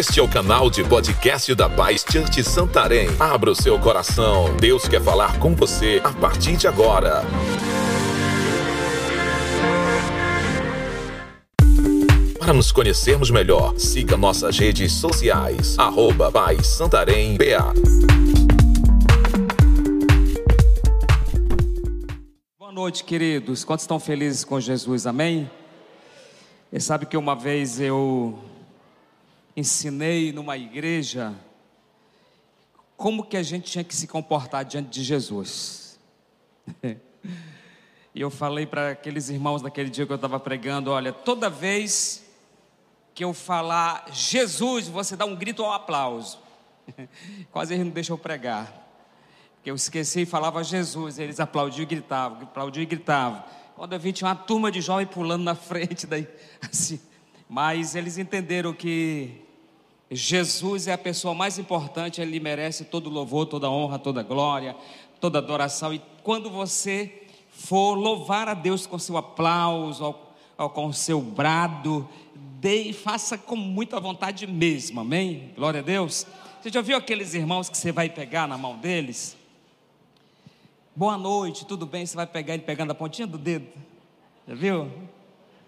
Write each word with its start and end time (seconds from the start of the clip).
Este 0.00 0.18
é 0.18 0.22
o 0.22 0.28
canal 0.28 0.70
de 0.70 0.82
podcast 0.82 1.54
da 1.54 1.68
Paz 1.68 2.02
Church 2.10 2.42
Santarém. 2.42 3.06
Abra 3.20 3.50
o 3.50 3.54
seu 3.54 3.78
coração. 3.78 4.56
Deus 4.56 4.88
quer 4.88 5.02
falar 5.02 5.38
com 5.38 5.54
você 5.54 6.00
a 6.02 6.10
partir 6.10 6.56
de 6.56 6.66
agora. 6.66 7.22
Para 12.38 12.54
nos 12.54 12.72
conhecermos 12.72 13.30
melhor, 13.30 13.78
siga 13.78 14.16
nossas 14.16 14.58
redes 14.58 14.90
sociais. 14.90 15.78
Arroba 15.78 16.32
Paz 16.32 16.66
Santarém 16.66 17.36
BA. 17.36 17.74
Boa 22.58 22.72
noite, 22.72 23.04
queridos. 23.04 23.64
Quantos 23.64 23.82
estão 23.82 24.00
felizes 24.00 24.44
com 24.44 24.58
Jesus? 24.58 25.06
Amém? 25.06 25.50
E 26.72 26.80
sabe 26.80 27.04
que 27.04 27.18
uma 27.18 27.36
vez 27.36 27.78
eu 27.78 28.38
ensinei 29.56 30.32
numa 30.32 30.56
igreja 30.56 31.34
como 32.96 33.24
que 33.24 33.36
a 33.36 33.42
gente 33.42 33.70
tinha 33.70 33.82
que 33.82 33.96
se 33.96 34.06
comportar 34.06 34.64
diante 34.64 34.90
de 34.90 35.02
Jesus. 35.02 35.98
e 38.14 38.20
eu 38.20 38.30
falei 38.30 38.66
para 38.66 38.90
aqueles 38.90 39.30
irmãos 39.30 39.62
naquele 39.62 39.88
dia 39.88 40.04
que 40.04 40.12
eu 40.12 40.16
estava 40.16 40.38
pregando: 40.38 40.90
olha, 40.90 41.12
toda 41.12 41.48
vez 41.48 42.24
que 43.14 43.24
eu 43.24 43.32
falar 43.32 44.06
Jesus, 44.12 44.86
você 44.86 45.16
dá 45.16 45.24
um 45.24 45.34
grito 45.34 45.62
ou 45.62 45.72
aplauso. 45.72 46.38
Quase 47.50 47.74
ele 47.74 47.84
não 47.84 47.90
deixou 47.90 48.18
pregar. 48.18 48.70
Porque 49.54 49.70
eu 49.70 49.74
esqueci 49.74 50.22
e 50.22 50.26
falava 50.26 50.64
Jesus, 50.64 51.18
eles 51.18 51.38
aplaudiam 51.40 51.82
e 51.82 51.86
gritavam, 51.86 52.42
aplaudiam 52.42 52.82
e 52.82 52.86
gritavam. 52.86 53.44
Quando 53.76 53.94
eu 53.94 54.00
vi, 54.00 54.12
tinha 54.12 54.28
uma 54.28 54.36
turma 54.36 54.70
de 54.70 54.80
jovens 54.80 55.08
pulando 55.08 55.42
na 55.42 55.54
frente, 55.54 56.04
daí, 56.08 56.28
assim. 56.60 57.00
Mas 57.50 57.96
eles 57.96 58.16
entenderam 58.16 58.72
que 58.72 59.42
Jesus 60.08 60.86
é 60.86 60.92
a 60.92 60.98
pessoa 60.98 61.34
mais 61.34 61.58
importante, 61.58 62.20
ele 62.20 62.38
merece 62.38 62.84
todo 62.84 63.10
louvor, 63.10 63.44
toda 63.44 63.68
honra, 63.68 63.98
toda 63.98 64.22
glória, 64.22 64.76
toda 65.20 65.38
adoração. 65.38 65.92
E 65.92 66.00
quando 66.22 66.48
você 66.48 67.24
for 67.50 67.94
louvar 67.94 68.46
a 68.46 68.54
Deus 68.54 68.86
com 68.86 69.00
seu 69.00 69.16
aplauso, 69.16 70.14
ou 70.56 70.70
com 70.70 70.92
seu 70.92 71.20
brado, 71.20 72.08
dê 72.60 72.92
faça 72.92 73.36
com 73.36 73.56
muita 73.56 73.98
vontade 73.98 74.46
mesmo, 74.46 75.00
amém? 75.00 75.52
Glória 75.56 75.80
a 75.80 75.82
Deus. 75.82 76.24
Você 76.62 76.70
já 76.70 76.80
viu 76.80 76.96
aqueles 76.96 77.34
irmãos 77.34 77.68
que 77.68 77.76
você 77.76 77.90
vai 77.90 78.08
pegar 78.08 78.46
na 78.46 78.56
mão 78.56 78.78
deles? 78.78 79.36
Boa 80.94 81.18
noite, 81.18 81.66
tudo 81.66 81.84
bem? 81.84 82.06
Você 82.06 82.14
vai 82.14 82.28
pegar 82.28 82.54
ele 82.54 82.62
pegando 82.62 82.92
a 82.92 82.94
pontinha 82.94 83.26
do 83.26 83.38
dedo? 83.38 83.66
Já 84.46 84.54
viu? 84.54 84.88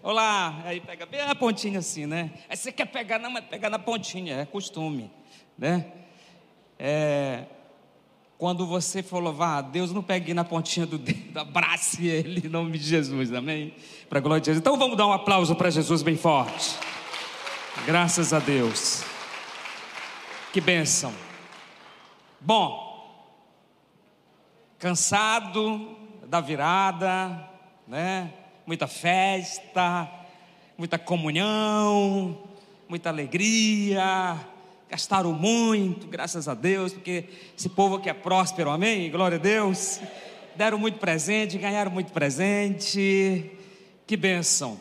Olá, 0.05 0.61
aí 0.65 0.81
pega 0.81 1.05
bem 1.05 1.21
a 1.21 1.33
pontinha 1.33 1.79
assim, 1.79 2.05
né? 2.05 2.29
Aí 2.49 2.57
você 2.57 2.73
quer 2.73 2.87
pegar, 2.87 3.19
não, 3.19 3.31
mas 3.31 3.45
pegar 3.45 3.69
na 3.69 3.79
pontinha, 3.79 4.35
é 4.35 4.45
costume, 4.45 5.09
né? 5.57 5.93
É, 6.77 7.45
quando 8.37 8.67
você 8.67 9.01
for 9.01 9.23
louvar 9.23 9.59
a 9.59 9.61
Deus, 9.61 9.93
não 9.93 10.03
pegue 10.03 10.33
na 10.33 10.43
pontinha 10.43 10.85
do 10.85 10.97
dedo, 10.97 11.39
abrace 11.39 12.05
Ele 12.05 12.45
em 12.45 12.49
nome 12.49 12.77
de 12.77 12.83
Jesus, 12.83 13.31
amém? 13.31 13.73
Para 14.09 14.19
a 14.19 14.21
glória 14.21 14.41
de 14.41 14.47
Jesus. 14.47 14.59
Então 14.59 14.77
vamos 14.77 14.97
dar 14.97 15.07
um 15.07 15.13
aplauso 15.13 15.55
para 15.55 15.69
Jesus 15.69 16.03
bem 16.03 16.17
forte. 16.17 16.75
Graças 17.85 18.33
a 18.33 18.39
Deus. 18.39 19.05
Que 20.51 20.59
bênção. 20.59 21.13
Bom, 22.41 23.31
cansado 24.77 25.95
da 26.27 26.41
virada, 26.41 27.49
né? 27.87 28.33
Muita 28.65 28.87
festa, 28.87 30.09
muita 30.77 30.97
comunhão, 30.97 32.37
muita 32.87 33.09
alegria. 33.09 34.39
Gastaram 34.89 35.33
muito, 35.33 36.07
graças 36.07 36.47
a 36.47 36.53
Deus, 36.53 36.93
porque 36.93 37.25
esse 37.57 37.67
povo 37.69 37.95
aqui 37.95 38.09
é 38.09 38.13
próspero, 38.13 38.69
amém? 38.69 39.09
Glória 39.09 39.37
a 39.37 39.41
Deus. 39.41 39.99
Deram 40.55 40.77
muito 40.77 40.99
presente, 40.99 41.57
ganharam 41.57 41.91
muito 41.91 42.11
presente. 42.11 43.51
Que 44.05 44.15
bênção. 44.15 44.79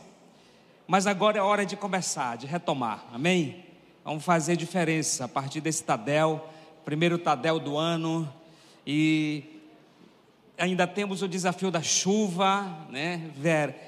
Mas 0.86 1.06
agora 1.06 1.38
é 1.38 1.40
hora 1.40 1.64
de 1.64 1.76
começar, 1.76 2.36
de 2.36 2.46
retomar, 2.46 3.06
amém? 3.12 3.64
Vamos 4.04 4.24
fazer 4.24 4.56
diferença 4.56 5.24
a 5.24 5.28
partir 5.28 5.60
desse 5.60 5.82
Tadel, 5.82 6.46
primeiro 6.84 7.16
Tadel 7.16 7.58
do 7.58 7.78
ano, 7.78 8.30
e 8.86 9.51
ainda 10.62 10.86
temos 10.86 11.22
o 11.22 11.28
desafio 11.28 11.72
da 11.72 11.82
chuva, 11.82 12.86
né? 12.88 13.32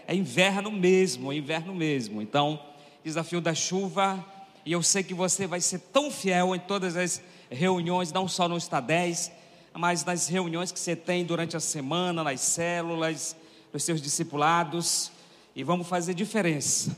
É 0.08 0.12
inverno 0.12 0.72
mesmo, 0.72 1.32
é 1.32 1.36
inverno 1.36 1.72
mesmo. 1.72 2.20
Então, 2.20 2.58
desafio 3.04 3.40
da 3.40 3.54
chuva, 3.54 4.24
e 4.66 4.72
eu 4.72 4.82
sei 4.82 5.04
que 5.04 5.14
você 5.14 5.46
vai 5.46 5.60
ser 5.60 5.78
tão 5.78 6.10
fiel 6.10 6.52
em 6.52 6.58
todas 6.58 6.96
as 6.96 7.22
reuniões, 7.48 8.10
não 8.10 8.26
só 8.26 8.48
no 8.48 8.56
Está 8.56 8.80
10, 8.80 9.30
mas 9.72 10.04
nas 10.04 10.26
reuniões 10.26 10.72
que 10.72 10.80
você 10.80 10.96
tem 10.96 11.24
durante 11.24 11.56
a 11.56 11.60
semana, 11.60 12.24
nas 12.24 12.40
células, 12.40 13.36
nos 13.72 13.84
seus 13.84 14.02
discipulados, 14.02 15.12
e 15.54 15.62
vamos 15.62 15.86
fazer 15.86 16.12
diferença. 16.12 16.96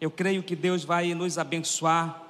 Eu 0.00 0.08
creio 0.08 0.40
que 0.40 0.54
Deus 0.54 0.84
vai 0.84 1.12
nos 1.14 1.36
abençoar 1.36 2.22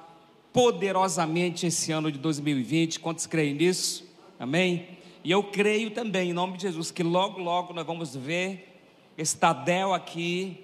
poderosamente 0.51 1.67
esse 1.67 1.91
ano 1.91 2.11
de 2.11 2.17
2020. 2.17 2.99
Quantos 2.99 3.27
creem 3.27 3.53
nisso? 3.53 4.03
Amém? 4.39 4.96
E 5.27 5.31
eu 5.31 5.43
creio 5.43 5.91
também, 5.91 6.29
em 6.29 6.33
nome 6.33 6.55
de 6.55 6.63
Jesus, 6.63 6.89
que 6.89 7.03
logo, 7.03 7.41
logo 7.41 7.73
nós 7.73 7.85
vamos 7.85 8.15
ver 8.15 8.79
esse 9.17 9.35
Tadel 9.35 9.93
aqui, 9.93 10.63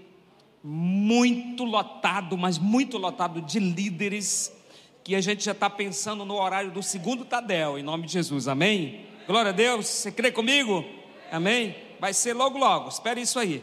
muito 0.63 1.66
lotado, 1.66 2.38
mas 2.38 2.57
muito 2.57 2.97
lotado 2.97 3.41
de 3.41 3.59
líderes, 3.59 4.56
que 5.03 5.16
a 5.16 5.19
gente 5.19 5.44
já 5.44 5.52
está 5.52 5.69
pensando 5.69 6.23
no 6.23 6.35
horário 6.35 6.72
do 6.72 6.81
segundo 6.81 7.25
Tadel, 7.25 7.78
em 7.78 7.84
nome 7.84 8.06
de 8.06 8.13
Jesus, 8.13 8.47
amém? 8.47 9.06
Glória 9.28 9.50
a 9.50 9.53
Deus, 9.53 9.85
você 9.85 10.09
crê 10.13 10.31
comigo? 10.31 10.85
Amém? 11.29 11.75
Vai 12.00 12.13
ser 12.13 12.31
logo, 12.31 12.57
logo, 12.57 12.88
espere 12.88 13.19
isso 13.19 13.40
aí, 13.40 13.62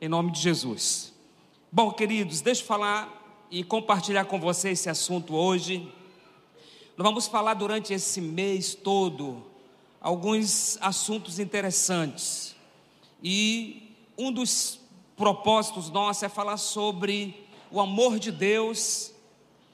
em 0.00 0.08
nome 0.08 0.30
de 0.30 0.40
Jesus. 0.40 1.12
Bom, 1.72 1.90
queridos, 1.90 2.40
deixa 2.40 2.62
eu 2.62 2.66
falar 2.68 3.44
e 3.50 3.64
compartilhar 3.64 4.26
com 4.26 4.38
você 4.38 4.70
esse 4.70 4.88
assunto 4.88 5.34
hoje. 5.34 5.92
Nós 6.96 7.04
vamos 7.04 7.26
falar 7.26 7.54
durante 7.54 7.92
esse 7.92 8.20
mês 8.20 8.76
todo 8.76 9.55
alguns 10.06 10.78
assuntos 10.80 11.40
interessantes. 11.40 12.54
E 13.20 13.92
um 14.16 14.30
dos 14.30 14.78
propósitos 15.16 15.90
nossos 15.90 16.22
é 16.22 16.28
falar 16.28 16.58
sobre 16.58 17.48
o 17.72 17.80
amor 17.80 18.20
de 18.20 18.30
Deus 18.30 19.12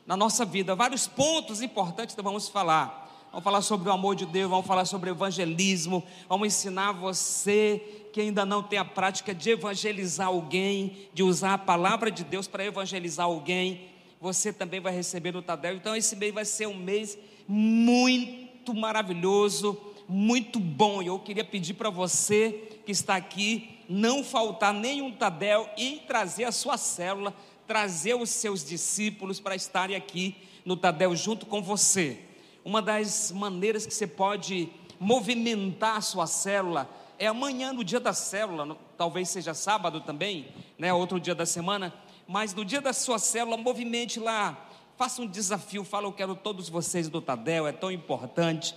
na 0.07 0.17
nossa 0.17 0.47
vida. 0.47 0.75
Vários 0.75 1.07
pontos 1.07 1.61
importantes 1.61 2.15
que 2.15 2.23
vamos 2.23 2.49
falar. 2.49 3.27
Vamos 3.31 3.45
falar 3.45 3.61
sobre 3.61 3.91
o 3.91 3.93
amor 3.93 4.17
de 4.17 4.25
Deus, 4.25 4.49
vamos 4.49 4.67
falar 4.67 4.87
sobre 4.87 5.11
evangelismo, 5.11 6.03
vamos 6.27 6.49
ensinar 6.49 6.93
você 6.93 8.09
que 8.11 8.23
ainda 8.23 8.47
não 8.47 8.63
tem 8.63 8.79
a 8.79 8.87
prática 8.87 9.35
de 9.35 9.51
evangelizar 9.51 10.29
alguém, 10.29 11.09
de 11.13 11.23
usar 11.23 11.55
a 11.55 11.59
palavra 11.59 12.11
de 12.11 12.25
Deus 12.25 12.49
para 12.49 12.65
evangelizar 12.65 13.27
alguém. 13.27 13.91
Você 14.19 14.51
também 14.51 14.81
vai 14.81 14.95
receber 14.95 15.33
no 15.33 15.43
Tadel. 15.43 15.77
Então, 15.77 15.95
esse 15.95 16.17
mês 16.17 16.33
vai 16.33 16.47
ser 16.47 16.69
um 16.69 16.77
mês 16.77 17.19
muito 17.47 18.73
maravilhoso 18.73 19.92
muito 20.09 20.59
bom. 20.59 21.03
E 21.03 21.07
eu 21.07 21.19
queria 21.19 21.45
pedir 21.45 21.75
para 21.75 21.91
você 21.91 22.69
que 22.85 22.93
está 22.93 23.17
aqui 23.17 23.79
não 23.89 24.25
faltar 24.25 24.73
nenhum 24.73 25.13
Tadel 25.13 25.69
e 25.77 26.03
trazer 26.07 26.45
a 26.45 26.53
sua 26.53 26.77
célula, 26.77 27.35
trazer 27.67 28.15
os 28.15 28.31
seus 28.31 28.65
discípulos 28.65 29.41
para 29.41 29.55
estarem 29.55 29.97
aqui 29.97 30.37
no 30.65 30.77
Tadel 30.77 31.15
junto 31.15 31.47
com 31.47 31.63
você. 31.63 32.21
Uma 32.65 32.81
das 32.81 33.33
maneiras 33.33 33.85
que 33.85 33.95
você 33.95 34.07
pode 34.07 34.69
movimentar 34.99 35.97
a 35.97 36.01
sua 36.01 36.27
célula 36.27 36.89
é 37.19 37.27
amanhã, 37.27 37.73
no 37.73 37.85
dia 37.85 38.01
da 38.01 38.13
célula, 38.13 38.77
talvez 38.97 39.29
seja 39.29 39.55
sábado 39.55 40.01
também, 40.01 40.49
né, 40.79 40.93
outro 40.93 41.21
dia 41.21 41.35
da 41.35 41.47
semana, 41.47 41.93
mas 42.27 42.55
no 42.55 42.65
dia 42.65 42.81
da 42.81 42.93
sua 42.93 43.19
célula, 43.19 43.57
movimente 43.57 44.19
lá, 44.19 44.69
faça 44.97 45.23
um 45.23 45.27
desafio, 45.27 45.85
fala, 45.85 46.07
eu 46.07 46.13
quero 46.13 46.35
todos 46.35 46.69
vocês 46.69 47.09
do 47.09 47.21
Tadel, 47.21 47.67
é 47.67 47.73
tão 47.73 47.91
importante 47.91 48.75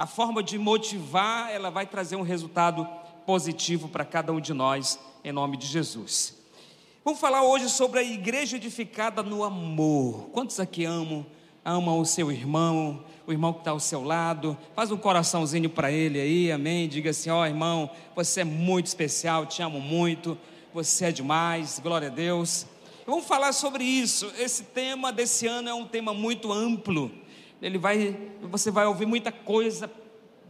a 0.00 0.06
forma 0.06 0.42
de 0.42 0.56
motivar, 0.56 1.52
ela 1.52 1.68
vai 1.68 1.84
trazer 1.84 2.16
um 2.16 2.22
resultado 2.22 2.88
positivo 3.26 3.86
para 3.86 4.02
cada 4.02 4.32
um 4.32 4.40
de 4.40 4.54
nós, 4.54 4.98
em 5.22 5.30
nome 5.30 5.58
de 5.58 5.66
Jesus. 5.66 6.38
Vamos 7.04 7.20
falar 7.20 7.42
hoje 7.42 7.68
sobre 7.68 8.00
a 8.00 8.02
igreja 8.02 8.56
edificada 8.56 9.22
no 9.22 9.44
amor. 9.44 10.30
Quantos 10.32 10.58
aqui 10.58 10.86
amam? 10.86 11.26
Amam 11.62 12.00
o 12.00 12.06
seu 12.06 12.32
irmão, 12.32 13.04
o 13.26 13.32
irmão 13.32 13.52
que 13.52 13.58
está 13.58 13.72
ao 13.72 13.78
seu 13.78 14.02
lado. 14.02 14.56
Faz 14.74 14.90
um 14.90 14.96
coraçãozinho 14.96 15.68
para 15.68 15.92
ele 15.92 16.18
aí, 16.18 16.50
amém? 16.50 16.88
Diga 16.88 17.10
assim: 17.10 17.28
Ó 17.28 17.42
oh, 17.42 17.46
irmão, 17.46 17.90
você 18.16 18.40
é 18.40 18.44
muito 18.44 18.86
especial, 18.86 19.44
te 19.44 19.60
amo 19.60 19.82
muito, 19.82 20.38
você 20.72 21.04
é 21.04 21.12
demais, 21.12 21.78
glória 21.78 22.08
a 22.08 22.10
Deus. 22.10 22.66
Vamos 23.06 23.26
falar 23.26 23.52
sobre 23.52 23.84
isso. 23.84 24.32
Esse 24.38 24.62
tema 24.62 25.12
desse 25.12 25.46
ano 25.46 25.68
é 25.68 25.74
um 25.74 25.84
tema 25.84 26.14
muito 26.14 26.50
amplo 26.50 27.10
ele 27.60 27.78
vai, 27.78 28.16
você 28.42 28.70
vai 28.70 28.86
ouvir 28.86 29.06
muita 29.06 29.30
coisa, 29.30 29.90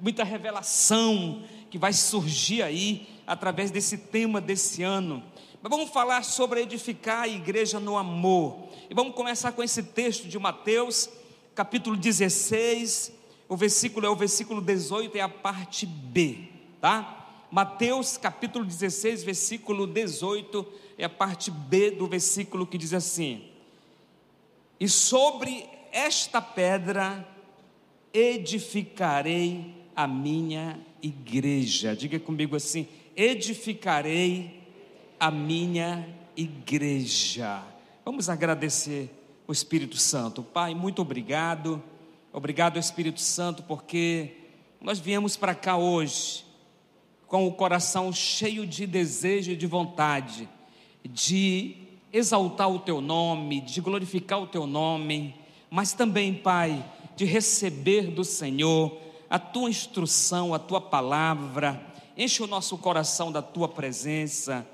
muita 0.00 0.22
revelação 0.24 1.42
que 1.68 1.78
vai 1.78 1.92
surgir 1.92 2.62
aí 2.62 3.08
através 3.26 3.70
desse 3.70 3.98
tema 3.98 4.40
desse 4.40 4.82
ano. 4.82 5.22
Mas 5.62 5.70
vamos 5.70 5.90
falar 5.90 6.24
sobre 6.24 6.62
edificar 6.62 7.22
a 7.22 7.28
igreja 7.28 7.78
no 7.78 7.96
amor. 7.96 8.68
E 8.88 8.94
vamos 8.94 9.14
começar 9.14 9.52
com 9.52 9.62
esse 9.62 9.82
texto 9.82 10.26
de 10.26 10.38
Mateus, 10.38 11.08
capítulo 11.54 11.96
16, 11.96 13.12
o 13.48 13.56
versículo 13.56 14.06
é 14.06 14.10
o 14.10 14.16
versículo 14.16 14.60
18, 14.60 15.18
é 15.18 15.20
a 15.20 15.28
parte 15.28 15.84
B, 15.84 16.48
tá? 16.80 17.46
Mateus 17.50 18.16
capítulo 18.16 18.64
16, 18.64 19.24
versículo 19.24 19.86
18, 19.86 20.66
é 20.96 21.04
a 21.04 21.08
parte 21.08 21.50
B 21.50 21.90
do 21.90 22.06
versículo 22.06 22.64
que 22.64 22.78
diz 22.78 22.94
assim: 22.94 23.50
E 24.78 24.88
sobre 24.88 25.68
esta 25.92 26.40
pedra 26.40 27.26
edificarei 28.12 29.74
a 29.94 30.06
minha 30.06 30.78
igreja. 31.02 31.94
Diga 31.94 32.18
comigo 32.18 32.56
assim: 32.56 32.88
edificarei 33.16 34.60
a 35.18 35.30
minha 35.30 36.06
igreja. 36.36 37.62
Vamos 38.04 38.28
agradecer 38.28 39.10
o 39.46 39.52
Espírito 39.52 39.96
Santo. 39.96 40.42
Pai, 40.42 40.74
muito 40.74 41.02
obrigado. 41.02 41.82
Obrigado, 42.32 42.78
Espírito 42.78 43.20
Santo, 43.20 43.62
porque 43.64 44.36
nós 44.80 44.98
viemos 44.98 45.36
para 45.36 45.54
cá 45.54 45.76
hoje 45.76 46.44
com 47.26 47.46
o 47.46 47.52
coração 47.52 48.12
cheio 48.12 48.66
de 48.66 48.86
desejo 48.86 49.52
e 49.52 49.56
de 49.56 49.66
vontade 49.66 50.48
de 51.04 51.76
exaltar 52.12 52.70
o 52.70 52.78
teu 52.78 53.00
nome, 53.00 53.60
de 53.60 53.80
glorificar 53.80 54.40
o 54.40 54.46
teu 54.46 54.66
nome, 54.66 55.34
mas 55.70 55.92
também, 55.92 56.34
Pai, 56.34 56.84
de 57.14 57.24
receber 57.24 58.08
do 58.08 58.24
Senhor 58.24 58.98
a 59.28 59.38
tua 59.38 59.70
instrução, 59.70 60.52
a 60.52 60.58
tua 60.58 60.80
palavra. 60.80 61.80
Enche 62.16 62.42
o 62.42 62.46
nosso 62.48 62.76
coração 62.76 63.30
da 63.30 63.40
tua 63.40 63.68
presença, 63.68 64.66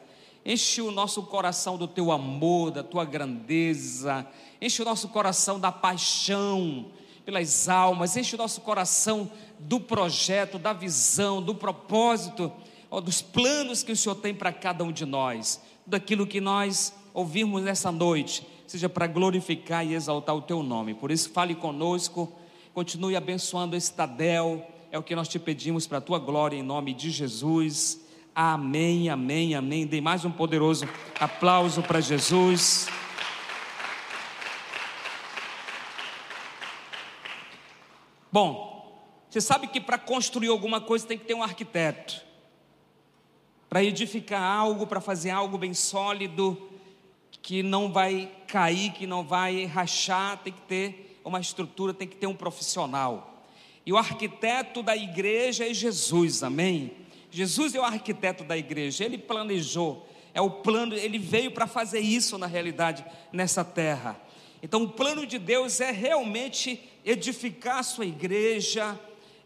enche 0.44 0.80
o 0.80 0.90
nosso 0.90 1.22
coração 1.24 1.76
do 1.76 1.86
teu 1.86 2.10
amor, 2.10 2.70
da 2.70 2.82
tua 2.82 3.04
grandeza, 3.04 4.26
enche 4.60 4.80
o 4.80 4.84
nosso 4.84 5.08
coração 5.08 5.60
da 5.60 5.70
paixão 5.70 6.86
pelas 7.26 7.68
almas, 7.68 8.16
enche 8.16 8.34
o 8.34 8.38
nosso 8.38 8.62
coração 8.62 9.30
do 9.58 9.78
projeto, 9.78 10.58
da 10.58 10.72
visão, 10.72 11.42
do 11.42 11.54
propósito, 11.54 12.50
dos 13.02 13.20
planos 13.20 13.82
que 13.82 13.92
o 13.92 13.96
Senhor 13.96 14.14
tem 14.14 14.32
para 14.32 14.52
cada 14.52 14.82
um 14.82 14.92
de 14.92 15.04
nós, 15.04 15.60
daquilo 15.86 16.26
que 16.26 16.40
nós 16.40 16.94
ouvirmos 17.12 17.62
nessa 17.62 17.92
noite, 17.92 18.46
seja 18.66 18.88
para 18.88 19.06
glorificar 19.06 19.86
e 19.86 19.94
exaltar 19.94 20.34
o 20.34 20.42
teu 20.42 20.62
nome. 20.62 20.94
Por 20.94 21.10
isso, 21.10 21.30
fale 21.30 21.54
conosco, 21.54 22.32
continue 22.74 23.16
abençoando 23.16 23.76
esse 23.76 23.92
Tadel, 23.92 24.66
é 24.90 24.98
o 24.98 25.02
que 25.02 25.14
nós 25.14 25.28
te 25.28 25.38
pedimos 25.38 25.86
para 25.86 25.98
a 25.98 26.00
tua 26.00 26.18
glória, 26.18 26.56
em 26.56 26.62
nome 26.62 26.92
de 26.92 27.10
Jesus. 27.10 28.00
Amém, 28.34 29.08
amém, 29.08 29.54
amém. 29.54 29.86
Dê 29.86 30.00
mais 30.00 30.24
um 30.24 30.30
poderoso 30.30 30.88
aplauso 31.18 31.82
para 31.82 32.00
Jesus. 32.00 32.88
Bom, 38.30 39.00
você 39.30 39.40
sabe 39.40 39.66
que 39.68 39.80
para 39.80 39.98
construir 39.98 40.48
alguma 40.48 40.80
coisa 40.80 41.06
tem 41.06 41.18
que 41.18 41.24
ter 41.24 41.34
um 41.34 41.42
arquiteto. 41.42 42.20
Para 43.68 43.82
edificar 43.82 44.42
algo, 44.42 44.86
para 44.86 45.00
fazer 45.00 45.30
algo 45.30 45.56
bem 45.56 45.72
sólido, 45.74 46.70
que 47.46 47.62
não 47.62 47.92
vai 47.92 48.28
cair, 48.48 48.90
que 48.90 49.06
não 49.06 49.22
vai 49.22 49.66
rachar, 49.66 50.36
tem 50.38 50.52
que 50.52 50.62
ter 50.62 51.20
uma 51.24 51.38
estrutura, 51.38 51.94
tem 51.94 52.08
que 52.08 52.16
ter 52.16 52.26
um 52.26 52.34
profissional. 52.34 53.40
E 53.86 53.92
o 53.92 53.96
arquiteto 53.96 54.82
da 54.82 54.96
igreja 54.96 55.64
é 55.64 55.72
Jesus, 55.72 56.42
amém? 56.42 56.90
Jesus 57.30 57.72
é 57.76 57.78
o 57.78 57.84
arquiteto 57.84 58.42
da 58.42 58.58
igreja, 58.58 59.04
ele 59.04 59.16
planejou, 59.16 60.08
é 60.34 60.40
o 60.40 60.50
plano, 60.50 60.96
ele 60.96 61.20
veio 61.20 61.52
para 61.52 61.68
fazer 61.68 62.00
isso 62.00 62.36
na 62.36 62.48
realidade 62.48 63.04
nessa 63.32 63.64
terra. 63.64 64.20
Então, 64.60 64.82
o 64.82 64.88
plano 64.88 65.24
de 65.24 65.38
Deus 65.38 65.80
é 65.80 65.92
realmente 65.92 66.82
edificar 67.04 67.78
a 67.78 67.84
sua 67.84 68.06
igreja, 68.06 68.98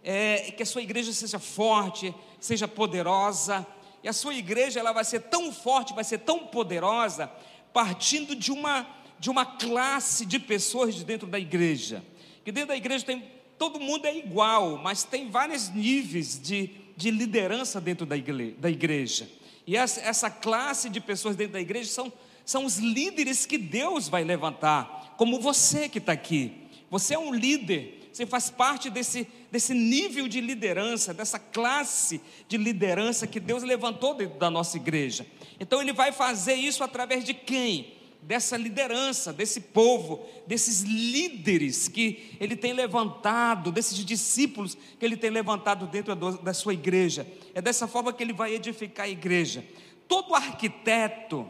é, 0.02 0.52
que 0.52 0.62
a 0.62 0.66
sua 0.66 0.80
igreja 0.80 1.12
seja 1.12 1.38
forte, 1.38 2.14
seja 2.40 2.66
poderosa. 2.66 3.66
E 4.02 4.08
a 4.08 4.12
sua 4.14 4.34
igreja 4.34 4.80
ela 4.80 4.92
vai 4.92 5.04
ser 5.04 5.20
tão 5.20 5.52
forte, 5.52 5.92
vai 5.92 6.04
ser 6.04 6.20
tão 6.20 6.46
poderosa, 6.46 7.30
partindo 7.72 8.34
de 8.34 8.50
uma, 8.52 8.86
de 9.18 9.30
uma 9.30 9.44
classe 9.44 10.24
de 10.26 10.38
pessoas 10.38 10.94
de 10.94 11.04
dentro 11.04 11.26
da 11.26 11.38
igreja. 11.38 12.04
Que 12.44 12.52
dentro 12.52 12.68
da 12.68 12.76
igreja 12.76 13.04
tem 13.04 13.22
todo 13.60 13.78
mundo 13.78 14.06
é 14.06 14.16
igual, 14.16 14.78
mas 14.78 15.04
tem 15.04 15.28
vários 15.28 15.68
níveis 15.68 16.40
de, 16.40 16.70
de 16.96 17.10
liderança 17.10 17.78
dentro 17.78 18.06
da 18.06 18.16
igreja, 18.16 18.54
da 18.58 18.70
igreja. 18.70 19.28
E 19.66 19.76
essa, 19.76 20.00
essa 20.00 20.30
classe 20.30 20.88
de 20.88 20.98
pessoas 20.98 21.36
dentro 21.36 21.52
da 21.52 21.60
igreja 21.60 21.90
são, 21.90 22.10
são 22.42 22.64
os 22.64 22.78
líderes 22.78 23.44
que 23.44 23.58
Deus 23.58 24.08
vai 24.08 24.24
levantar 24.24 25.14
como 25.18 25.38
você 25.38 25.90
que 25.90 25.98
está 25.98 26.12
aqui. 26.12 26.52
Você 26.90 27.12
é 27.14 27.18
um 27.18 27.34
líder, 27.34 27.99
você 28.12 28.26
faz 28.26 28.50
parte 28.50 28.90
desse, 28.90 29.26
desse 29.50 29.72
nível 29.72 30.26
de 30.26 30.40
liderança, 30.40 31.14
dessa 31.14 31.38
classe 31.38 32.20
de 32.48 32.56
liderança 32.56 33.26
que 33.26 33.38
Deus 33.38 33.62
levantou 33.62 34.14
dentro 34.14 34.38
da 34.38 34.50
nossa 34.50 34.76
igreja. 34.76 35.26
Então 35.58 35.80
Ele 35.80 35.92
vai 35.92 36.12
fazer 36.12 36.54
isso 36.54 36.82
através 36.82 37.24
de 37.24 37.34
quem? 37.34 37.94
Dessa 38.22 38.56
liderança, 38.56 39.32
desse 39.32 39.60
povo, 39.60 40.26
desses 40.46 40.82
líderes 40.82 41.88
que 41.88 42.36
Ele 42.38 42.56
tem 42.56 42.72
levantado, 42.72 43.72
desses 43.72 44.04
discípulos 44.04 44.76
que 44.98 45.04
Ele 45.04 45.16
tem 45.16 45.30
levantado 45.30 45.86
dentro 45.86 46.14
da 46.14 46.52
sua 46.52 46.74
igreja. 46.74 47.26
É 47.54 47.62
dessa 47.62 47.88
forma 47.88 48.12
que 48.12 48.22
Ele 48.22 48.32
vai 48.32 48.52
edificar 48.52 49.06
a 49.06 49.08
igreja. 49.10 49.64
Todo 50.06 50.34
arquiteto, 50.34 51.48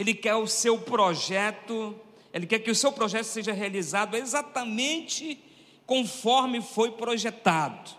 ele 0.00 0.14
quer 0.14 0.34
o 0.34 0.46
seu 0.46 0.78
projeto 0.78 1.94
ele 2.32 2.46
quer 2.46 2.58
que 2.60 2.70
o 2.70 2.74
seu 2.74 2.92
projeto 2.92 3.24
seja 3.24 3.52
realizado 3.52 4.16
exatamente 4.16 5.42
conforme 5.86 6.60
foi 6.60 6.92
projetado. 6.92 7.90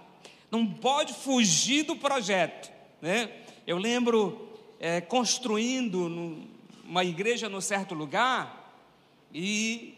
Não 0.50 0.66
pode 0.66 1.14
fugir 1.14 1.84
do 1.84 1.96
projeto. 1.96 2.72
Né? 3.02 3.32
Eu 3.66 3.78
lembro 3.78 4.50
é, 4.80 5.02
construindo 5.02 6.48
uma 6.84 7.04
igreja 7.04 7.50
no 7.50 7.62
certo 7.62 7.94
lugar 7.94 8.74
e 9.34 9.98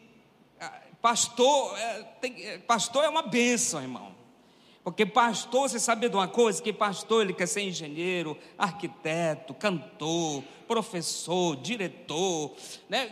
pastor 1.04 1.78
é, 1.78 2.04
tem, 2.22 2.46
é, 2.46 2.58
pastor 2.60 3.04
é 3.04 3.10
uma 3.10 3.24
bênção, 3.24 3.82
irmão. 3.82 4.16
Porque 4.86 5.06
pastor, 5.06 5.70
você 5.70 5.78
sabe 5.78 6.08
de 6.08 6.16
uma 6.16 6.30
coisa? 6.30 6.62
Que 6.62 6.72
pastor 6.72 7.24
ele 7.24 7.34
quer 7.34 7.46
ser 7.46 7.62
engenheiro, 7.62 8.38
arquiteto, 8.58 9.54
cantor, 9.54 10.44
professor, 10.66 11.58
diretor. 11.58 12.54
Né? 12.88 13.10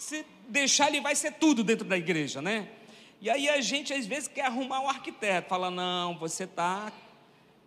Se 0.00 0.24
deixar, 0.48 0.88
ele 0.88 1.02
vai 1.02 1.14
ser 1.14 1.32
tudo 1.32 1.62
dentro 1.62 1.86
da 1.86 1.94
igreja, 1.94 2.40
né? 2.40 2.68
E 3.20 3.28
aí 3.28 3.50
a 3.50 3.60
gente 3.60 3.92
às 3.92 4.06
vezes 4.06 4.28
quer 4.28 4.46
arrumar 4.46 4.80
um 4.80 4.88
arquiteto, 4.88 5.50
fala, 5.50 5.70
não, 5.70 6.16
você 6.16 6.46
tá, 6.46 6.90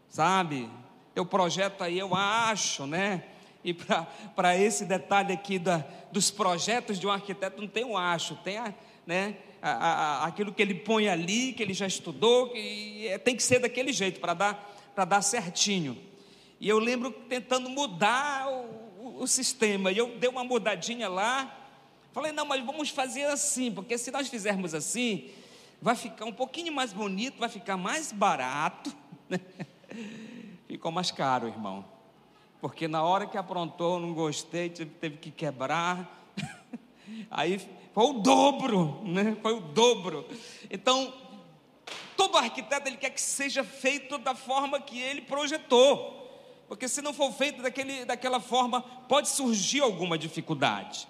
sabe, 0.09 0.67
teu 1.13 1.27
projeto 1.27 1.83
aí 1.83 1.99
eu 1.99 2.15
acho, 2.15 2.87
né? 2.87 3.23
E 3.63 3.71
para 3.71 4.57
esse 4.57 4.83
detalhe 4.83 5.31
aqui 5.31 5.59
da, 5.59 5.85
dos 6.11 6.31
projetos 6.31 6.99
de 6.99 7.05
um 7.05 7.11
arquiteto 7.11 7.61
não 7.61 7.67
tem 7.67 7.85
um 7.85 7.95
acho, 7.95 8.35
tem 8.37 8.57
a, 8.57 8.73
né, 9.05 9.37
a, 9.61 9.71
a, 9.71 10.25
aquilo 10.25 10.51
que 10.51 10.61
ele 10.63 10.73
põe 10.73 11.07
ali, 11.07 11.53
que 11.53 11.61
ele 11.61 11.75
já 11.75 11.85
estudou, 11.85 12.49
que 12.49 13.07
é, 13.09 13.19
tem 13.19 13.35
que 13.35 13.43
ser 13.43 13.59
daquele 13.59 13.93
jeito 13.93 14.19
para 14.19 14.33
dar, 14.33 14.75
dar 15.07 15.21
certinho. 15.21 15.95
E 16.59 16.67
eu 16.67 16.79
lembro 16.79 17.11
tentando 17.11 17.69
mudar 17.69 18.49
o, 18.49 18.63
o, 19.03 19.21
o 19.21 19.27
sistema, 19.27 19.91
e 19.91 19.99
eu 19.99 20.17
dei 20.17 20.27
uma 20.27 20.43
mudadinha 20.43 21.07
lá, 21.07 21.59
Falei, 22.13 22.31
não, 22.31 22.45
mas 22.45 22.63
vamos 22.63 22.89
fazer 22.89 23.23
assim, 23.23 23.71
porque 23.71 23.97
se 23.97 24.11
nós 24.11 24.27
fizermos 24.27 24.75
assim, 24.75 25.31
vai 25.81 25.95
ficar 25.95 26.25
um 26.25 26.31
pouquinho 26.31 26.71
mais 26.71 26.93
bonito, 26.93 27.39
vai 27.39 27.49
ficar 27.49 27.75
mais 27.75 28.11
barato. 28.11 28.95
Né? 29.27 29.39
Ficou 30.67 30.91
mais 30.91 31.09
caro, 31.09 31.47
irmão. 31.47 31.83
Porque 32.61 32.87
na 32.87 33.01
hora 33.01 33.25
que 33.25 33.35
aprontou, 33.35 33.99
não 33.99 34.13
gostei, 34.13 34.69
teve 34.69 35.17
que 35.17 35.31
quebrar. 35.31 36.31
Aí 37.31 37.59
foi 37.93 38.05
o 38.05 38.13
dobro, 38.13 39.01
né? 39.03 39.35
Foi 39.41 39.53
o 39.53 39.59
dobro. 39.59 40.27
Então, 40.69 41.11
todo 42.15 42.37
arquiteto 42.37 42.87
ele 42.87 42.97
quer 42.97 43.09
que 43.09 43.19
seja 43.19 43.63
feito 43.63 44.19
da 44.19 44.35
forma 44.35 44.79
que 44.79 44.99
ele 44.99 45.21
projetou. 45.21 46.21
Porque 46.67 46.87
se 46.87 47.01
não 47.01 47.11
for 47.11 47.31
feito 47.33 47.63
daquele, 47.63 48.05
daquela 48.05 48.39
forma, 48.39 48.81
pode 48.81 49.29
surgir 49.29 49.81
alguma 49.81 50.15
dificuldade. 50.15 51.07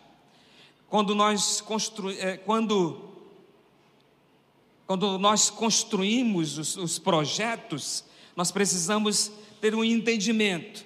Quando 0.94 1.16
nós, 1.16 1.60
constru... 1.60 2.12
É, 2.12 2.38
quando... 2.38 3.10
Quando 4.86 5.18
nós 5.18 5.50
construímos 5.50 6.60
os, 6.60 6.78
os 6.78 7.00
projetos, 7.00 8.06
nós 8.36 8.52
precisamos 8.52 9.32
ter 9.60 9.74
um 9.74 9.84
entendimento 9.84 10.86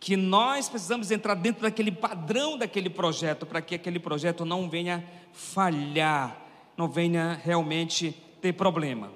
que 0.00 0.16
nós 0.16 0.70
precisamos 0.70 1.10
entrar 1.10 1.34
dentro 1.34 1.60
daquele 1.60 1.92
padrão 1.92 2.56
daquele 2.56 2.88
projeto 2.88 3.44
para 3.44 3.60
que 3.60 3.74
aquele 3.74 3.98
projeto 3.98 4.46
não 4.46 4.66
venha 4.70 5.06
falhar, 5.34 6.40
não 6.74 6.88
venha 6.88 7.38
realmente 7.44 8.16
ter 8.40 8.54
problema. 8.54 9.12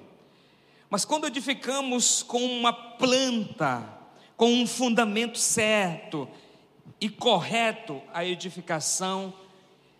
Mas 0.91 1.03
quando 1.05 1.25
edificamos 1.25 2.21
com 2.21 2.45
uma 2.45 2.71
planta, 2.71 3.83
com 4.37 4.53
um 4.53 4.67
fundamento 4.67 5.39
certo 5.39 6.29
e 7.01 7.09
correto, 7.09 7.99
a 8.13 8.23
edificação 8.23 9.33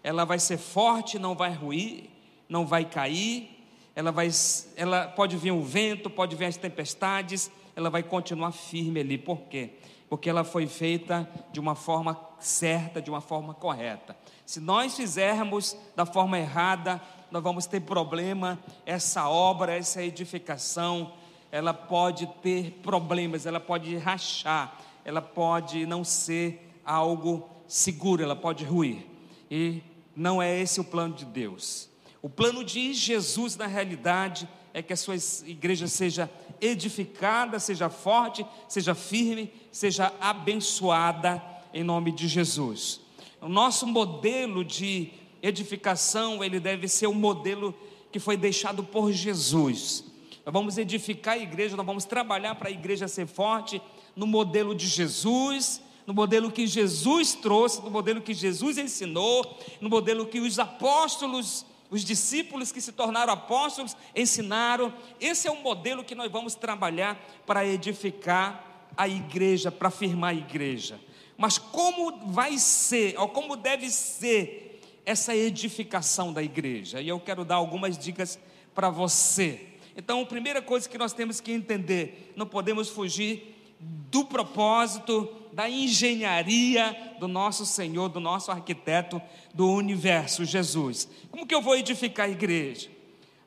ela 0.03 0.25
vai 0.25 0.37
ser 0.37 0.57
forte, 0.57 1.17
não 1.17 1.33
vai 1.33 1.53
ruir, 1.53 2.09
não 2.49 2.67
vai 2.67 2.83
cair, 2.83 3.49
ela, 3.95 4.11
vai, 4.11 4.29
ela 4.75 5.07
pode 5.07 5.37
vir 5.37 5.51
o 5.51 5.61
vento, 5.61 6.09
pode 6.09 6.35
vir 6.35 6.45
as 6.45 6.57
tempestades, 6.57 7.49
ela 7.75 7.89
vai 7.89 8.03
continuar 8.03 8.51
firme 8.51 8.99
ali. 8.99 9.17
Por 9.17 9.41
quê? 9.43 9.71
Porque 10.09 10.29
ela 10.29 10.43
foi 10.43 10.67
feita 10.67 11.27
de 11.51 11.59
uma 11.59 11.73
forma 11.73 12.19
certa, 12.39 13.01
de 13.01 13.09
uma 13.09 13.21
forma 13.21 13.53
correta. 13.53 14.15
Se 14.45 14.59
nós 14.59 14.95
fizermos 14.95 15.77
da 15.95 16.05
forma 16.05 16.37
errada, 16.37 17.01
nós 17.31 17.41
vamos 17.41 17.65
ter 17.65 17.79
problema. 17.79 18.59
Essa 18.85 19.29
obra, 19.29 19.75
essa 19.75 20.03
edificação, 20.03 21.13
ela 21.51 21.73
pode 21.73 22.27
ter 22.41 22.71
problemas, 22.83 23.45
ela 23.45 23.59
pode 23.59 23.95
rachar, 23.97 24.77
ela 25.05 25.21
pode 25.21 25.85
não 25.85 26.03
ser 26.03 26.69
algo 26.83 27.49
seguro, 27.67 28.21
ela 28.21 28.35
pode 28.35 28.65
ruir. 28.65 29.05
E 29.49 29.81
não 30.15 30.41
é 30.41 30.59
esse 30.59 30.79
o 30.79 30.83
plano 30.83 31.13
de 31.13 31.25
Deus. 31.25 31.89
O 32.21 32.29
plano 32.29 32.63
de 32.63 32.93
Jesus, 32.93 33.55
na 33.57 33.67
realidade, 33.67 34.47
é 34.73 34.81
que 34.81 34.93
a 34.93 34.97
sua 34.97 35.15
igreja 35.45 35.87
seja 35.87 36.29
edificada, 36.59 37.59
seja 37.59 37.89
forte, 37.89 38.45
seja 38.67 38.95
firme, 38.95 39.51
seja 39.71 40.13
abençoada 40.19 41.43
em 41.73 41.83
nome 41.83 42.11
de 42.11 42.27
Jesus. 42.27 43.01
O 43.41 43.49
nosso 43.49 43.85
modelo 43.85 44.63
de 44.63 45.11
edificação, 45.41 46.43
ele 46.43 46.59
deve 46.59 46.87
ser 46.87 47.07
o 47.07 47.13
modelo 47.13 47.75
que 48.11 48.19
foi 48.19 48.37
deixado 48.37 48.83
por 48.83 49.11
Jesus. 49.11 50.05
Nós 50.45 50.53
vamos 50.53 50.77
edificar 50.77 51.35
a 51.35 51.39
igreja, 51.39 51.75
nós 51.75 51.85
vamos 51.85 52.05
trabalhar 52.05 52.55
para 52.55 52.69
a 52.69 52.71
igreja 52.71 53.07
ser 53.07 53.27
forte 53.27 53.81
no 54.15 54.25
modelo 54.27 54.73
de 54.73 54.87
Jesus, 54.87 55.81
no 56.05 56.13
modelo 56.13 56.51
que 56.51 56.67
Jesus 56.67 57.33
trouxe, 57.33 57.81
no 57.81 57.89
modelo 57.89 58.21
que 58.21 58.33
Jesus 58.33 58.77
ensinou, 58.77 59.57
no 59.79 59.89
modelo 59.89 60.25
que 60.25 60.39
os 60.39 60.59
apóstolos, 60.59 61.65
os 61.89 62.03
discípulos 62.03 62.71
que 62.71 62.81
se 62.81 62.91
tornaram 62.91 63.33
apóstolos 63.33 63.95
ensinaram. 64.15 64.93
Esse 65.19 65.47
é 65.47 65.51
o 65.51 65.61
modelo 65.61 66.03
que 66.03 66.15
nós 66.15 66.31
vamos 66.31 66.55
trabalhar 66.55 67.19
para 67.45 67.65
edificar 67.65 68.89
a 68.97 69.07
igreja, 69.07 69.71
para 69.71 69.89
firmar 69.89 70.31
a 70.31 70.37
igreja. 70.37 70.99
Mas 71.37 71.57
como 71.57 72.31
vai 72.31 72.57
ser, 72.57 73.17
ou 73.19 73.27
como 73.29 73.55
deve 73.55 73.89
ser 73.89 74.81
essa 75.05 75.35
edificação 75.35 76.31
da 76.31 76.43
igreja? 76.43 77.01
E 77.01 77.07
eu 77.07 77.19
quero 77.19 77.43
dar 77.43 77.55
algumas 77.55 77.97
dicas 77.97 78.39
para 78.73 78.89
você. 78.89 79.67
Então, 79.95 80.21
a 80.21 80.25
primeira 80.25 80.61
coisa 80.61 80.89
que 80.89 80.97
nós 80.97 81.13
temos 81.13 81.39
que 81.39 81.51
entender, 81.51 82.33
não 82.35 82.47
podemos 82.47 82.89
fugir 82.89 83.55
do 83.79 84.25
propósito, 84.25 85.42
da 85.53 85.69
engenharia 85.69 87.15
do 87.19 87.27
nosso 87.27 87.65
Senhor, 87.65 88.09
do 88.09 88.19
nosso 88.19 88.51
arquiteto 88.51 89.21
do 89.53 89.69
universo, 89.69 90.43
Jesus. 90.43 91.07
Como 91.31 91.45
que 91.45 91.53
eu 91.53 91.61
vou 91.61 91.75
edificar 91.75 92.25
a 92.25 92.29
igreja? 92.29 92.89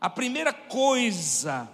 A 0.00 0.08
primeira 0.08 0.52
coisa 0.52 1.68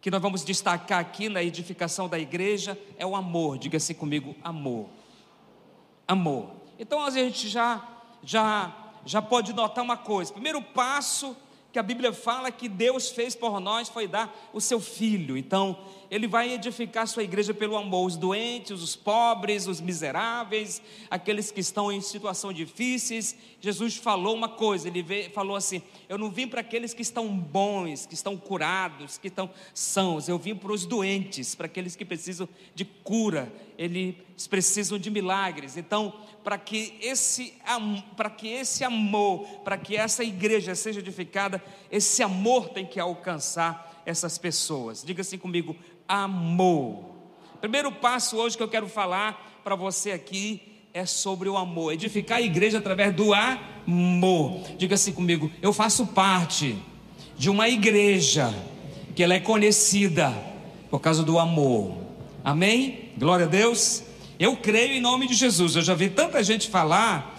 que 0.00 0.10
nós 0.10 0.20
vamos 0.20 0.44
destacar 0.44 0.98
aqui 0.98 1.28
na 1.28 1.42
edificação 1.42 2.08
da 2.08 2.18
igreja 2.18 2.78
é 2.98 3.06
o 3.06 3.16
amor. 3.16 3.56
Diga 3.56 3.76
assim 3.76 3.94
comigo, 3.94 4.34
amor. 4.42 4.88
Amor. 6.06 6.50
Então 6.78 7.04
a 7.04 7.10
gente 7.10 7.48
já 7.48 7.88
já 8.22 8.76
já 9.04 9.20
pode 9.20 9.52
notar 9.52 9.82
uma 9.82 9.96
coisa. 9.96 10.32
Primeiro 10.32 10.62
passo 10.62 11.36
que 11.72 11.78
a 11.78 11.82
Bíblia 11.82 12.12
fala 12.12 12.50
que 12.50 12.68
Deus 12.68 13.10
fez 13.10 13.34
por 13.34 13.58
nós 13.58 13.88
foi 13.88 14.06
dar 14.06 14.50
o 14.52 14.60
seu 14.60 14.78
filho. 14.78 15.36
Então, 15.38 15.78
ele 16.10 16.28
vai 16.28 16.52
edificar 16.52 17.06
sua 17.06 17.22
igreja 17.22 17.54
pelo 17.54 17.74
amor, 17.74 18.06
os 18.06 18.18
doentes, 18.18 18.82
os 18.82 18.94
pobres, 18.94 19.66
os 19.66 19.80
miseráveis, 19.80 20.82
aqueles 21.10 21.50
que 21.50 21.60
estão 21.60 21.90
em 21.90 22.02
situação 22.02 22.52
difíceis. 22.52 23.34
Jesus 23.58 23.96
falou 23.96 24.34
uma 24.34 24.50
coisa, 24.50 24.88
ele 24.88 25.02
veio, 25.02 25.30
falou 25.30 25.56
assim: 25.56 25.80
Eu 26.10 26.18
não 26.18 26.30
vim 26.30 26.46
para 26.46 26.60
aqueles 26.60 26.92
que 26.92 27.00
estão 27.00 27.26
bons, 27.28 28.04
que 28.04 28.12
estão 28.12 28.36
curados, 28.36 29.16
que 29.16 29.28
estão 29.28 29.48
sãos, 29.72 30.28
eu 30.28 30.36
vim 30.38 30.54
para 30.54 30.72
os 30.72 30.84
doentes, 30.84 31.54
para 31.54 31.64
aqueles 31.64 31.96
que 31.96 32.04
precisam 32.04 32.46
de 32.74 32.84
cura, 32.84 33.50
eles 33.82 34.46
precisam 34.48 34.96
de 34.96 35.10
milagres. 35.10 35.76
Então, 35.76 36.14
para 36.44 36.56
que 36.56 36.94
esse 37.00 37.54
para 38.16 38.30
que 38.30 38.46
esse 38.46 38.84
amor, 38.84 39.44
para 39.64 39.76
que 39.76 39.96
essa 39.96 40.22
igreja 40.22 40.72
seja 40.76 41.00
edificada, 41.00 41.60
esse 41.90 42.22
amor 42.22 42.68
tem 42.68 42.86
que 42.86 43.00
alcançar 43.00 44.02
essas 44.06 44.38
pessoas. 44.38 45.02
Diga 45.02 45.22
assim 45.22 45.36
comigo: 45.36 45.74
amor. 46.06 47.10
Primeiro 47.60 47.90
passo 47.90 48.36
hoje 48.36 48.56
que 48.56 48.62
eu 48.62 48.68
quero 48.68 48.88
falar 48.88 49.60
para 49.64 49.74
você 49.74 50.12
aqui 50.12 50.62
é 50.94 51.04
sobre 51.04 51.48
o 51.48 51.56
amor, 51.56 51.92
edificar 51.92 52.38
a 52.38 52.42
igreja 52.42 52.78
através 52.78 53.12
do 53.12 53.34
amor. 53.34 54.60
Diga 54.78 54.94
assim 54.94 55.12
comigo: 55.12 55.50
eu 55.60 55.72
faço 55.72 56.06
parte 56.06 56.80
de 57.36 57.50
uma 57.50 57.68
igreja 57.68 58.54
que 59.16 59.24
ela 59.24 59.34
é 59.34 59.40
conhecida 59.40 60.30
por 60.88 61.00
causa 61.00 61.24
do 61.24 61.36
amor. 61.36 61.96
Amém? 62.44 63.01
Glória 63.16 63.44
a 63.44 63.48
Deus. 63.48 64.02
Eu 64.38 64.56
creio 64.56 64.94
em 64.94 65.00
nome 65.00 65.26
de 65.28 65.34
Jesus. 65.34 65.76
Eu 65.76 65.82
já 65.82 65.94
vi 65.94 66.08
tanta 66.08 66.42
gente 66.42 66.70
falar 66.70 67.38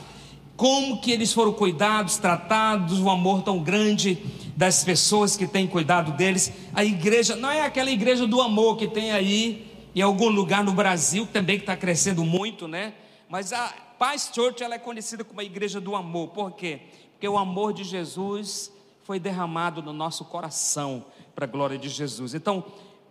como 0.55 1.01
que 1.01 1.11
eles 1.11 1.33
foram 1.33 1.51
cuidados, 1.51 2.17
tratados, 2.17 2.99
o 2.99 3.09
amor 3.09 3.41
tão 3.41 3.59
grande 3.59 4.23
das 4.55 4.83
pessoas 4.83 5.35
que 5.35 5.47
têm 5.47 5.65
cuidado 5.65 6.11
deles. 6.11 6.53
A 6.73 6.85
igreja 6.85 7.35
não 7.35 7.49
é 7.49 7.61
aquela 7.61 7.89
igreja 7.89 8.27
do 8.27 8.39
amor 8.39 8.77
que 8.77 8.87
tem 8.87 9.11
aí 9.11 9.67
em 9.95 10.01
algum 10.01 10.29
lugar 10.29 10.63
no 10.63 10.73
Brasil, 10.73 11.27
também 11.31 11.57
que 11.57 11.63
está 11.63 11.75
crescendo 11.75 12.23
muito, 12.23 12.67
né? 12.67 12.93
Mas 13.27 13.51
a 13.51 13.73
Paz 13.97 14.31
Church 14.33 14.63
ela 14.63 14.75
é 14.75 14.79
conhecida 14.79 15.23
como 15.23 15.41
a 15.41 15.43
igreja 15.43 15.81
do 15.81 15.95
amor. 15.95 16.29
Por 16.29 16.51
quê? 16.51 16.81
Porque 17.13 17.27
o 17.27 17.37
amor 17.37 17.73
de 17.73 17.83
Jesus 17.83 18.71
foi 19.03 19.19
derramado 19.19 19.81
no 19.81 19.91
nosso 19.91 20.23
coração 20.25 21.05
para 21.33 21.45
a 21.45 21.47
glória 21.47 21.79
de 21.79 21.89
Jesus. 21.89 22.35
Então, 22.35 22.63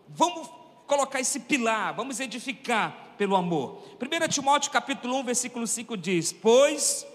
vamos 0.09 0.62
colocar 0.93 1.21
esse 1.21 1.41
pilar, 1.41 1.95
vamos 1.95 2.21
edificar 2.21 3.15
pelo 3.17 3.35
amor. 3.35 3.83
1 3.99 4.29
Timóteo 4.29 4.71
capítulo 4.71 5.17
1, 5.21 5.25
versículo 5.25 5.67
5 5.67 5.97
diz: 5.97 6.35
Pois 6.35 7.07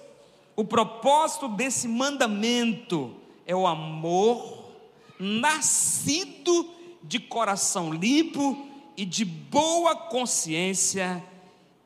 o 0.55 0.63
propósito 0.63 1.47
desse 1.47 1.87
mandamento 1.87 3.15
é 3.45 3.55
o 3.55 3.67
amor 3.67 4.71
nascido 5.19 6.73
de 7.03 7.19
coração 7.19 7.93
limpo 7.93 8.67
e 8.97 9.05
de 9.05 9.23
boa 9.23 9.95
consciência 9.95 11.23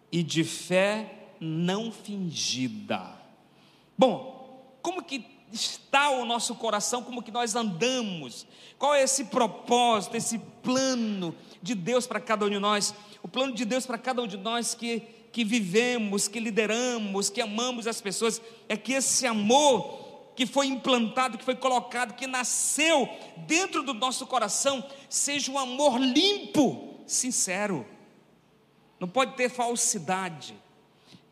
e 0.09 0.23
de 0.23 0.45
fé 0.45 1.33
não 1.41 1.91
fingida. 1.91 3.19
Bom, 3.97 4.77
como 4.81 5.03
que 5.03 5.19
está 5.51 6.09
o 6.09 6.25
nosso 6.25 6.55
coração, 6.55 7.03
como 7.03 7.21
que 7.21 7.31
nós 7.31 7.55
andamos? 7.55 8.45
Qual 8.77 8.95
é 8.95 9.03
esse 9.03 9.25
propósito, 9.25 10.15
esse 10.15 10.39
plano 10.63 11.35
de 11.61 11.75
Deus 11.75 12.07
para 12.07 12.19
cada 12.19 12.45
um 12.45 12.49
de 12.49 12.59
nós, 12.59 12.93
o 13.21 13.27
plano 13.27 13.53
de 13.53 13.65
Deus 13.65 13.85
para 13.85 13.97
cada 13.97 14.21
um 14.21 14.27
de 14.27 14.37
nós 14.37 14.73
que, 14.73 15.01
que 15.31 15.43
vivemos, 15.43 16.27
que 16.27 16.39
lideramos, 16.39 17.29
que 17.29 17.41
amamos 17.41 17.85
as 17.87 18.01
pessoas, 18.01 18.41
é 18.67 18.75
que 18.75 18.93
esse 18.93 19.27
amor 19.27 20.09
que 20.35 20.45
foi 20.45 20.67
implantado, 20.67 21.37
que 21.37 21.43
foi 21.43 21.55
colocado, 21.55 22.15
que 22.15 22.25
nasceu 22.25 23.07
dentro 23.45 23.83
do 23.83 23.93
nosso 23.93 24.25
coração, 24.25 24.83
seja 25.09 25.51
um 25.51 25.59
amor 25.59 25.99
limpo, 25.99 26.99
sincero, 27.05 27.85
não 28.99 29.07
pode 29.07 29.35
ter 29.35 29.49
falsidade. 29.49 30.55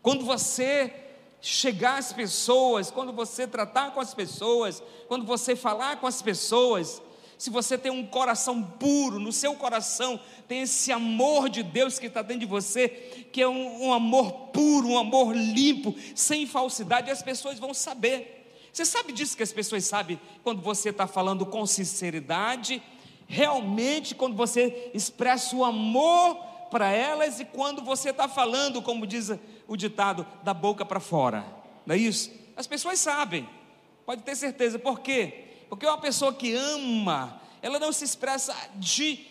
Quando 0.01 0.25
você 0.25 1.08
chegar 1.41 1.97
às 1.97 2.11
pessoas, 2.11 2.91
quando 2.91 3.13
você 3.13 3.47
tratar 3.47 3.91
com 3.91 3.99
as 3.99 4.13
pessoas, 4.13 4.83
quando 5.07 5.25
você 5.25 5.55
falar 5.55 5.97
com 5.97 6.07
as 6.07 6.21
pessoas, 6.21 7.01
se 7.37 7.49
você 7.49 7.77
tem 7.77 7.91
um 7.91 8.05
coração 8.05 8.61
puro, 8.61 9.17
no 9.17 9.31
seu 9.31 9.55
coração 9.55 10.19
tem 10.45 10.63
esse 10.63 10.91
amor 10.91 11.47
de 11.47 11.63
Deus 11.63 11.97
que 11.97 12.07
está 12.07 12.21
dentro 12.21 12.41
de 12.41 12.45
você, 12.45 12.89
que 13.31 13.41
é 13.41 13.47
um, 13.47 13.85
um 13.85 13.93
amor 13.93 14.49
puro, 14.51 14.89
um 14.89 14.97
amor 14.97 15.33
limpo, 15.33 15.95
sem 16.13 16.45
falsidade, 16.45 17.09
as 17.09 17.23
pessoas 17.23 17.57
vão 17.57 17.73
saber. 17.73 18.45
Você 18.73 18.83
sabe 18.83 19.13
disso 19.13 19.37
que 19.37 19.43
as 19.43 19.53
pessoas 19.53 19.85
sabem 19.85 20.19
quando 20.43 20.61
você 20.61 20.89
está 20.89 21.07
falando 21.07 21.45
com 21.45 21.65
sinceridade, 21.65 22.83
realmente 23.25 24.13
quando 24.13 24.35
você 24.35 24.91
expressa 24.93 25.55
o 25.55 25.63
amor 25.63 26.35
para 26.69 26.91
elas 26.91 27.39
e 27.39 27.45
quando 27.45 27.81
você 27.81 28.09
está 28.09 28.27
falando, 28.27 28.81
como 28.81 29.07
diz 29.07 29.31
o 29.69 29.77
ditado, 29.77 30.25
da 30.43 30.53
boca 30.53 30.83
para 30.83 30.99
fora, 30.99 31.45
não 31.85 31.93
é 31.93 31.97
isso? 31.97 32.31
As 32.57 32.65
pessoas 32.65 32.99
sabem, 32.99 33.47
pode 34.03 34.23
ter 34.23 34.35
certeza, 34.35 34.79
por 34.79 34.99
quê? 34.99 35.45
Porque 35.69 35.85
uma 35.85 35.99
pessoa 35.99 36.33
que 36.33 36.55
ama, 36.55 37.39
ela 37.61 37.77
não 37.77 37.93
se 37.93 38.03
expressa 38.03 38.55
de 38.75 39.27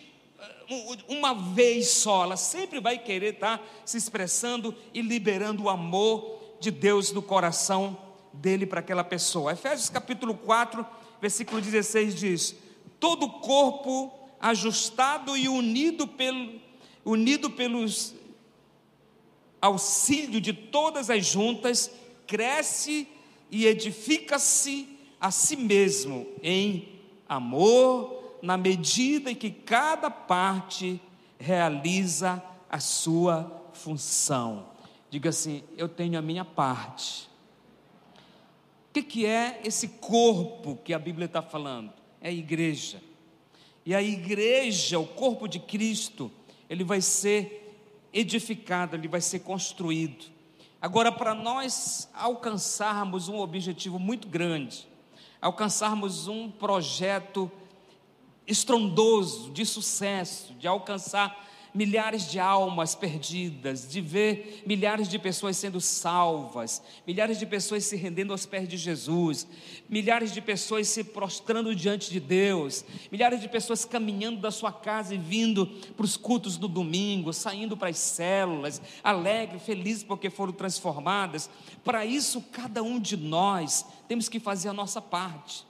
uh, 0.71 1.13
uma 1.13 1.33
vez 1.33 1.89
só, 1.89 2.23
ela 2.23 2.37
sempre 2.37 2.79
vai 2.79 2.97
querer 2.97 3.33
estar 3.33 3.61
se 3.83 3.97
expressando 3.97 4.73
e 4.93 5.01
liberando 5.01 5.63
o 5.63 5.69
amor 5.69 6.39
de 6.61 6.71
Deus 6.71 7.11
no 7.11 7.21
coração 7.21 7.97
dele 8.31 8.65
para 8.65 8.79
aquela 8.79 9.03
pessoa. 9.03 9.51
Efésios 9.51 9.89
capítulo 9.89 10.33
4, 10.33 10.85
versículo 11.21 11.59
16 11.59 12.15
diz: 12.15 12.55
Todo 12.97 13.27
corpo 13.27 14.17
ajustado 14.39 15.35
e 15.35 15.49
unido 15.49 16.07
pelo 16.07 16.61
unido 17.03 17.49
pelos 17.49 18.13
auxílio 19.61 20.39
de 20.39 20.53
todas 20.53 21.09
as 21.09 21.25
juntas 21.25 21.91
cresce 22.25 23.07
e 23.51 23.65
edifica-se 23.65 24.97
a 25.19 25.31
si 25.31 25.55
mesmo 25.55 26.27
em 26.41 26.99
amor, 27.27 28.37
na 28.41 28.57
medida 28.57 29.31
em 29.31 29.35
que 29.35 29.51
cada 29.51 30.09
parte 30.09 31.01
realiza 31.37 32.43
a 32.69 32.79
sua 32.79 33.63
função. 33.73 34.67
Diga 35.09 35.29
assim: 35.29 35.63
eu 35.77 35.89
tenho 35.89 36.17
a 36.17 36.21
minha 36.21 36.45
parte. 36.45 37.27
O 38.89 38.93
que, 38.93 39.03
que 39.03 39.25
é 39.25 39.61
esse 39.63 39.87
corpo 39.87 40.79
que 40.83 40.93
a 40.93 40.99
Bíblia 40.99 41.25
está 41.25 41.41
falando? 41.41 41.91
É 42.21 42.29
a 42.29 42.31
igreja. 42.33 43.01
E 43.85 43.93
a 43.93 44.01
igreja, 44.01 44.99
o 44.99 45.05
corpo 45.05 45.47
de 45.47 45.59
Cristo, 45.59 46.31
ele 46.69 46.83
vai 46.83 47.01
ser 47.01 47.68
edificado, 48.13 48.95
ele 48.95 49.07
vai 49.07 49.21
ser 49.21 49.39
construído. 49.39 50.25
Agora, 50.81 51.11
para 51.11 51.33
nós 51.33 52.09
alcançarmos 52.13 53.27
um 53.27 53.37
objetivo 53.39 53.99
muito 53.99 54.27
grande, 54.27 54.87
alcançarmos 55.41 56.27
um 56.27 56.49
projeto 56.49 57.51
estrondoso 58.47 59.51
de 59.51 59.65
sucesso, 59.65 60.53
de 60.53 60.67
alcançar 60.67 61.48
milhares 61.79 62.29
de 62.29 62.41
almas 62.41 62.93
perdidas, 62.93 63.87
de 63.87 64.01
ver 64.01 64.63
milhares 64.65 65.07
de 65.07 65.17
pessoas 65.17 65.55
sendo 65.55 65.79
salvas, 65.79 66.83
milhares 67.07 67.39
de 67.39 67.45
pessoas 67.45 67.85
se 67.85 67.95
rendendo 67.95 68.33
aos 68.33 68.45
pés 68.45 68.67
de 68.67 68.75
Jesus, 68.75 69.47
milhares 69.87 70.33
de 70.33 70.41
pessoas 70.41 70.89
se 70.89 71.05
prostrando 71.05 71.73
diante 71.73 72.11
de 72.11 72.19
Deus, 72.19 72.83
milhares 73.09 73.39
de 73.39 73.47
pessoas 73.47 73.85
caminhando 73.85 74.41
da 74.41 74.51
sua 74.51 74.73
casa 74.73 75.15
e 75.15 75.17
vindo 75.17 75.67
para 75.95 76.03
os 76.03 76.17
cultos 76.17 76.57
do 76.57 76.67
domingo, 76.67 77.31
saindo 77.31 77.77
para 77.77 77.87
as 77.87 77.97
células, 77.97 78.81
alegres, 79.01 79.63
felizes 79.63 80.03
porque 80.03 80.29
foram 80.29 80.51
transformadas. 80.51 81.49
Para 81.81 82.05
isso, 82.05 82.41
cada 82.51 82.83
um 82.83 82.99
de 82.99 83.15
nós 83.15 83.85
temos 84.05 84.27
que 84.27 84.37
fazer 84.37 84.67
a 84.67 84.73
nossa 84.73 85.01
parte. 85.01 85.68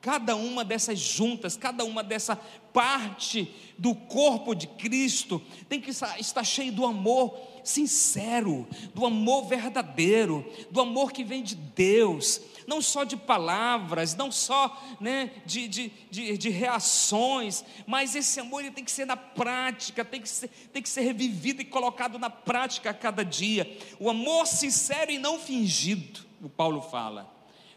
Cada 0.00 0.34
uma 0.34 0.64
dessas 0.64 0.98
juntas, 0.98 1.58
cada 1.58 1.84
uma 1.84 2.02
dessa 2.02 2.34
parte 2.72 3.52
do 3.76 3.94
corpo 3.94 4.54
de 4.54 4.66
Cristo 4.66 5.42
tem 5.68 5.78
que 5.78 5.90
estar 5.90 6.44
cheio 6.44 6.72
do 6.72 6.86
amor 6.86 7.38
sincero, 7.62 8.66
do 8.94 9.04
amor 9.04 9.46
verdadeiro, 9.46 10.50
do 10.70 10.80
amor 10.80 11.12
que 11.12 11.22
vem 11.22 11.42
de 11.42 11.54
Deus, 11.54 12.40
não 12.66 12.80
só 12.80 13.04
de 13.04 13.14
palavras, 13.14 14.14
não 14.14 14.32
só 14.32 14.74
né, 14.98 15.32
de, 15.44 15.68
de, 15.68 15.92
de, 16.10 16.38
de 16.38 16.48
reações, 16.48 17.62
mas 17.86 18.14
esse 18.14 18.40
amor 18.40 18.60
ele 18.60 18.70
tem 18.70 18.84
que 18.84 18.92
ser 18.92 19.04
na 19.04 19.18
prática, 19.18 20.02
tem 20.02 20.22
que 20.22 20.28
ser, 20.30 20.48
tem 20.72 20.82
que 20.82 20.88
ser 20.88 21.02
revivido 21.02 21.60
e 21.60 21.64
colocado 21.64 22.18
na 22.18 22.30
prática 22.30 22.88
a 22.88 22.94
cada 22.94 23.22
dia. 23.22 23.70
O 23.98 24.08
amor 24.08 24.46
sincero 24.46 25.10
e 25.10 25.18
não 25.18 25.38
fingido, 25.38 26.20
o 26.40 26.48
Paulo 26.48 26.80
fala. 26.80 27.30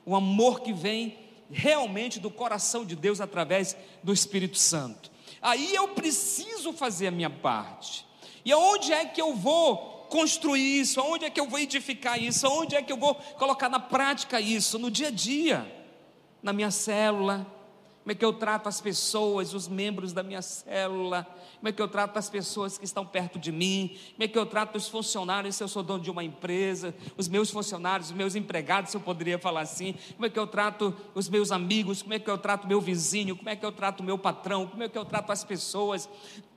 O 0.05 0.15
amor 0.15 0.61
que 0.61 0.71
vem 0.71 1.17
realmente 1.51 2.19
do 2.19 2.31
coração 2.31 2.85
de 2.85 2.95
Deus 2.95 3.21
através 3.21 3.75
do 4.01 4.13
Espírito 4.13 4.57
Santo. 4.57 5.11
Aí 5.41 5.75
eu 5.75 5.89
preciso 5.89 6.71
fazer 6.71 7.07
a 7.07 7.11
minha 7.11 7.29
parte. 7.29 8.05
E 8.45 8.51
aonde 8.51 8.93
é 8.93 9.05
que 9.05 9.21
eu 9.21 9.35
vou 9.35 10.07
construir 10.09 10.79
isso? 10.79 10.99
Aonde 10.99 11.25
é 11.25 11.29
que 11.29 11.39
eu 11.39 11.47
vou 11.47 11.59
edificar 11.59 12.21
isso? 12.21 12.45
Aonde 12.47 12.75
é 12.75 12.81
que 12.81 12.91
eu 12.91 12.97
vou 12.97 13.15
colocar 13.15 13.67
na 13.67 13.79
prática 13.79 14.39
isso? 14.39 14.79
No 14.79 14.91
dia 14.91 15.07
a 15.07 15.11
dia, 15.11 15.85
na 16.41 16.53
minha 16.53 16.71
célula, 16.71 17.47
como 18.03 18.11
é 18.11 18.15
que 18.15 18.25
eu 18.25 18.33
trato 18.33 18.67
as 18.67 18.81
pessoas, 18.81 19.53
os 19.53 19.69
membros 19.69 20.11
da 20.11 20.21
minha 20.21 20.41
célula, 20.41 21.25
como 21.55 21.69
é 21.69 21.71
que 21.71 21.81
eu 21.81 21.87
trato 21.87 22.17
as 22.19 22.29
pessoas 22.29 22.77
que 22.77 22.83
estão 22.83 23.05
perto 23.05 23.39
de 23.39 23.49
mim, 23.49 23.97
como 24.11 24.23
é 24.25 24.27
que 24.27 24.37
eu 24.37 24.45
trato 24.45 24.75
os 24.75 24.89
funcionários 24.89 25.55
se 25.55 25.63
eu 25.63 25.69
sou 25.69 25.81
dono 25.81 26.03
de 26.03 26.11
uma 26.11 26.21
empresa, 26.21 26.93
os 27.15 27.29
meus 27.29 27.49
funcionários, 27.49 28.09
os 28.09 28.15
meus 28.15 28.35
empregados, 28.35 28.91
se 28.91 28.97
eu 28.97 29.01
poderia 29.01 29.39
falar 29.39 29.61
assim, 29.61 29.95
como 30.15 30.25
é 30.25 30.29
que 30.29 30.37
eu 30.37 30.45
trato 30.45 30.93
os 31.15 31.29
meus 31.29 31.49
amigos, 31.49 32.01
como 32.01 32.13
é 32.13 32.19
que 32.19 32.29
eu 32.29 32.37
trato 32.37 32.67
meu 32.67 32.81
vizinho, 32.81 33.37
como 33.37 33.49
é 33.49 33.55
que 33.55 33.65
eu 33.65 33.71
trato 33.71 34.01
o 34.01 34.03
meu 34.03 34.17
patrão, 34.17 34.67
como 34.67 34.83
é 34.83 34.89
que 34.89 34.97
eu 34.97 35.05
trato 35.05 35.31
as 35.31 35.45
pessoas. 35.45 36.09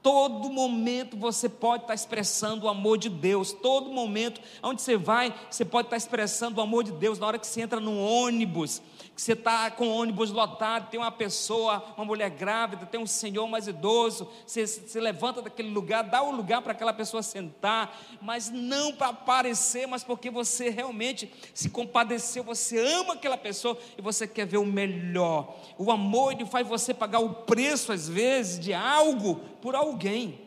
Todo 0.03 0.51
momento 0.51 1.17
você 1.17 1.49
pode 1.49 1.85
estar 1.85 1.95
expressando 1.95 2.67
o 2.67 2.69
amor 2.69 2.99
de 2.99 3.09
Deus, 3.09 3.53
todo 3.53 3.89
momento, 3.91 4.41
onde 4.65 4.83
você 4.83 4.97
vai, 4.97 5.33
você 5.49 5.65
pode 5.65 5.87
estar 5.87 5.97
expressando 5.97 6.59
o 6.59 6.61
amor 6.61 6.83
de 6.83 6.91
Deus, 6.91 7.21
na 7.21 7.27
hora 7.29 7.39
que 7.39 7.47
você 7.47 7.61
entra 7.61 7.79
num 7.79 8.05
ônibus, 8.05 8.83
que 9.17 9.23
você 9.23 9.33
está 9.33 9.71
com 9.71 9.89
o 9.89 9.97
ônibus 9.97 10.31
lotado, 10.31 10.91
tem 10.91 11.01
uma 11.01 11.11
pessoa, 11.11 11.83
uma 11.97 12.05
mulher 12.05 12.29
grávida, 12.29 12.85
tem 12.85 13.01
um 13.01 13.07
senhor 13.07 13.49
mais 13.49 13.67
idoso, 13.67 14.29
você 14.47 14.67
se 14.67 15.01
levanta 15.01 15.41
daquele 15.41 15.71
lugar, 15.71 16.05
dá 16.05 16.23
o 16.23 16.29
um 16.29 16.37
lugar 16.37 16.61
para 16.61 16.73
aquela 16.73 16.93
pessoa 16.93 17.23
sentar, 17.23 17.99
mas 18.21 18.51
não 18.51 18.93
para 18.93 19.09
aparecer, 19.09 19.87
mas 19.87 20.05
porque 20.05 20.31
você 20.31 20.69
realmente 20.69 21.33
se 21.55 21.71
compadeceu, 21.71 22.45
você 22.45 22.79
ama 22.79 23.15
aquela 23.15 23.39
pessoa 23.39 23.79
e 23.97 24.03
você 24.03 24.29
quer 24.29 24.45
ver 24.45 24.59
o 24.59 24.67
melhor. 24.67 25.57
O 25.79 25.91
amor 25.91 26.33
ele 26.33 26.45
faz 26.45 26.69
você 26.69 26.93
pagar 26.93 27.21
o 27.21 27.33
preço 27.33 27.93
às 27.93 28.07
vezes 28.07 28.61
de 28.61 28.75
algo 28.75 29.37
por 29.63 29.75
alguém, 29.75 30.43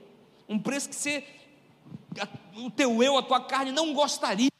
um 0.47 0.59
preço 0.59 0.89
que 0.89 0.95
você, 0.95 1.23
o 2.55 2.69
teu 2.69 3.01
eu, 3.01 3.17
a 3.17 3.23
tua 3.23 3.41
carne 3.41 3.71
não 3.71 3.95
gostaria, 3.95 4.51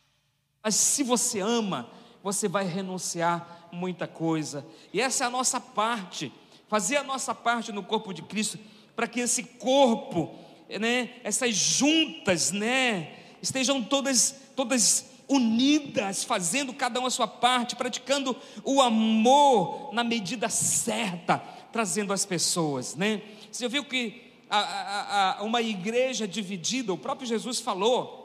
mas 0.63 0.73
se 0.73 1.03
você 1.03 1.39
ama, 1.39 1.91
você 2.23 2.47
vai 2.47 2.65
renunciar 2.65 3.58
muita 3.71 4.07
coisa. 4.07 4.65
E 4.93 5.01
essa 5.01 5.23
é 5.23 5.27
a 5.27 5.29
nossa 5.29 5.59
parte, 5.59 6.31
fazer 6.67 6.97
a 6.97 7.03
nossa 7.03 7.33
parte 7.33 7.71
no 7.71 7.83
corpo 7.83 8.13
de 8.13 8.21
Cristo, 8.21 8.59
para 8.95 9.07
que 9.07 9.19
esse 9.19 9.43
corpo, 9.43 10.35
né, 10.79 11.11
essas 11.23 11.55
juntas, 11.55 12.51
né, 12.51 13.13
estejam 13.41 13.83
todas, 13.83 14.35
todas 14.55 15.05
unidas, 15.27 16.23
fazendo 16.23 16.73
cada 16.73 16.99
uma 16.99 17.07
a 17.07 17.11
sua 17.11 17.27
parte, 17.27 17.75
praticando 17.75 18.35
o 18.63 18.81
amor 18.81 19.93
na 19.93 20.03
medida 20.03 20.49
certa, 20.49 21.37
trazendo 21.71 22.11
as 22.11 22.25
pessoas, 22.25 22.95
né? 22.95 23.21
Você 23.51 23.67
viu 23.67 23.85
que 23.85 24.29
a, 24.49 24.59
a, 24.59 25.39
a, 25.39 25.43
uma 25.43 25.61
igreja 25.61 26.27
dividida, 26.27 26.91
o 26.91 26.97
próprio 26.97 27.27
Jesus 27.27 27.59
falou, 27.59 28.18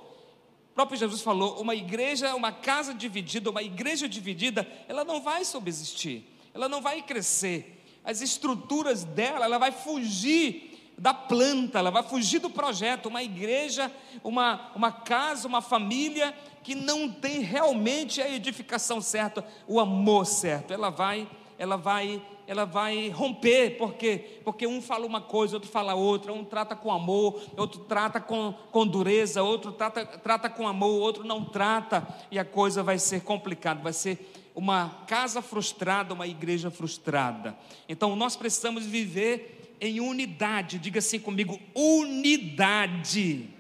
o 0.75 0.81
próprio 0.85 0.99
Jesus 0.99 1.23
falou: 1.23 1.61
uma 1.61 1.73
igreja, 1.73 2.35
uma 2.35 2.51
casa 2.51 2.93
dividida, 2.93 3.49
uma 3.49 3.63
igreja 3.63 4.09
dividida, 4.09 4.67
ela 4.89 5.05
não 5.05 5.21
vai 5.21 5.45
subsistir, 5.45 6.25
ela 6.53 6.69
não 6.69 6.83
vai 6.83 7.01
crescer. 7.01 7.81
As 8.03 8.21
estruturas 8.21 9.05
dela, 9.05 9.45
ela 9.45 9.57
vai 9.57 9.71
fugir 9.71 10.93
da 10.99 11.15
planta, 11.15 11.79
ela 11.79 11.93
vai 11.93 12.03
fugir 12.03 12.41
do 12.41 12.51
projeto. 12.51 13.07
Uma 13.07 13.23
igreja, 13.23 13.89
uma, 14.25 14.73
uma 14.75 14.91
casa, 14.91 15.47
uma 15.47 15.63
família 15.63 16.35
que 16.65 16.75
não 16.75 17.09
tem 17.09 17.39
realmente 17.39 18.21
a 18.21 18.29
edificação 18.29 19.01
certa, 19.01 19.47
o 19.69 19.79
amor 19.79 20.27
certo, 20.27 20.75
ela 20.75 20.91
vai, 20.91 21.31
ela 21.59 21.77
vai 21.77 22.23
ela 22.47 22.67
vai 22.67 23.09
romper, 23.09 23.79
porque 23.79 24.41
porque 24.45 24.67
um 24.67 24.83
fala 24.83 25.07
uma 25.07 25.21
coisa, 25.21 25.57
outro 25.57 25.71
fala 25.71 25.95
outra, 25.95 26.33
um 26.33 26.45
trata 26.45 26.77
com 26.77 26.93
amor, 26.93 27.41
outro 27.57 27.81
trata 27.81 28.21
com, 28.21 28.55
com 28.71 28.87
dureza, 28.87 29.43
outro 29.43 29.73
trata, 29.73 30.05
trata 30.05 30.51
com 30.51 30.69
amor, 30.69 31.01
outro 31.01 31.25
não 31.25 31.45
trata, 31.45 32.07
e 32.31 32.39
a 32.39 32.45
coisa 32.45 32.83
vai 32.83 32.99
ser 32.99 33.23
complicada, 33.23 33.81
vai 33.83 33.93
ser 33.93 34.31
uma 34.55 35.05
casa 35.07 35.41
frustrada, 35.41 36.13
uma 36.15 36.27
igreja 36.27 36.71
frustrada. 36.71 37.57
Então 37.89 38.15
nós 38.15 38.37
precisamos 38.37 38.85
viver 38.85 39.77
em 39.81 40.01
unidade, 40.01 40.79
diga 40.79 40.99
assim 40.99 41.19
comigo: 41.19 41.59
unidade. 41.75 43.51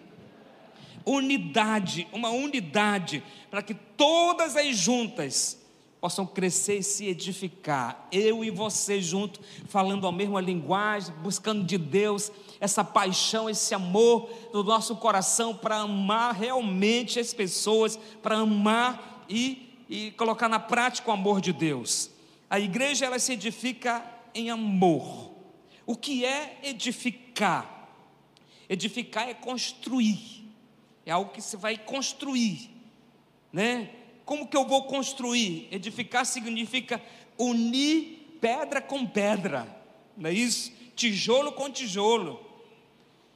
Unidade, 1.07 2.09
uma 2.12 2.30
unidade, 2.30 3.22
para 3.50 3.62
que 3.62 3.74
todas 3.74 4.57
as 4.57 4.74
juntas 4.74 5.62
possam 6.05 6.27
crescer 6.27 6.81
e 6.81 6.83
se 6.83 7.07
edificar. 7.07 8.07
Eu 8.12 8.45
e 8.45 8.51
você 8.51 9.01
junto, 9.01 9.40
falando 9.71 10.07
a 10.07 10.12
mesma 10.12 10.38
linguagem, 10.38 11.14
buscando 11.23 11.64
de 11.64 11.79
Deus 11.79 12.31
essa 12.61 12.85
paixão, 12.85 13.49
esse 13.49 13.75
amor 13.75 14.29
do 14.53 14.62
nosso 14.62 14.97
coração 14.97 15.57
para 15.57 15.77
amar 15.77 16.35
realmente 16.35 17.19
as 17.19 17.33
pessoas, 17.33 17.99
para 18.23 18.37
amar 18.37 19.25
e, 19.31 19.83
e 19.88 20.11
colocar 20.11 20.47
na 20.47 20.61
prática 20.61 21.09
o 21.09 21.14
amor 21.14 21.40
de 21.40 21.55
Deus. 21.55 22.11
A 22.51 22.61
igreja 22.61 23.07
ela 23.07 23.19
se 23.19 23.33
edifica 23.33 24.05
em 24.35 24.51
amor. 24.51 25.33
O 25.87 25.97
que 25.97 26.23
é 26.23 26.59
edificar? 26.64 27.88
Edificar 28.69 29.27
é 29.27 29.33
construir. 29.33 30.53
É 31.07 31.12
algo 31.12 31.31
que 31.31 31.40
você 31.40 31.57
vai 31.57 31.79
construir, 31.79 32.69
né? 33.51 34.04
Como 34.25 34.47
que 34.47 34.57
eu 34.57 34.65
vou 34.65 34.85
construir? 34.85 35.69
Edificar 35.71 36.25
significa 36.25 37.01
unir 37.39 38.39
pedra 38.41 38.81
com 38.81 39.07
pedra, 39.07 39.67
não 40.17 40.31
é 40.31 40.33
isso? 40.33 40.73
Tijolo 40.95 41.53
com 41.53 41.71
tijolo, 41.71 42.41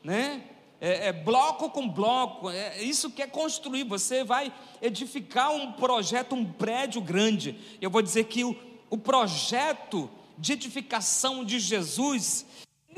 né? 0.03 0.43
É, 0.81 1.09
é, 1.09 1.13
bloco 1.13 1.71
com 1.71 1.89
bloco, 1.89 2.49
é 2.51 2.81
isso 2.83 3.11
que 3.11 3.21
é 3.21 3.27
construir. 3.27 3.83
Você 3.85 4.23
vai 4.23 4.53
edificar 4.81 5.51
um 5.51 5.73
projeto, 5.73 6.37
um 6.37 6.45
prédio 6.45 7.01
grande. 7.01 7.59
Eu 7.81 7.91
vou 7.91 8.01
dizer 8.01 8.25
que 8.25 8.45
o, 8.45 8.57
o 8.89 8.97
projeto 8.97 10.09
de 10.39 10.53
edificação 10.53 11.45
de 11.45 11.59
Jesus 11.59 12.47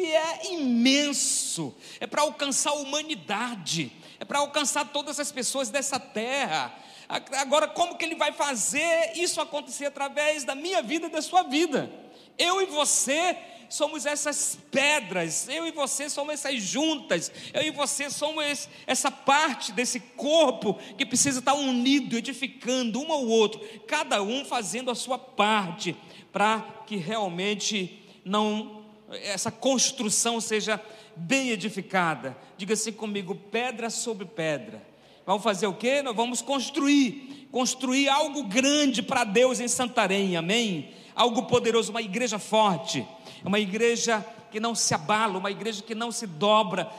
ele 0.00 0.12
é 0.12 0.52
imenso, 0.52 1.74
é 1.98 2.06
para 2.06 2.22
alcançar 2.22 2.70
a 2.70 2.74
humanidade, 2.74 3.92
é 4.18 4.24
para 4.24 4.38
alcançar 4.38 4.86
todas 4.86 5.20
as 5.20 5.30
pessoas 5.30 5.68
dessa 5.68 6.00
terra. 6.00 6.74
Agora, 7.10 7.66
como 7.66 7.96
que 7.96 8.04
ele 8.04 8.14
vai 8.14 8.30
fazer 8.30 9.12
isso 9.16 9.40
acontecer 9.40 9.86
através 9.86 10.44
da 10.44 10.54
minha 10.54 10.80
vida 10.80 11.06
e 11.06 11.10
da 11.10 11.20
sua 11.20 11.42
vida? 11.42 11.90
Eu 12.38 12.62
e 12.62 12.66
você 12.66 13.36
somos 13.68 14.06
essas 14.06 14.56
pedras, 14.70 15.48
eu 15.48 15.66
e 15.66 15.72
você 15.72 16.08
somos 16.08 16.34
essas 16.34 16.62
juntas, 16.62 17.32
eu 17.52 17.62
e 17.62 17.70
você 17.72 18.08
somos 18.08 18.68
essa 18.86 19.10
parte 19.10 19.72
desse 19.72 19.98
corpo 19.98 20.74
que 20.96 21.04
precisa 21.04 21.40
estar 21.40 21.54
unido, 21.54 22.16
edificando 22.16 23.00
um 23.00 23.12
ao 23.12 23.26
outro, 23.26 23.60
cada 23.88 24.22
um 24.22 24.44
fazendo 24.44 24.88
a 24.88 24.94
sua 24.94 25.18
parte, 25.18 25.96
para 26.32 26.60
que 26.86 26.94
realmente 26.94 28.04
não 28.24 28.84
essa 29.10 29.50
construção 29.50 30.40
seja 30.40 30.80
bem 31.16 31.50
edificada. 31.50 32.36
Diga 32.56 32.74
assim 32.74 32.92
comigo: 32.92 33.34
pedra 33.34 33.90
sobre 33.90 34.24
pedra 34.26 34.89
Vamos 35.26 35.42
fazer 35.42 35.66
o 35.66 35.74
quê? 35.74 36.02
Nós 36.02 36.16
vamos 36.16 36.42
construir, 36.42 37.48
construir 37.52 38.08
algo 38.08 38.44
grande 38.44 39.02
para 39.02 39.24
Deus 39.24 39.60
em 39.60 39.68
Santarém, 39.68 40.36
amém? 40.36 40.90
Algo 41.14 41.44
poderoso, 41.44 41.90
uma 41.90 42.02
igreja 42.02 42.38
forte, 42.38 43.06
uma 43.44 43.58
igreja 43.58 44.24
que 44.50 44.58
não 44.58 44.74
se 44.74 44.92
abala, 44.92 45.38
uma 45.38 45.50
igreja 45.50 45.82
que 45.82 45.94
não 45.94 46.10
se 46.10 46.26
dobra, 46.26 46.90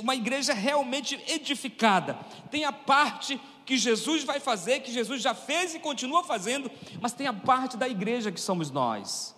uma 0.00 0.14
igreja 0.14 0.54
realmente 0.54 1.20
edificada. 1.28 2.18
Tem 2.50 2.64
a 2.64 2.72
parte 2.72 3.38
que 3.66 3.76
Jesus 3.76 4.24
vai 4.24 4.40
fazer, 4.40 4.80
que 4.80 4.90
Jesus 4.90 5.20
já 5.20 5.34
fez 5.34 5.74
e 5.74 5.78
continua 5.78 6.24
fazendo, 6.24 6.70
mas 7.00 7.12
tem 7.12 7.26
a 7.26 7.32
parte 7.32 7.76
da 7.76 7.86
igreja 7.86 8.32
que 8.32 8.40
somos 8.40 8.70
nós, 8.70 9.34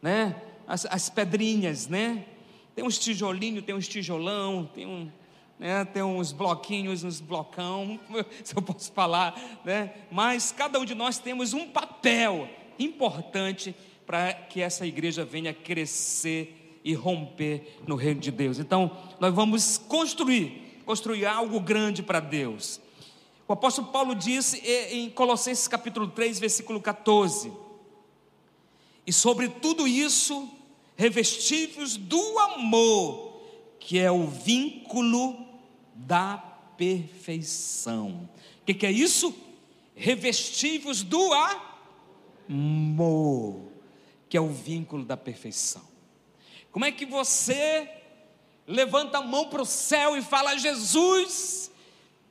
né? 0.00 0.40
As, 0.68 0.86
as 0.86 1.10
pedrinhas, 1.10 1.88
né? 1.88 2.24
Tem 2.76 2.84
uns 2.84 2.98
tijolinhos, 2.98 3.64
tem 3.64 3.74
uns 3.74 3.88
tijolão, 3.88 4.70
tem 4.72 4.86
um, 4.86 5.10
né, 5.62 5.84
tem 5.84 6.02
uns 6.02 6.32
bloquinhos, 6.32 7.04
uns 7.04 7.20
blocão, 7.20 8.00
se 8.42 8.56
eu 8.56 8.60
posso 8.60 8.90
falar, 8.90 9.40
né? 9.64 9.92
mas 10.10 10.50
cada 10.50 10.80
um 10.80 10.84
de 10.84 10.92
nós 10.92 11.18
temos 11.18 11.52
um 11.52 11.68
papel 11.68 12.48
importante 12.76 13.72
para 14.04 14.32
que 14.34 14.60
essa 14.60 14.84
igreja 14.84 15.24
venha 15.24 15.54
crescer 15.54 16.80
e 16.84 16.94
romper 16.94 17.78
no 17.86 17.94
reino 17.94 18.20
de 18.20 18.32
Deus. 18.32 18.58
Então, 18.58 18.90
nós 19.20 19.32
vamos 19.32 19.78
construir, 19.78 20.82
construir 20.84 21.26
algo 21.26 21.60
grande 21.60 22.02
para 22.02 22.18
Deus. 22.18 22.80
O 23.46 23.52
apóstolo 23.52 23.86
Paulo 23.86 24.16
disse 24.16 24.58
em 24.90 25.08
Colossenses 25.10 25.68
capítulo 25.68 26.08
3, 26.08 26.40
versículo 26.40 26.80
14: 26.80 27.52
E 29.06 29.12
sobre 29.12 29.48
tudo 29.48 29.86
isso, 29.86 30.50
revestivos 30.96 31.96
do 31.96 32.38
amor, 32.40 33.40
que 33.78 34.00
é 34.00 34.10
o 34.10 34.26
vínculo 34.26 35.41
da 36.06 36.36
perfeição. 36.76 38.28
O 38.60 38.64
que, 38.64 38.74
que, 38.74 38.86
é 38.86 38.92
isso? 38.92 39.34
Revestivos 39.94 41.02
do 41.02 41.32
amor, 42.48 43.70
que 44.28 44.36
é 44.36 44.40
o 44.40 44.48
vínculo 44.48 45.04
da 45.04 45.16
perfeição. 45.16 45.82
Como 46.70 46.84
é 46.84 46.92
que 46.92 47.04
você 47.04 47.88
levanta 48.66 49.18
a 49.18 49.22
mão 49.22 49.48
para 49.48 49.62
o 49.62 49.66
céu 49.66 50.16
e 50.16 50.22
fala: 50.22 50.56
Jesus, 50.56 51.70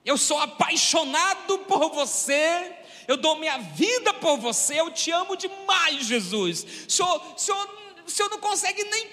eu 0.03 0.17
sou 0.17 0.39
apaixonado 0.39 1.59
por 1.59 1.91
você, 1.91 2.75
eu 3.07 3.17
dou 3.17 3.37
minha 3.37 3.57
vida 3.59 4.13
por 4.15 4.37
você, 4.37 4.79
eu 4.79 4.91
te 4.91 5.11
amo 5.11 5.35
demais, 5.35 6.07
Jesus. 6.07 6.65
Senhor, 6.87 7.21
senhor, 7.37 7.69
o 8.05 8.09
senhor 8.09 8.29
não 8.29 8.39
consegue 8.39 8.83
nem. 8.85 9.11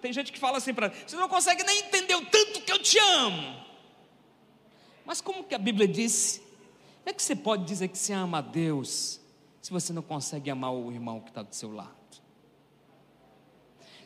Tem 0.00 0.12
gente 0.12 0.30
que 0.30 0.38
fala 0.38 0.58
assim 0.58 0.74
para 0.74 0.92
você 1.06 1.16
não 1.16 1.28
consegue 1.28 1.64
nem 1.64 1.78
entender 1.78 2.14
o 2.14 2.24
tanto 2.26 2.60
que 2.60 2.70
eu 2.70 2.78
te 2.78 2.98
amo. 2.98 3.65
Mas 5.06 5.20
como 5.20 5.44
que 5.44 5.54
a 5.54 5.58
Bíblia 5.58 5.86
disse? 5.86 6.40
Como 6.40 7.10
é 7.10 7.12
que 7.12 7.22
você 7.22 7.36
pode 7.36 7.64
dizer 7.64 7.88
que 7.88 7.96
você 7.96 8.12
ama 8.12 8.38
a 8.38 8.40
Deus 8.40 9.20
se 9.62 9.70
você 9.70 9.92
não 9.92 10.02
consegue 10.02 10.50
amar 10.50 10.72
o 10.72 10.90
irmão 10.90 11.20
que 11.20 11.28
está 11.28 11.42
do 11.42 11.54
seu 11.54 11.72
lado? 11.72 11.94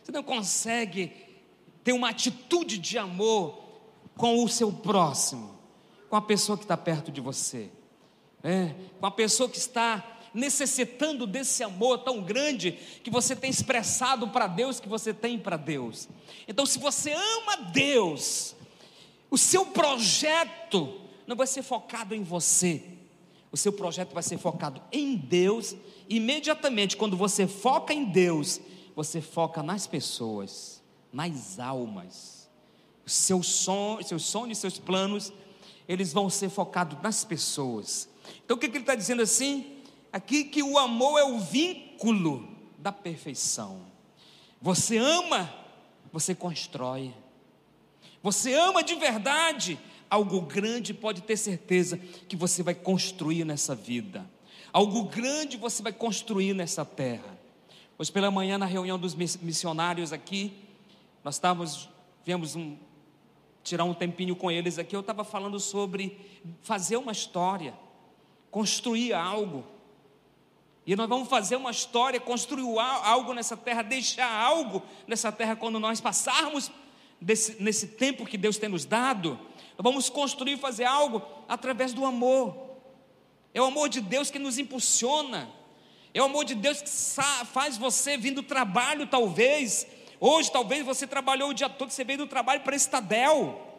Você 0.03 0.13
não 0.13 0.23
consegue 0.23 1.13
ter 1.83 1.95
uma 1.95 2.11
atitude 2.11 2.77
de 2.79 2.99
amor 2.99 3.59
com 4.17 4.45
o 4.45 4.49
seu 4.49 4.71
próximo, 4.71 5.59
com 6.11 6.17
a 6.17 6.21
pessoa 6.21 6.59
que 6.59 6.65
está 6.65 6.77
perto 6.77 7.11
de 7.11 7.21
você, 7.21 7.71
né? 8.43 8.77
com 8.99 9.07
a 9.07 9.11
pessoa 9.11 9.49
que 9.49 9.57
está 9.57 10.19
necessitando 10.35 11.27
desse 11.27 11.63
amor 11.63 11.99
tão 11.99 12.23
grande 12.23 12.73
que 13.03 13.11
você 13.11 13.35
tem 13.35 13.51
expressado 13.51 14.29
para 14.29 14.47
Deus, 14.47 14.79
que 14.79 14.89
você 14.89 15.15
tem 15.15 15.39
para 15.39 15.57
Deus. 15.57 16.09
Então, 16.47 16.67
se 16.67 16.79
você 16.79 17.13
ama 17.13 17.57
Deus, 17.73 18.55
o 19.31 19.39
seu 19.39 19.67
projeto 19.67 21.01
não 21.27 21.37
vai 21.37 21.47
ser 21.47 21.63
focado 21.63 22.15
em 22.15 22.23
você. 22.23 22.83
O 23.53 23.57
seu 23.57 23.73
projeto 23.73 24.13
vai 24.13 24.23
ser 24.23 24.39
focado 24.39 24.83
em 24.93 25.17
Deus. 25.17 25.75
Imediatamente, 26.09 26.97
quando 26.97 27.17
você 27.17 27.47
foca 27.47 27.93
em 27.93 28.05
Deus, 28.05 28.61
você 28.95 29.21
foca 29.21 29.63
nas 29.63 29.87
pessoas, 29.87 30.83
nas 31.13 31.59
almas. 31.59 32.49
Os 33.07 33.13
seus 33.13 33.47
sonhos, 33.47 34.07
seus 34.07 34.25
sonhos, 34.25 34.59
seus 34.59 34.79
planos, 34.79 35.33
eles 35.89 36.13
vão 36.13 36.29
ser 36.31 36.49
focados 36.49 37.01
nas 37.03 37.25
pessoas. 37.25 38.09
Então, 38.45 38.57
o 38.57 38.61
que, 38.61 38.69
que 38.69 38.77
ele 38.77 38.83
está 38.83 38.95
dizendo 38.95 39.23
assim? 39.23 39.79
Aqui 40.13 40.45
que 40.45 40.63
o 40.63 40.79
amor 40.79 41.19
é 41.19 41.25
o 41.25 41.39
vínculo 41.39 42.49
da 42.79 42.93
perfeição. 42.93 43.83
Você 44.61 44.97
ama, 44.97 45.53
você 46.13 46.35
constrói. 46.35 47.15
Você 48.23 48.55
ama 48.55 48.83
de 48.83 48.95
verdade 48.95 49.79
algo 50.11 50.41
grande, 50.41 50.93
pode 50.93 51.23
ter 51.23 51.37
certeza 51.37 51.97
que 51.97 52.35
você 52.35 52.63
vai 52.63 52.75
construir 52.75 53.45
nessa 53.45 53.75
vida. 53.75 54.29
Algo 54.73 55.05
grande 55.05 55.57
você 55.57 55.83
vai 55.83 55.93
construir 55.93 56.53
nessa 56.53 56.85
terra. 56.85 57.39
Hoje 57.97 58.11
pela 58.11 58.31
manhã, 58.31 58.59
na 58.59 58.67
reunião 58.67 58.99
dos 58.99 59.15
missionários 59.15 60.13
aqui, 60.13 60.53
nós 61.23 61.37
estávamos, 61.37 61.89
viemos 62.25 62.57
um, 62.57 62.77
tirar 63.63 63.85
um 63.85 63.95
tempinho 63.95 64.35
com 64.35 64.51
eles 64.51 64.79
aqui. 64.79 64.97
Eu 64.97 65.01
estava 65.01 65.23
falando 65.23 65.61
sobre 65.61 66.19
fazer 66.63 66.97
uma 66.97 67.13
história, 67.13 67.75
construir 68.51 69.13
algo. 69.13 69.65
E 70.87 70.97
nós 70.97 71.09
vamos 71.09 71.29
fazer 71.29 71.57
uma 71.57 71.71
história, 71.71 72.19
construir 72.19 72.79
algo 72.79 73.33
nessa 73.33 73.57
terra, 73.57 73.83
deixar 73.83 74.31
algo 74.33 74.83
nessa 75.07 75.31
terra 75.31 75.55
quando 75.55 75.79
nós 75.79 76.01
passarmos 76.01 76.71
desse, 77.21 77.63
nesse 77.63 77.89
tempo 77.89 78.27
que 78.27 78.39
Deus 78.39 78.57
tem 78.57 78.69
nos 78.69 78.85
dado, 78.85 79.39
vamos 79.79 80.09
construir 80.09 80.53
e 80.53 80.57
fazer 80.57 80.85
algo 80.85 81.23
através 81.49 81.93
do 81.93 82.05
amor. 82.05 82.71
É 83.53 83.61
o 83.61 83.67
amor 83.67 83.89
de 83.89 84.01
Deus 84.01 84.31
que 84.31 84.39
nos 84.39 84.59
impulsiona. 84.59 85.51
É 86.13 86.21
o 86.21 86.25
amor 86.25 86.45
de 86.45 86.55
Deus 86.55 86.83
que 86.83 86.89
faz 87.47 87.77
você 87.77 88.17
vir 88.17 88.33
do 88.33 88.43
trabalho, 88.43 89.07
talvez. 89.07 89.87
Hoje, 90.19 90.51
talvez 90.51 90.85
você 90.85 91.07
trabalhou 91.07 91.51
o 91.51 91.55
dia 91.55 91.69
todo, 91.69 91.91
você 91.91 92.05
veio 92.05 92.19
do 92.19 92.27
trabalho 92.27 92.63
para 92.63 92.77
Estadel. 92.77 93.70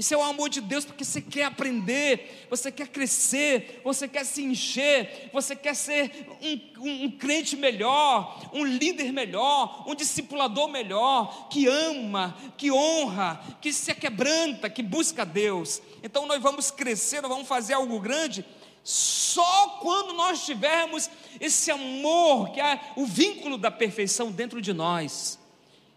Isso 0.00 0.14
é 0.14 0.16
o 0.16 0.22
amor 0.22 0.48
de 0.48 0.62
Deus 0.62 0.86
porque 0.86 1.04
você 1.04 1.20
quer 1.20 1.44
aprender, 1.44 2.46
você 2.48 2.72
quer 2.72 2.88
crescer, 2.88 3.82
você 3.84 4.08
quer 4.08 4.24
se 4.24 4.42
encher, 4.42 5.28
você 5.30 5.54
quer 5.54 5.76
ser 5.76 6.26
um, 6.40 6.88
um, 6.88 7.04
um, 7.04 7.10
crente 7.10 7.54
melhor, 7.54 8.40
um 8.54 8.64
líder 8.64 9.12
melhor, 9.12 9.84
um 9.86 9.94
discipulador 9.94 10.70
melhor, 10.70 11.50
que 11.50 11.66
ama, 11.66 12.34
que 12.56 12.72
honra, 12.72 13.44
que 13.60 13.70
se 13.74 13.94
quebranta, 13.94 14.70
que 14.70 14.82
busca 14.82 15.26
Deus. 15.26 15.82
Então 16.02 16.24
nós 16.24 16.40
vamos 16.40 16.70
crescer, 16.70 17.20
nós 17.20 17.30
vamos 17.30 17.46
fazer 17.46 17.74
algo 17.74 18.00
grande. 18.00 18.42
Só 18.82 19.80
quando 19.82 20.14
nós 20.14 20.46
tivermos 20.46 21.10
esse 21.38 21.70
amor, 21.70 22.52
que 22.52 22.60
é 22.62 22.80
o 22.96 23.04
vínculo 23.04 23.58
da 23.58 23.70
perfeição 23.70 24.32
dentro 24.32 24.62
de 24.62 24.72
nós, 24.72 25.38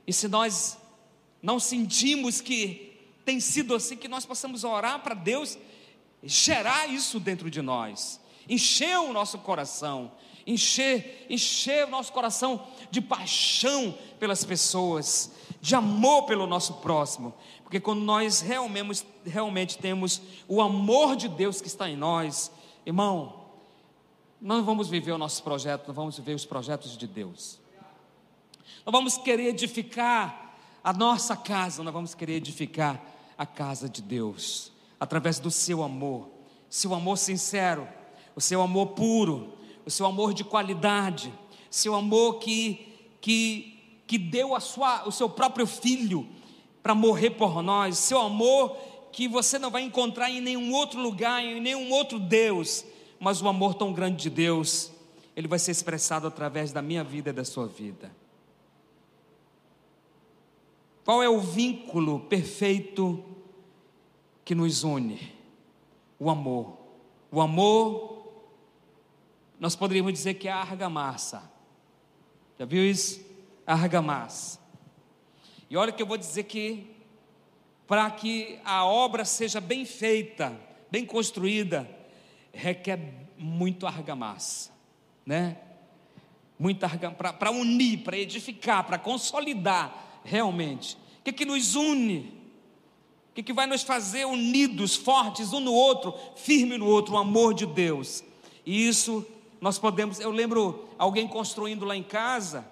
e 0.06 0.12
se 0.12 0.28
nós 0.28 0.78
não 1.42 1.58
sentimos 1.58 2.42
que 2.42 2.92
tem 3.26 3.40
sido 3.40 3.76
assim 3.76 3.96
que 3.96 4.08
nós 4.08 4.26
possamos 4.26 4.64
orar 4.64 5.00
para 5.02 5.16
Deus 5.16 5.58
gerar 6.24 6.88
isso 6.88 7.20
dentro 7.20 7.50
de 7.50 7.62
nós, 7.62 8.20
encher 8.48 8.98
o 9.00 9.12
nosso 9.12 9.40
coração, 9.40 10.12
encher, 10.48 11.26
encher 11.30 11.86
o 11.86 11.90
nosso 11.90 12.12
coração 12.12 12.66
de 12.90 13.02
paixão 13.02 13.98
pelas 14.20 14.44
pessoas, 14.44 15.32
de 15.62 15.76
amor 15.76 16.24
pelo 16.24 16.48
nosso 16.48 16.76
próximo, 16.76 17.34
porque 17.64 17.80
quando 17.80 18.02
nós 18.02 18.42
realmente, 18.42 19.06
realmente 19.26 19.78
temos 19.78 20.22
o 20.48 20.62
amor 20.62 21.16
de 21.16 21.28
Deus 21.28 21.60
que 21.60 21.68
está 21.68 21.90
em 21.90 21.98
nós, 21.98 22.52
irmão, 22.86 23.42
nós 24.40 24.64
vamos 24.64 24.90
viver 24.90 25.12
o 25.14 25.18
nosso 25.18 25.42
projeto, 25.42 25.88
nós 25.88 25.96
vamos 25.96 26.18
viver 26.18 26.36
os 26.36 26.46
projetos 26.46 26.98
de 26.98 27.08
Deus. 27.08 27.60
Nós 28.86 28.92
vamos 28.92 29.18
querer 29.18 29.48
edificar 29.48 30.54
a 30.84 30.92
nossa 30.92 31.36
casa, 31.38 31.82
nós 31.82 31.94
vamos 31.94 32.14
querer 32.14 32.34
edificar 32.34 33.02
a 33.43 33.45
casa 33.45 33.88
de 33.88 34.01
Deus, 34.01 34.71
através 34.99 35.39
do 35.39 35.51
seu 35.51 35.84
amor, 35.84 36.29
seu 36.69 36.93
amor 36.93 37.17
sincero, 37.17 37.88
o 38.36 38.41
seu 38.41 38.62
amor 38.62 38.88
puro, 38.88 39.53
o 39.86 39.91
seu 39.91 40.06
amor 40.06 40.34
de 40.34 40.43
qualidade, 40.43 41.34
seu 41.69 41.93
amor 41.93 42.39
que, 42.39 42.88
que 43.21 43.73
que 44.13 44.17
deu 44.17 44.53
a 44.53 44.60
sua, 44.60 45.08
o 45.08 45.12
seu 45.12 45.29
próprio 45.29 45.65
filho 45.65 46.27
para 46.82 46.93
morrer 46.93 47.32
por 47.32 47.63
nós, 47.63 47.97
seu 47.97 48.19
amor 48.19 48.77
que 49.12 49.27
você 49.27 49.58
não 49.58 49.71
vai 49.71 49.82
encontrar 49.82 50.29
em 50.29 50.41
nenhum 50.41 50.71
outro 50.73 50.99
lugar, 50.99 51.43
em 51.43 51.62
nenhum 51.62 51.91
outro 51.91 52.19
Deus, 52.19 52.86
mas 53.19 53.41
o 53.41 53.47
amor 53.47 53.75
tão 53.75 53.93
grande 53.93 54.23
de 54.23 54.29
Deus, 54.29 54.91
ele 55.36 55.47
vai 55.47 55.58
ser 55.58 55.71
expressado 55.71 56.27
através 56.27 56.71
da 56.71 56.82
minha 56.82 57.03
vida 57.03 57.29
e 57.29 57.34
da 57.34 57.45
sua 57.45 57.67
vida. 57.67 58.15
Qual 61.06 61.21
é 61.23 61.29
o 61.29 61.39
vínculo 61.39 62.19
perfeito 62.21 63.23
que 64.43 64.53
nos 64.53 64.84
une? 64.84 65.34
O 66.19 66.29
amor. 66.29 66.77
O 67.32 67.41
amor, 67.41 68.43
nós 69.60 69.75
poderíamos 69.75 70.13
dizer 70.13 70.36
que 70.36 70.47
é 70.47 70.51
a 70.51 70.58
argamassa. 70.58 71.51
Já 72.60 72.65
viu 72.65 72.84
isso? 72.84 73.25
Argamassa. 73.65 74.60
E 75.69 75.77
olha 75.77 75.91
que 75.91 76.01
eu 76.01 76.08
vou 76.08 76.17
dizer 76.17 76.43
que 76.43 76.93
para 77.88 78.10
que 78.12 78.60
a 78.63 78.86
obra 78.86 79.25
seja 79.25 79.60
bem 79.60 79.86
feita, 79.86 80.58
bem 80.91 81.06
construída, 81.06 81.89
requer 82.53 82.99
muito 83.38 83.88
argamassa, 83.88 84.71
né? 85.25 85.58
Muita 86.58 86.86
argamassa 86.86 87.34
para 87.34 87.51
unir, 87.51 88.03
para 88.03 88.17
edificar, 88.17 88.86
para 88.86 88.97
consolidar 88.97 90.21
realmente. 90.23 90.95
O 91.19 91.23
que, 91.23 91.34
que 91.34 91.45
nos 91.45 91.75
une? 91.75 92.42
O 93.34 93.36
que, 93.36 93.41
que 93.41 93.52
vai 93.52 93.65
nos 93.65 93.82
fazer 93.82 94.26
unidos, 94.26 94.96
fortes 94.96 95.52
um 95.54 95.60
no 95.60 95.74
outro, 95.74 96.13
firme 96.36 96.78
no 96.78 96.86
outro, 96.86 97.15
o 97.15 97.17
amor 97.17 97.56
de 97.56 97.65
Deus. 97.65 98.24
E 98.63 98.88
isso 98.88 99.26
nós 99.60 99.80
podemos. 99.80 100.19
Eu 100.19 100.30
lembro 100.30 100.88
alguém 101.00 101.28
construindo 101.28 101.84
lá 101.84 101.98
em 101.98 102.04
casa. 102.04 102.63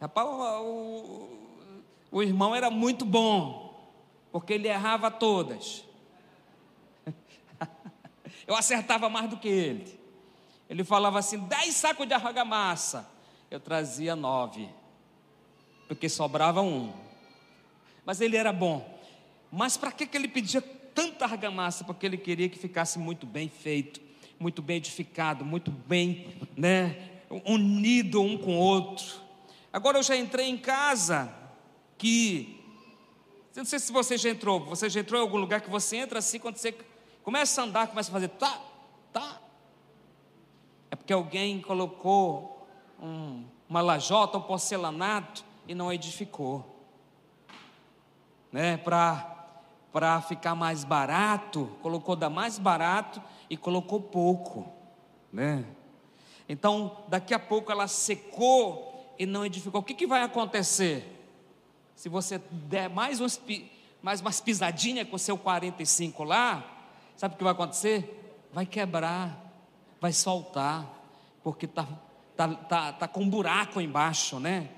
Rapaz, 0.00 0.28
o, 0.28 1.28
o 2.12 2.22
irmão 2.22 2.54
era 2.54 2.70
muito 2.70 3.04
bom, 3.04 3.92
porque 4.30 4.52
ele 4.52 4.68
errava 4.68 5.10
todas. 5.10 5.84
Eu 8.46 8.54
acertava 8.54 9.08
mais 9.08 9.28
do 9.28 9.36
que 9.36 9.48
ele. 9.48 10.00
Ele 10.70 10.84
falava 10.84 11.18
assim: 11.18 11.40
dez 11.40 11.74
sacos 11.74 12.06
de 12.06 12.14
argamassa. 12.14 13.10
Eu 13.50 13.58
trazia 13.58 14.14
nove, 14.14 14.68
porque 15.88 16.08
sobrava 16.08 16.62
um. 16.62 16.92
Mas 18.04 18.20
ele 18.20 18.36
era 18.36 18.52
bom. 18.52 18.91
Mas 19.52 19.76
para 19.76 19.92
que, 19.92 20.06
que 20.06 20.16
ele 20.16 20.28
pedia 20.28 20.62
tanta 20.62 21.26
argamassa? 21.26 21.84
Porque 21.84 22.06
ele 22.06 22.16
queria 22.16 22.48
que 22.48 22.58
ficasse 22.58 22.98
muito 22.98 23.26
bem 23.26 23.50
feito, 23.50 24.00
muito 24.40 24.62
bem 24.62 24.78
edificado, 24.78 25.44
muito 25.44 25.70
bem, 25.70 26.34
né, 26.56 27.10
unido 27.44 28.22
um 28.22 28.38
com 28.38 28.56
o 28.56 28.58
outro. 28.58 29.20
Agora 29.70 29.98
eu 29.98 30.02
já 30.02 30.16
entrei 30.16 30.48
em 30.48 30.56
casa 30.56 31.30
que 31.98 32.58
não 33.54 33.66
sei 33.66 33.78
se 33.78 33.92
você 33.92 34.16
já 34.16 34.30
entrou, 34.30 34.64
você 34.64 34.88
já 34.88 35.00
entrou 35.00 35.20
em 35.20 35.22
algum 35.22 35.36
lugar 35.36 35.60
que 35.60 35.68
você 35.68 35.98
entra 35.98 36.20
assim, 36.20 36.38
quando 36.38 36.56
você 36.56 36.74
começa 37.22 37.60
a 37.60 37.64
andar, 37.64 37.86
começa 37.88 38.10
a 38.10 38.12
fazer 38.12 38.28
tá, 38.28 38.58
tá. 39.12 39.38
É 40.90 40.96
porque 40.96 41.12
alguém 41.12 41.60
colocou 41.60 42.66
um, 42.98 43.44
uma 43.68 43.82
lajota, 43.82 44.38
um 44.38 44.42
porcelanato 44.42 45.44
e 45.68 45.74
não 45.74 45.92
edificou. 45.92 46.70
Né, 48.50 48.78
para 48.78 49.31
ficar 50.26 50.54
mais 50.54 50.84
barato, 50.84 51.70
colocou 51.82 52.16
da 52.16 52.30
mais 52.30 52.58
barato 52.58 53.22
e 53.50 53.56
colocou 53.56 54.00
pouco, 54.00 54.66
né? 55.32 55.64
Então, 56.48 57.04
daqui 57.08 57.34
a 57.34 57.38
pouco 57.38 57.70
ela 57.70 57.86
secou 57.86 59.14
e 59.18 59.26
não 59.26 59.44
edificou. 59.44 59.80
O 59.80 59.84
que, 59.84 59.94
que 59.94 60.06
vai 60.06 60.22
acontecer? 60.22 61.20
Se 61.94 62.08
você 62.08 62.38
der 62.50 62.88
mais, 62.88 63.20
uns, 63.20 63.40
mais 64.02 64.20
umas 64.20 64.40
pisadinhas 64.40 65.08
com 65.08 65.16
o 65.16 65.18
seu 65.18 65.36
45 65.38 66.24
lá, 66.24 66.64
sabe 67.16 67.34
o 67.34 67.38
que 67.38 67.44
vai 67.44 67.52
acontecer? 67.52 68.38
Vai 68.52 68.66
quebrar, 68.66 69.38
vai 70.00 70.12
soltar, 70.12 70.86
porque 71.42 71.66
está 71.66 71.86
tá, 72.36 72.48
tá, 72.48 72.92
tá 72.92 73.08
com 73.08 73.20
um 73.20 73.28
buraco 73.28 73.80
embaixo, 73.80 74.40
né? 74.40 74.68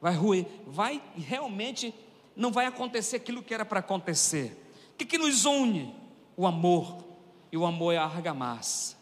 Vai 0.00 0.14
ruir, 0.14 0.46
vai 0.66 1.00
realmente 1.16 1.94
não 2.36 2.50
vai 2.50 2.66
acontecer 2.66 3.16
aquilo 3.16 3.42
que 3.42 3.54
era 3.54 3.64
para 3.64 3.80
acontecer. 3.80 4.60
O 4.92 4.96
que, 4.96 5.04
que 5.04 5.18
nos 5.18 5.44
une? 5.44 5.94
O 6.36 6.46
amor. 6.46 7.04
E 7.50 7.56
o 7.56 7.64
amor 7.64 7.92
é 7.92 7.98
a 7.98 8.04
argamassa 8.04 8.96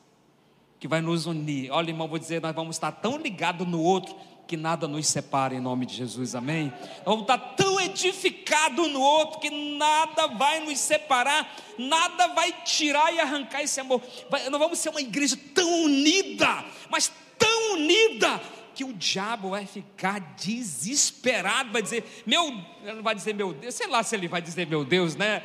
que 0.82 0.88
vai 0.88 1.00
nos 1.00 1.26
unir. 1.26 1.70
Olha, 1.70 1.90
irmão, 1.90 2.08
vou 2.08 2.18
dizer, 2.18 2.42
nós 2.42 2.52
vamos 2.52 2.74
estar 2.74 2.90
tão 2.90 3.16
ligados 3.16 3.68
no 3.68 3.80
outro 3.80 4.16
que 4.48 4.56
nada 4.56 4.88
nos 4.88 5.06
separe 5.06 5.54
em 5.54 5.60
nome 5.60 5.86
de 5.86 5.94
Jesus, 5.94 6.34
amém? 6.34 6.72
Vamos 7.04 7.22
estar 7.22 7.38
tão 7.38 7.80
edificados 7.80 8.90
no 8.90 9.00
outro 9.00 9.38
que 9.38 9.48
nada 9.78 10.26
vai 10.26 10.58
nos 10.58 10.78
separar, 10.80 11.54
nada 11.78 12.26
vai 12.34 12.52
tirar 12.64 13.14
e 13.14 13.20
arrancar 13.20 13.62
esse 13.62 13.78
amor. 13.80 14.02
nós 14.50 14.60
vamos 14.60 14.80
ser 14.80 14.88
uma 14.88 15.00
igreja 15.00 15.38
tão 15.54 15.84
unida, 15.84 16.64
mas 16.90 17.12
tão 17.38 17.74
unida 17.74 18.40
que 18.74 18.84
o 18.84 18.92
diabo 18.92 19.50
vai 19.50 19.66
ficar 19.66 20.18
desesperado, 20.36 21.72
vai 21.72 21.82
dizer, 21.82 22.04
meu, 22.26 22.50
não 22.82 23.02
vai 23.02 23.14
dizer 23.14 23.34
meu 23.34 23.52
Deus, 23.52 23.74
sei 23.74 23.86
lá 23.86 24.02
se 24.02 24.14
ele 24.16 24.28
vai 24.28 24.40
dizer 24.42 24.66
meu 24.66 24.84
Deus, 24.84 25.14
né? 25.14 25.42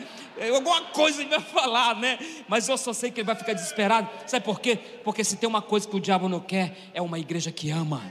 Alguma 0.53 0.81
coisa 0.85 1.21
ele 1.21 1.29
vai 1.29 1.41
falar, 1.41 1.95
né? 1.95 2.17
Mas 2.47 2.67
eu 2.67 2.77
só 2.77 2.93
sei 2.93 3.11
que 3.11 3.21
ele 3.21 3.27
vai 3.27 3.35
ficar 3.35 3.53
desesperado. 3.53 4.09
Sabe 4.25 4.45
por 4.45 4.59
quê? 4.59 4.77
Porque 5.03 5.23
se 5.23 5.37
tem 5.37 5.47
uma 5.47 5.61
coisa 5.61 5.87
que 5.87 5.95
o 5.95 5.99
diabo 5.99 6.27
não 6.27 6.39
quer, 6.39 6.91
é 6.93 7.01
uma 7.01 7.19
igreja 7.19 7.51
que 7.51 7.69
ama. 7.69 8.01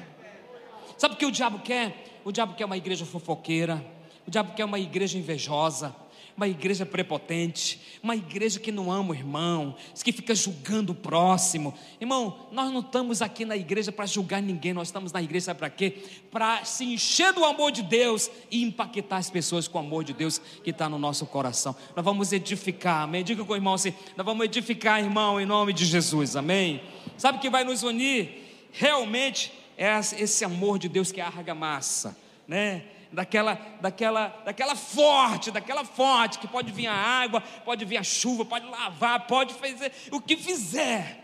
Sabe 0.96 1.14
o 1.14 1.16
que 1.16 1.26
o 1.26 1.30
diabo 1.30 1.58
quer? 1.58 2.20
O 2.24 2.32
diabo 2.32 2.54
quer 2.54 2.64
uma 2.64 2.76
igreja 2.76 3.04
fofoqueira, 3.06 3.84
o 4.26 4.30
diabo 4.30 4.54
quer 4.54 4.64
uma 4.64 4.78
igreja 4.78 5.18
invejosa, 5.18 5.94
uma 6.36 6.46
igreja 6.46 6.84
prepotente, 6.84 7.80
uma 8.02 8.14
igreja 8.14 8.60
que 8.60 8.70
não 8.70 8.92
ama 8.92 9.12
o 9.12 9.14
irmão, 9.14 9.74
que 10.04 10.12
fica 10.12 10.34
julgando 10.34 10.92
o 10.92 10.94
próximo. 10.94 11.74
Irmão, 12.00 12.46
nós 12.52 12.70
não 12.70 12.80
estamos 12.80 13.22
aqui 13.22 13.44
na 13.44 13.56
igreja 13.56 13.90
para 13.90 14.04
julgar 14.04 14.42
ninguém, 14.42 14.74
nós 14.74 14.88
estamos 14.88 15.12
na 15.12 15.22
igreja 15.22 15.54
para 15.54 15.70
quê? 15.70 16.02
Para 16.30 16.64
se 16.64 16.84
encher 16.84 17.32
do 17.32 17.44
amor 17.44 17.72
de 17.72 17.82
Deus 17.82 18.30
e 18.50 18.62
impactar 18.62 19.16
as 19.16 19.30
pessoas 19.30 19.66
com 19.66 19.78
o 19.78 19.80
amor 19.80 20.04
de 20.04 20.12
Deus 20.12 20.38
que 20.62 20.70
está 20.70 20.88
no 20.88 20.98
nosso 20.98 21.24
coração. 21.26 21.74
Nós 21.94 22.04
vamos 22.04 22.32
edificar, 22.32 23.02
amém? 23.02 23.24
Diga 23.24 23.44
com 23.44 23.52
o 23.52 23.56
irmão 23.56 23.74
assim: 23.74 23.94
nós 24.16 24.26
vamos 24.26 24.44
edificar, 24.44 25.02
irmão, 25.02 25.40
em 25.40 25.46
nome 25.46 25.72
de 25.72 25.86
Jesus, 25.86 26.36
amém? 26.36 26.82
Sabe 27.16 27.38
o 27.38 27.40
que 27.40 27.48
vai 27.48 27.64
nos 27.64 27.82
unir? 27.82 28.68
Realmente 28.72 29.52
é 29.76 29.98
esse 29.98 30.44
amor 30.44 30.78
de 30.78 30.88
Deus 30.88 31.10
que 31.10 31.20
argamassa, 31.20 32.16
né? 32.46 32.84
Daquela, 33.12 33.54
daquela, 33.80 34.28
daquela 34.44 34.74
forte, 34.74 35.50
daquela 35.50 35.84
forte 35.84 36.38
que 36.38 36.48
pode 36.48 36.72
vir 36.72 36.88
a 36.88 36.94
água, 36.94 37.40
pode 37.64 37.84
vir 37.84 37.96
a 37.96 38.02
chuva, 38.02 38.44
pode 38.44 38.66
lavar, 38.66 39.26
pode 39.26 39.54
fazer 39.54 39.92
o 40.10 40.20
que 40.20 40.36
fizer, 40.36 41.22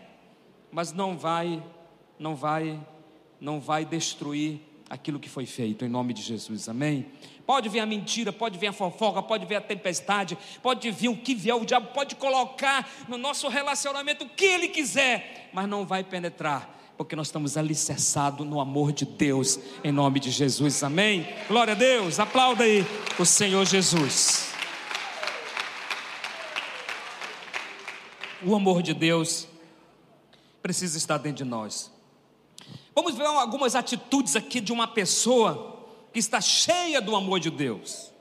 mas 0.71 0.91
não 0.93 1.17
vai, 1.17 1.61
não 2.17 2.35
vai, 2.35 2.79
não 3.39 3.59
vai 3.59 3.85
destruir 3.85 4.61
aquilo 4.89 5.19
que 5.19 5.29
foi 5.29 5.45
feito 5.45 5.83
em 5.83 5.89
nome 5.89 6.13
de 6.13 6.21
Jesus, 6.21 6.69
amém? 6.69 7.07
Pode 7.45 7.67
vir 7.67 7.79
a 7.79 7.85
mentira, 7.85 8.31
pode 8.31 8.57
vir 8.57 8.67
a 8.67 8.73
fofoca, 8.73 9.21
pode 9.21 9.45
vir 9.45 9.55
a 9.55 9.61
tempestade, 9.61 10.37
pode 10.61 10.89
vir 10.91 11.09
o 11.09 11.17
que 11.17 11.35
vier, 11.35 11.55
o 11.55 11.65
diabo 11.65 11.87
pode 11.93 12.15
colocar 12.15 12.87
no 13.07 13.17
nosso 13.17 13.47
relacionamento 13.47 14.23
o 14.23 14.29
que 14.29 14.45
ele 14.45 14.67
quiser, 14.67 15.49
mas 15.51 15.67
não 15.67 15.85
vai 15.85 16.03
penetrar, 16.03 16.82
porque 16.97 17.15
nós 17.15 17.27
estamos 17.27 17.57
alicerçados 17.57 18.45
no 18.45 18.59
amor 18.59 18.91
de 18.91 19.05
Deus, 19.05 19.59
em 19.83 19.91
nome 19.91 20.19
de 20.19 20.29
Jesus, 20.29 20.83
amém? 20.83 21.27
Glória 21.47 21.73
a 21.73 21.75
Deus, 21.75 22.19
aplauda 22.19 22.63
aí 22.63 22.85
o 23.17 23.25
Senhor 23.25 23.65
Jesus. 23.65 24.51
O 28.45 28.55
amor 28.55 28.83
de 28.83 28.93
Deus 28.93 29.47
precisa 30.61 30.97
estar 30.97 31.17
dentro 31.17 31.43
de 31.43 31.49
nós. 31.49 31.91
Vamos 32.93 33.15
ver 33.15 33.25
algumas 33.25 33.75
atitudes 33.75 34.35
aqui 34.35 34.61
de 34.61 34.71
uma 34.71 34.87
pessoa 34.87 35.87
que 36.11 36.19
está 36.19 36.39
cheia 36.39 37.01
do 37.01 37.15
amor 37.15 37.39
de 37.39 37.49
Deus. 37.49 38.11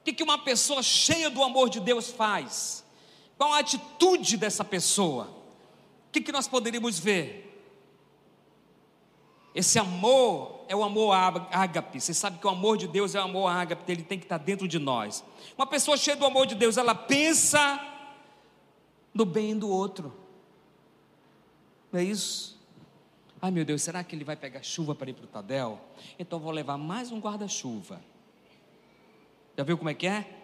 O 0.00 0.12
que 0.12 0.22
uma 0.22 0.38
pessoa 0.38 0.82
cheia 0.82 1.30
do 1.30 1.42
amor 1.42 1.70
de 1.70 1.80
Deus 1.80 2.10
faz? 2.10 2.84
Qual 3.38 3.52
a 3.52 3.58
atitude 3.58 4.36
dessa 4.36 4.64
pessoa? 4.64 5.34
O 6.08 6.12
que 6.12 6.30
nós 6.30 6.46
poderíamos 6.46 6.98
ver? 6.98 7.45
Esse 9.56 9.78
amor 9.78 10.66
é 10.68 10.76
o 10.76 10.84
amor 10.84 11.12
ágape. 11.14 11.98
Você 11.98 12.12
sabe 12.12 12.38
que 12.38 12.46
o 12.46 12.50
amor 12.50 12.76
de 12.76 12.86
Deus 12.86 13.14
é 13.14 13.20
o 13.20 13.24
amor 13.24 13.48
ágape, 13.48 13.90
ele 13.90 14.02
tem 14.02 14.18
que 14.18 14.26
estar 14.26 14.36
dentro 14.36 14.68
de 14.68 14.78
nós. 14.78 15.24
Uma 15.56 15.66
pessoa 15.66 15.96
cheia 15.96 16.14
do 16.14 16.26
amor 16.26 16.46
de 16.46 16.54
Deus, 16.54 16.76
ela 16.76 16.94
pensa 16.94 17.80
no 19.14 19.24
bem 19.24 19.58
do 19.58 19.70
outro. 19.70 20.14
Não 21.90 21.98
é 21.98 22.04
isso? 22.04 22.60
Ai 23.40 23.50
meu 23.50 23.64
Deus, 23.64 23.80
será 23.80 24.04
que 24.04 24.14
ele 24.14 24.24
vai 24.24 24.36
pegar 24.36 24.62
chuva 24.62 24.94
para 24.94 25.08
ir 25.08 25.14
para 25.14 25.24
o 25.24 25.28
Tadel? 25.28 25.80
Então 26.18 26.38
vou 26.38 26.52
levar 26.52 26.76
mais 26.76 27.10
um 27.10 27.18
guarda-chuva. 27.18 28.02
Já 29.56 29.64
viu 29.64 29.78
como 29.78 29.88
é 29.88 29.94
que 29.94 30.06
é? 30.06 30.38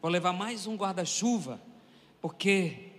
Vou 0.00 0.10
levar 0.10 0.32
mais 0.32 0.66
um 0.66 0.74
guarda-chuva, 0.74 1.60
porque 2.20 2.91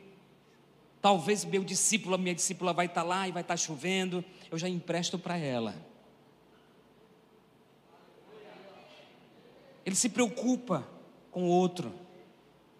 Talvez 1.04 1.44
meu 1.44 1.66
discípulo, 1.66 2.18
minha 2.18 2.34
discípula 2.34 2.72
vai 2.72 2.86
estar 2.86 3.04
lá 3.04 3.28
e 3.28 3.32
vai 3.34 3.42
estar 3.42 3.58
chovendo, 3.58 4.24
eu 4.50 4.58
já 4.58 4.70
empresto 4.70 5.20
para 5.20 5.36
ela. 5.36 5.76
Ele 9.86 9.98
se 9.98 10.08
preocupa 10.08 10.88
com 11.30 11.44
o 11.44 11.48
outro. 11.50 11.94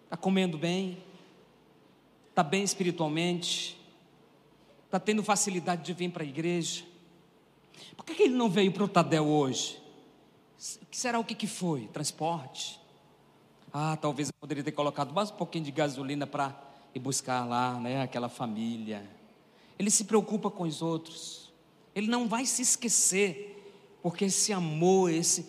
Está 0.04 0.16
comendo 0.16 0.56
bem, 0.56 1.04
está 2.30 2.42
bem 2.42 2.62
espiritualmente, 2.62 3.78
está 4.86 4.98
tendo 4.98 5.22
facilidade 5.22 5.82
de 5.84 5.92
vir 5.92 6.10
para 6.10 6.22
a 6.22 6.26
igreja. 6.26 6.82
Por 7.94 8.06
que, 8.06 8.14
que 8.14 8.22
ele 8.22 8.34
não 8.34 8.48
veio 8.48 8.72
para 8.72 8.84
o 8.84 8.88
Tadel 8.88 9.26
hoje? 9.26 9.78
Será 10.90 11.18
o 11.18 11.24
que, 11.24 11.34
que 11.34 11.46
foi? 11.46 11.88
Transporte? 11.88 12.80
Ah, 13.70 13.98
talvez 13.98 14.28
eu 14.30 14.34
poderia 14.40 14.64
ter 14.64 14.72
colocado 14.72 15.12
mais 15.12 15.30
um 15.30 15.34
pouquinho 15.34 15.66
de 15.66 15.72
gasolina 15.72 16.26
para 16.26 16.63
ir 16.94 17.00
buscar 17.00 17.44
lá, 17.44 17.78
né, 17.80 18.02
aquela 18.02 18.28
família. 18.28 19.08
Ele 19.78 19.90
se 19.90 20.04
preocupa 20.04 20.50
com 20.50 20.64
os 20.64 20.80
outros. 20.80 21.52
Ele 21.94 22.06
não 22.06 22.28
vai 22.28 22.46
se 22.46 22.62
esquecer, 22.62 23.98
porque 24.02 24.26
esse 24.26 24.52
amor, 24.52 25.10
esse 25.10 25.46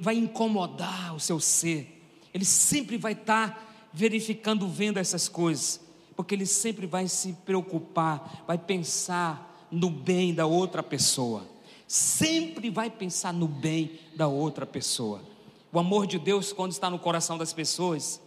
vai 0.00 0.16
incomodar 0.16 1.14
o 1.14 1.20
seu 1.20 1.40
ser. 1.40 2.02
Ele 2.32 2.44
sempre 2.44 2.96
vai 2.96 3.12
estar 3.12 3.88
verificando, 3.92 4.68
vendo 4.68 4.98
essas 4.98 5.28
coisas, 5.28 5.80
porque 6.16 6.34
ele 6.34 6.46
sempre 6.46 6.86
vai 6.86 7.06
se 7.08 7.32
preocupar, 7.44 8.44
vai 8.46 8.58
pensar 8.58 9.66
no 9.70 9.88
bem 9.88 10.34
da 10.34 10.46
outra 10.46 10.82
pessoa. 10.82 11.46
Sempre 11.86 12.70
vai 12.70 12.90
pensar 12.90 13.32
no 13.32 13.46
bem 13.46 13.98
da 14.16 14.26
outra 14.26 14.66
pessoa. 14.66 15.22
O 15.72 15.78
amor 15.78 16.06
de 16.06 16.18
Deus, 16.18 16.52
quando 16.52 16.72
está 16.72 16.88
no 16.88 16.98
coração 16.98 17.36
das 17.36 17.52
pessoas, 17.52 18.20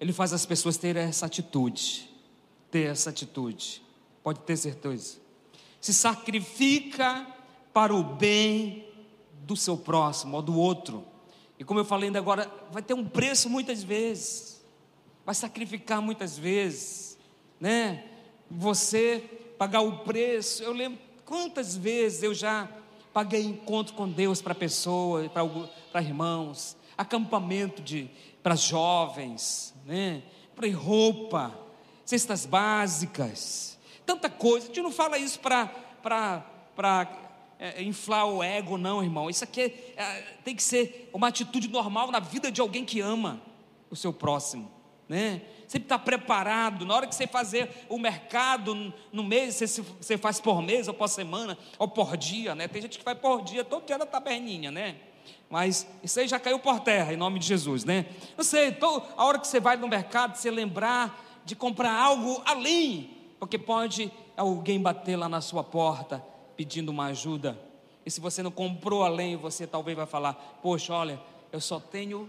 ele 0.00 0.12
faz 0.12 0.32
as 0.32 0.46
pessoas 0.46 0.76
terem 0.76 1.02
essa 1.02 1.26
atitude, 1.26 2.08
ter 2.70 2.90
essa 2.90 3.10
atitude. 3.10 3.82
Pode 4.22 4.40
ter 4.40 4.56
certeza. 4.56 5.18
Se 5.80 5.92
sacrifica 5.92 7.26
para 7.72 7.94
o 7.94 8.02
bem 8.02 8.86
do 9.42 9.56
seu 9.56 9.76
próximo 9.76 10.36
ou 10.36 10.42
do 10.42 10.56
outro. 10.58 11.04
E 11.58 11.64
como 11.64 11.80
eu 11.80 11.84
falei 11.84 12.08
ainda 12.08 12.18
agora, 12.18 12.52
vai 12.70 12.82
ter 12.82 12.94
um 12.94 13.04
preço 13.04 13.48
muitas 13.48 13.82
vezes. 13.82 14.62
Vai 15.24 15.34
sacrificar 15.34 16.00
muitas 16.00 16.38
vezes, 16.38 17.18
né? 17.60 18.04
Você 18.50 19.18
pagar 19.58 19.80
o 19.80 19.98
preço. 20.00 20.62
Eu 20.62 20.72
lembro 20.72 20.98
quantas 21.24 21.76
vezes 21.76 22.22
eu 22.22 22.32
já 22.32 22.68
paguei 23.12 23.42
encontro 23.42 23.94
com 23.94 24.08
Deus 24.08 24.40
para 24.40 24.54
pessoas, 24.54 25.30
para 25.92 26.02
irmãos, 26.02 26.76
acampamento 26.96 27.82
de 27.82 28.08
para 28.42 28.54
jovens, 28.54 29.74
né? 29.88 30.22
Para 30.54 30.70
roupa, 30.70 31.58
cestas 32.04 32.44
básicas, 32.44 33.78
tanta 34.04 34.28
coisa. 34.28 34.66
A 34.66 34.68
gente 34.68 34.82
não 34.82 34.92
fala 34.92 35.16
isso 35.16 35.40
para 35.40 35.72
é, 37.58 37.82
inflar 37.82 38.26
o 38.26 38.42
ego, 38.42 38.76
não, 38.76 39.02
irmão. 39.02 39.30
Isso 39.30 39.44
aqui 39.44 39.62
é, 39.62 39.72
é, 39.96 40.20
tem 40.44 40.54
que 40.54 40.62
ser 40.62 41.08
uma 41.10 41.28
atitude 41.28 41.68
normal 41.68 42.10
na 42.10 42.20
vida 42.20 42.52
de 42.52 42.60
alguém 42.60 42.84
que 42.84 43.00
ama 43.00 43.40
o 43.90 43.96
seu 43.96 44.12
próximo, 44.12 44.70
né? 45.08 45.40
Sempre 45.66 45.86
está 45.86 45.98
preparado. 45.98 46.84
Na 46.84 46.94
hora 46.94 47.06
que 47.06 47.14
você 47.14 47.26
fazer 47.26 47.70
o 47.88 47.98
mercado 47.98 48.92
no 49.10 49.24
mês, 49.24 49.54
você, 49.54 49.82
você 49.82 50.18
faz 50.18 50.38
por 50.38 50.60
mês, 50.60 50.86
ou 50.86 50.92
por 50.92 51.08
semana, 51.08 51.56
ou 51.78 51.88
por 51.88 52.14
dia, 52.14 52.54
né? 52.54 52.68
Tem 52.68 52.82
gente 52.82 52.98
que 52.98 53.04
faz 53.04 53.18
por 53.18 53.42
dia, 53.42 53.64
todo 53.64 53.86
dia 53.86 53.96
na 53.96 54.06
taberninha, 54.06 54.70
né? 54.70 54.96
Mas 55.50 55.86
isso 56.02 56.20
aí 56.20 56.28
já 56.28 56.38
caiu 56.38 56.58
por 56.58 56.80
terra, 56.80 57.12
em 57.12 57.16
nome 57.16 57.38
de 57.38 57.46
Jesus, 57.46 57.84
né? 57.84 58.06
Eu 58.36 58.44
sei, 58.44 58.76
a 59.16 59.24
hora 59.24 59.38
que 59.38 59.46
você 59.46 59.58
vai 59.58 59.76
no 59.76 59.88
mercado, 59.88 60.36
você 60.36 60.50
lembrar 60.50 61.24
de 61.44 61.56
comprar 61.56 61.92
algo 61.92 62.42
além, 62.44 63.10
porque 63.38 63.58
pode 63.58 64.12
alguém 64.36 64.80
bater 64.80 65.16
lá 65.16 65.28
na 65.28 65.40
sua 65.40 65.64
porta 65.64 66.22
pedindo 66.56 66.90
uma 66.90 67.06
ajuda. 67.06 67.58
E 68.04 68.10
se 68.10 68.20
você 68.20 68.42
não 68.42 68.50
comprou 68.50 69.02
além, 69.02 69.36
você 69.36 69.66
talvez 69.66 69.96
vai 69.96 70.06
falar: 70.06 70.34
Poxa, 70.62 70.92
olha, 70.92 71.20
eu 71.50 71.60
só 71.60 71.80
tenho 71.80 72.28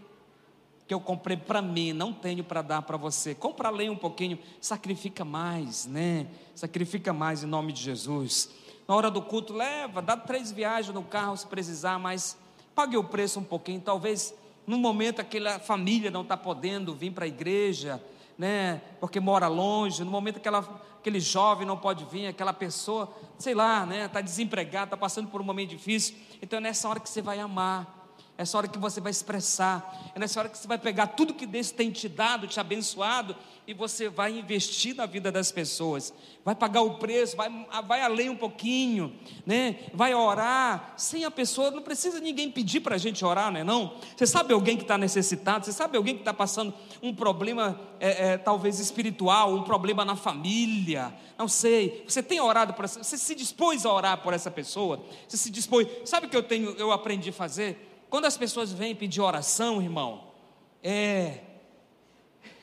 que 0.89 0.93
eu 0.93 0.99
comprei 0.99 1.38
para 1.38 1.62
mim, 1.62 1.93
não 1.93 2.12
tenho 2.12 2.43
para 2.43 2.63
dar 2.63 2.82
para 2.82 2.97
você. 2.97 3.36
Compra 3.36 3.67
além 3.67 3.91
um 3.91 3.95
pouquinho, 3.95 4.39
sacrifica 4.60 5.23
mais, 5.23 5.86
né? 5.86 6.25
Sacrifica 6.55 7.13
mais 7.13 7.43
em 7.43 7.45
nome 7.45 7.71
de 7.71 7.84
Jesus. 7.84 8.49
Na 8.88 8.95
hora 8.95 9.12
do 9.12 9.21
culto, 9.21 9.53
leva, 9.53 10.01
dá 10.01 10.17
três 10.17 10.51
viagens 10.51 10.91
no 10.91 11.03
carro 11.03 11.38
se 11.38 11.45
precisar, 11.45 11.99
mas 11.99 12.36
pague 12.80 12.96
o 12.96 13.04
preço 13.04 13.42
um 13.42 13.44
pouquinho. 13.44 13.82
Talvez 13.82 14.34
no 14.65 14.78
momento 14.78 15.20
aquela 15.20 15.60
família 15.60 16.10
não 16.10 16.22
está 16.22 16.38
podendo 16.38 16.96
vir 16.96 17.12
para 17.12 17.26
a 17.26 17.28
igreja, 17.28 18.02
né? 18.38 18.82
Porque 19.02 19.20
mora 19.20 19.50
longe. 19.50 20.02
No 20.02 20.10
momento 20.10 20.38
aquela, 20.38 20.60
aquele 20.98 21.20
jovem 21.20 21.68
não 21.68 21.76
pode 21.76 22.06
vir, 22.06 22.28
aquela 22.28 22.54
pessoa, 22.54 23.13
sei 23.38 23.54
lá, 23.54 23.86
né? 23.86 24.06
Está 24.06 24.22
desempregado, 24.22 24.86
está 24.86 24.96
passando 24.96 25.28
por 25.28 25.42
um 25.42 25.44
momento 25.44 25.72
difícil. 25.72 26.15
Então 26.42 26.56
é 26.56 26.62
nessa 26.62 26.88
hora 26.88 27.02
que 27.02 27.10
você 27.10 27.22
vai 27.22 27.38
amar 27.38 27.98
é 28.39 28.43
essa 28.43 28.58
hora 28.58 28.69
que 28.69 28.80
você 28.80 29.02
vai 29.02 29.12
expressar, 29.12 30.12
é 30.15 30.17
nessa 30.17 30.39
hora 30.39 30.47
que 30.47 30.58
você 30.58 30.65
vai 30.65 30.78
pegar 30.78 31.08
tudo 31.08 31.34
que 31.34 31.45
Deus 31.45 31.71
tem 31.71 31.91
te 31.91 32.08
dado, 32.08 32.47
te 32.47 32.58
abençoado, 32.58 33.36
e 33.67 33.73
você 33.73 34.08
vai 34.08 34.39
investir 34.39 34.95
na 34.95 35.06
vida 35.06 35.30
das 35.30 35.52
pessoas, 35.52 36.13
vai 36.43 36.56
pagar 36.56 36.82
o 36.82 36.95
preço, 36.99 37.36
vai, 37.36 37.49
vai 37.86 38.02
além 38.02 38.30
um 38.30 38.38
pouquinho, 38.38 39.13
né? 39.45 39.75
vai 39.93 40.15
orar, 40.15 40.93
sem 40.95 41.25
a 41.25 41.30
pessoa, 41.30 41.69
não 41.69 41.82
precisa 41.82 42.21
ninguém 42.21 42.49
pedir 42.49 42.80
para 42.80 42.95
a 42.95 42.97
gente 42.97 43.25
orar, 43.25 43.52
não 43.52 43.60
é 43.60 43.63
não? 43.63 43.97
Você 44.15 44.25
sabe 44.25 44.54
alguém 44.54 44.78
que 44.78 44.84
está 44.84 44.97
necessitado, 44.97 45.65
você 45.65 45.73
sabe 45.73 45.97
alguém 45.97 46.15
que 46.15 46.21
está 46.21 46.34
passando 46.34 46.73
um 47.04 47.13
problema, 47.13 47.78
é, 47.99 48.30
é, 48.30 48.38
talvez 48.38 48.80
espiritual, 48.80 49.54
um 49.54 49.63
problema 49.63 50.06
na 50.06 50.15
família, 50.15 51.13
não 51.38 51.49
sei, 51.49 52.06
você 52.08 52.23
tem 52.23 52.39
orado 52.39 52.73
por 52.73 52.86
essa, 52.86 53.04
você 53.04 53.17
se 53.17 53.36
dispôs 53.36 53.86
a 53.86 53.91
orar 53.91 54.23
por 54.23 54.34
essa 54.34 54.49
pessoa, 54.49 55.04
você 55.28 55.36
se 55.36 55.52
dispôs, 55.52 55.86
sabe 56.06 56.28
o 56.28 56.30
que 56.30 56.38
eu 56.38 56.43
tenho, 56.43 56.71
eu 56.78 56.93
aprendi 56.93 57.32
a 57.32 57.34
fazer? 57.34 57.88
Quando 58.10 58.26
as 58.26 58.38
pessoas 58.38 58.72
vêm 58.72 58.95
pedir 58.95 59.22
oração, 59.22 59.82
irmão, 59.82 60.32
é 60.84 61.41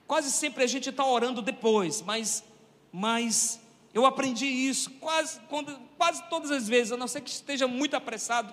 quase 0.06 0.30
sempre 0.30 0.64
a 0.64 0.66
gente 0.66 0.90
está 0.90 1.04
orando 1.04 1.42
depois, 1.42 2.02
mas, 2.02 2.44
mas 2.92 3.60
eu 3.94 4.04
aprendi 4.04 4.46
isso 4.46 4.90
quase, 5.00 5.40
quando, 5.48 5.78
quase 5.96 6.22
todas 6.28 6.50
as 6.50 6.68
vezes, 6.68 6.92
a 6.92 6.96
não 6.96 7.08
ser 7.08 7.20
que 7.20 7.30
esteja 7.30 7.66
muito 7.66 7.96
apressado, 7.96 8.52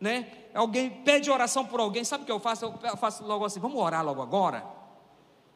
né? 0.00 0.30
Alguém 0.52 0.90
pede 0.90 1.30
oração 1.30 1.64
por 1.64 1.80
alguém, 1.80 2.04
sabe 2.04 2.24
o 2.24 2.26
que 2.26 2.32
eu 2.32 2.40
faço? 2.40 2.74
Eu 2.82 2.96
faço 2.96 3.24
logo 3.24 3.44
assim, 3.44 3.60
vamos 3.60 3.80
orar 3.80 4.04
logo 4.04 4.20
agora. 4.20 4.81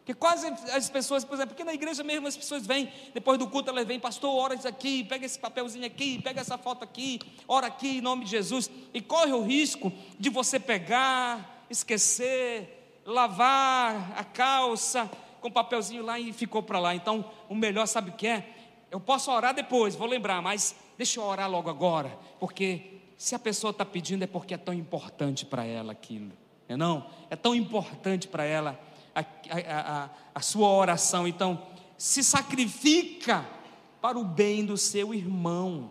Porque 0.06 0.14
quase 0.14 0.46
as 0.72 0.88
pessoas, 0.88 1.24
por 1.24 1.34
exemplo, 1.34 1.48
porque 1.48 1.64
na 1.64 1.74
igreja 1.74 2.04
mesmo 2.04 2.28
as 2.28 2.36
pessoas 2.36 2.64
vêm, 2.64 2.88
depois 3.12 3.36
do 3.40 3.48
culto 3.48 3.70
elas 3.70 3.84
vêm, 3.84 3.98
pastor, 3.98 4.32
ora 4.32 4.54
isso 4.54 4.68
aqui, 4.68 5.02
pega 5.02 5.26
esse 5.26 5.36
papelzinho 5.36 5.84
aqui, 5.84 6.22
pega 6.22 6.40
essa 6.40 6.56
foto 6.56 6.84
aqui, 6.84 7.18
ora 7.48 7.66
aqui 7.66 7.98
em 7.98 8.00
nome 8.00 8.24
de 8.24 8.30
Jesus, 8.30 8.70
e 8.94 9.00
corre 9.00 9.32
o 9.32 9.42
risco 9.42 9.92
de 10.16 10.30
você 10.30 10.60
pegar, 10.60 11.66
esquecer, 11.68 13.00
lavar 13.04 14.12
a 14.16 14.22
calça 14.22 15.10
com 15.40 15.50
papelzinho 15.50 16.04
lá 16.04 16.20
e 16.20 16.32
ficou 16.32 16.62
para 16.62 16.78
lá. 16.78 16.94
Então, 16.94 17.28
o 17.48 17.54
melhor 17.56 17.86
sabe 17.86 18.10
o 18.10 18.12
que 18.12 18.28
é? 18.28 18.48
Eu 18.92 19.00
posso 19.00 19.32
orar 19.32 19.52
depois, 19.54 19.96
vou 19.96 20.06
lembrar, 20.06 20.40
mas 20.40 20.76
deixa 20.96 21.18
eu 21.18 21.24
orar 21.24 21.50
logo 21.50 21.68
agora, 21.68 22.16
porque 22.38 23.00
se 23.18 23.34
a 23.34 23.40
pessoa 23.40 23.72
está 23.72 23.84
pedindo 23.84 24.22
é 24.22 24.28
porque 24.28 24.54
é 24.54 24.56
tão 24.56 24.72
importante 24.72 25.44
para 25.44 25.64
ela 25.64 25.90
aquilo, 25.90 26.30
não 26.68 26.74
é 26.74 26.76
não? 26.76 27.06
É 27.28 27.34
tão 27.34 27.56
importante 27.56 28.28
para 28.28 28.44
ela 28.44 28.85
a, 29.16 30.04
a, 30.04 30.10
a, 30.34 30.40
sua 30.40 30.68
oração. 30.68 31.26
Então, 31.26 31.66
se 31.96 32.22
sacrifica 32.22 33.46
para 34.00 34.18
o 34.18 34.24
bem 34.24 34.64
do 34.64 34.76
seu 34.76 35.14
irmão. 35.14 35.90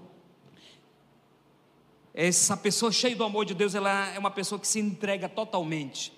Essa 2.14 2.56
pessoa 2.56 2.92
cheia 2.92 3.16
do 3.16 3.24
amor 3.24 3.46
de 3.46 3.56
Deus, 3.56 3.74
ela 3.74 4.08
é 4.14 4.20
uma 4.20 4.32
pessoa 4.32 4.60
que 4.60 4.68
se 4.68 4.80
entrega 4.80 5.28
totalmente 5.28 6.14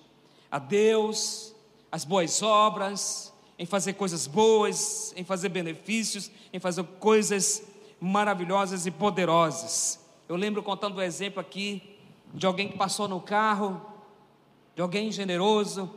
a 0.51 0.59
Deus, 0.59 1.55
às 1.91 2.03
boas 2.03 2.41
obras, 2.43 3.33
em 3.57 3.65
fazer 3.65 3.93
coisas 3.93 4.27
boas, 4.27 5.13
em 5.15 5.23
fazer 5.23 5.49
benefícios, 5.49 6.29
em 6.53 6.59
fazer 6.59 6.83
coisas 6.99 7.63
maravilhosas 7.99 8.85
e 8.85 8.91
poderosas. 8.91 9.99
Eu 10.29 10.35
lembro 10.35 10.61
contando 10.61 10.97
um 10.97 11.01
exemplo 11.01 11.39
aqui 11.39 11.97
de 12.33 12.45
alguém 12.45 12.67
que 12.67 12.77
passou 12.77 13.07
no 13.07 13.19
carro, 13.19 13.81
de 14.75 14.81
alguém 14.81 15.11
generoso, 15.11 15.89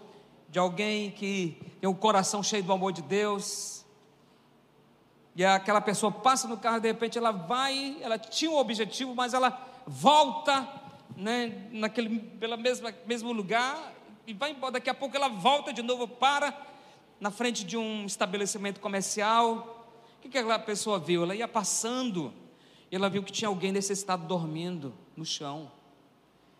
de 0.51 0.59
alguém 0.59 1.13
que 1.13 1.57
tem 1.81 1.89
um 1.89 1.95
coração 1.95 2.43
cheio 2.43 2.63
do 2.63 2.73
amor 2.73 2.93
de 2.93 3.03
Deus. 3.03 3.85
E 5.37 5.45
aquela 5.45 5.81
pessoa 5.81 6.11
passa 6.11 6.49
no 6.49 6.57
carro, 6.57 6.81
de 6.81 6.89
repente 6.89 7.17
ela 7.17 7.31
vai, 7.31 7.97
ela 8.01 8.19
tinha 8.19 8.51
um 8.51 8.57
objetivo, 8.57 9.15
mas 9.15 9.33
ela 9.33 9.83
volta, 9.87 10.69
né, 11.17 11.69
naquele 11.71 12.19
pela 12.19 12.57
mesma 12.57 12.93
mesmo 13.07 13.33
lugar 13.33 13.93
e 14.27 14.35
vai 14.35 14.51
embora. 14.51 14.73
Daqui 14.73 14.91
a 14.91 14.95
pouco 14.95 15.17
ela 15.17 15.29
volta 15.29 15.73
de 15.73 15.83
novo 15.83 16.09
para 16.09 16.55
na 17.21 17.31
frente 17.31 17.65
de 17.65 17.77
um 17.77 18.05
estabelecimento 18.05 18.81
comercial. 18.81 19.87
O 20.19 20.23
que, 20.23 20.29
que 20.29 20.37
aquela 20.37 20.59
pessoa 20.59 20.99
viu? 20.99 21.23
Ela 21.23 21.35
ia 21.35 21.49
passando 21.49 22.33
e 22.91 22.97
ela 22.97 23.09
viu 23.09 23.23
que 23.23 23.33
tinha 23.33 23.49
alguém 23.49 23.71
necessitado 23.71 24.27
dormindo 24.27 24.93
no 25.17 25.25
chão. 25.25 25.71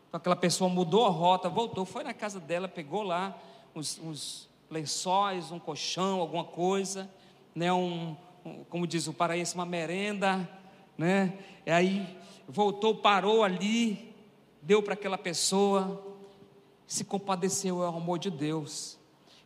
Então 0.09 0.19
aquela 0.19 0.37
pessoa 0.37 0.71
mudou 0.71 1.07
a 1.07 1.11
rota, 1.11 1.49
voltou, 1.49 1.85
foi 1.85 2.05
na 2.05 2.15
casa 2.15 2.39
dela, 2.39 2.69
pegou 2.69 3.03
lá 3.03 3.37
uns, 3.75 3.99
uns 3.99 4.49
lençóis, 4.71 5.51
um 5.51 5.59
colchão, 5.59 6.21
alguma 6.21 6.45
coisa, 6.45 7.11
né, 7.55 7.73
um, 7.73 8.17
como 8.69 8.87
diz 8.87 9.07
o 9.07 9.13
paraense, 9.13 9.55
uma 9.55 9.67
merenda, 9.67 10.49
né? 10.97 11.39
E 11.67 11.71
aí 11.71 12.19
voltou, 12.49 12.95
parou 12.95 13.43
ali, 13.43 14.15
deu 14.63 14.83
para 14.83 14.95
aquela 14.95 15.19
pessoa, 15.19 16.03
se 16.87 17.05
compadeceu, 17.05 17.83
é 17.83 17.89
o 17.89 17.97
amor 17.97 18.19
de 18.19 18.31
Deus. 18.31 18.99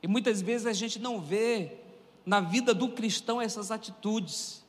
E 0.02 0.06
muitas 0.06 0.40
vezes 0.40 0.66
a 0.66 0.72
gente 0.72 0.98
não 0.98 1.20
vê 1.20 1.78
na 2.24 2.40
vida 2.40 2.74
do 2.74 2.90
cristão 2.90 3.40
essas 3.40 3.70
atitudes. 3.70 4.64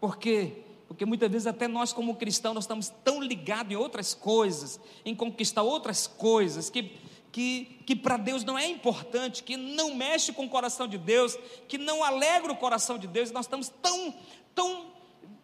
Por 0.00 0.16
quê? 0.16 0.64
Porque 0.88 1.04
muitas 1.04 1.30
vezes 1.30 1.46
até 1.46 1.68
nós 1.68 1.92
como 1.92 2.16
cristãos 2.16 2.54
nós 2.54 2.64
estamos 2.64 2.88
tão 3.04 3.22
ligados 3.22 3.72
em 3.72 3.76
outras 3.76 4.14
coisas, 4.14 4.80
em 5.04 5.14
conquistar 5.14 5.62
outras 5.62 6.06
coisas 6.06 6.68
que 6.68 6.98
que, 7.32 7.80
que 7.86 7.94
para 7.94 8.16
Deus 8.16 8.44
não 8.44 8.58
é 8.58 8.66
importante, 8.66 9.42
que 9.42 9.56
não 9.56 9.94
mexe 9.94 10.32
com 10.32 10.44
o 10.44 10.48
coração 10.48 10.86
de 10.86 10.98
Deus, 10.98 11.36
que 11.68 11.78
não 11.78 12.02
alegra 12.02 12.52
o 12.52 12.56
coração 12.56 12.98
de 12.98 13.06
Deus, 13.06 13.30
nós 13.30 13.46
estamos 13.46 13.68
tão, 13.80 14.14
tão 14.54 14.86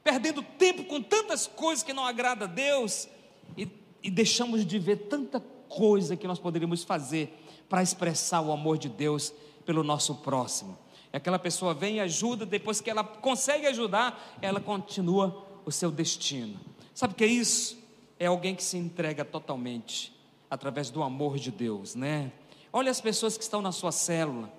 perdendo 0.03 0.43
tempo 0.43 0.84
com 0.84 1.01
tantas 1.01 1.47
coisas 1.47 1.84
que 1.84 1.93
não 1.93 2.05
agrada 2.05 2.45
a 2.45 2.49
Deus, 2.49 3.09
e, 3.57 3.68
e 4.03 4.11
deixamos 4.11 4.66
de 4.66 4.78
ver 4.78 5.09
tanta 5.09 5.41
coisa 5.68 6.16
que 6.16 6.26
nós 6.26 6.39
poderíamos 6.39 6.82
fazer 6.82 7.32
para 7.68 7.82
expressar 7.82 8.41
o 8.41 8.53
amor 8.53 8.78
de 8.78 8.89
Deus 8.89 9.32
pelo 9.64 9.82
nosso 9.82 10.14
próximo. 10.16 10.78
E 11.12 11.16
aquela 11.16 11.39
pessoa 11.39 11.72
vem 11.72 11.97
e 11.97 12.01
ajuda, 12.01 12.45
depois 12.45 12.80
que 12.80 12.91
ela 12.91 13.05
consegue 13.05 13.66
ajudar, 13.66 14.37
ela 14.43 14.61
continua 14.61 15.47
o 15.64 15.72
seu 15.72 15.91
destino. 15.91 16.59
Sabe 16.95 17.14
o 17.14 17.16
que 17.16 17.24
é 17.24 17.28
isso? 17.28 17.78
É 18.18 18.26
alguém 18.26 18.55
que 18.55 18.62
se 18.62 18.76
entrega 18.76 19.24
totalmente 19.24 20.16
através 20.51 20.90
do 20.90 21.03
amor 21.03 21.38
de 21.38 21.51
Deus, 21.51 21.94
né? 21.94 22.32
Olha 22.72 22.90
as 22.90 23.01
pessoas 23.01 23.36
que 23.36 23.42
estão 23.42 23.62
na 23.62 23.72
sua 23.72 23.92
célula, 23.92 24.53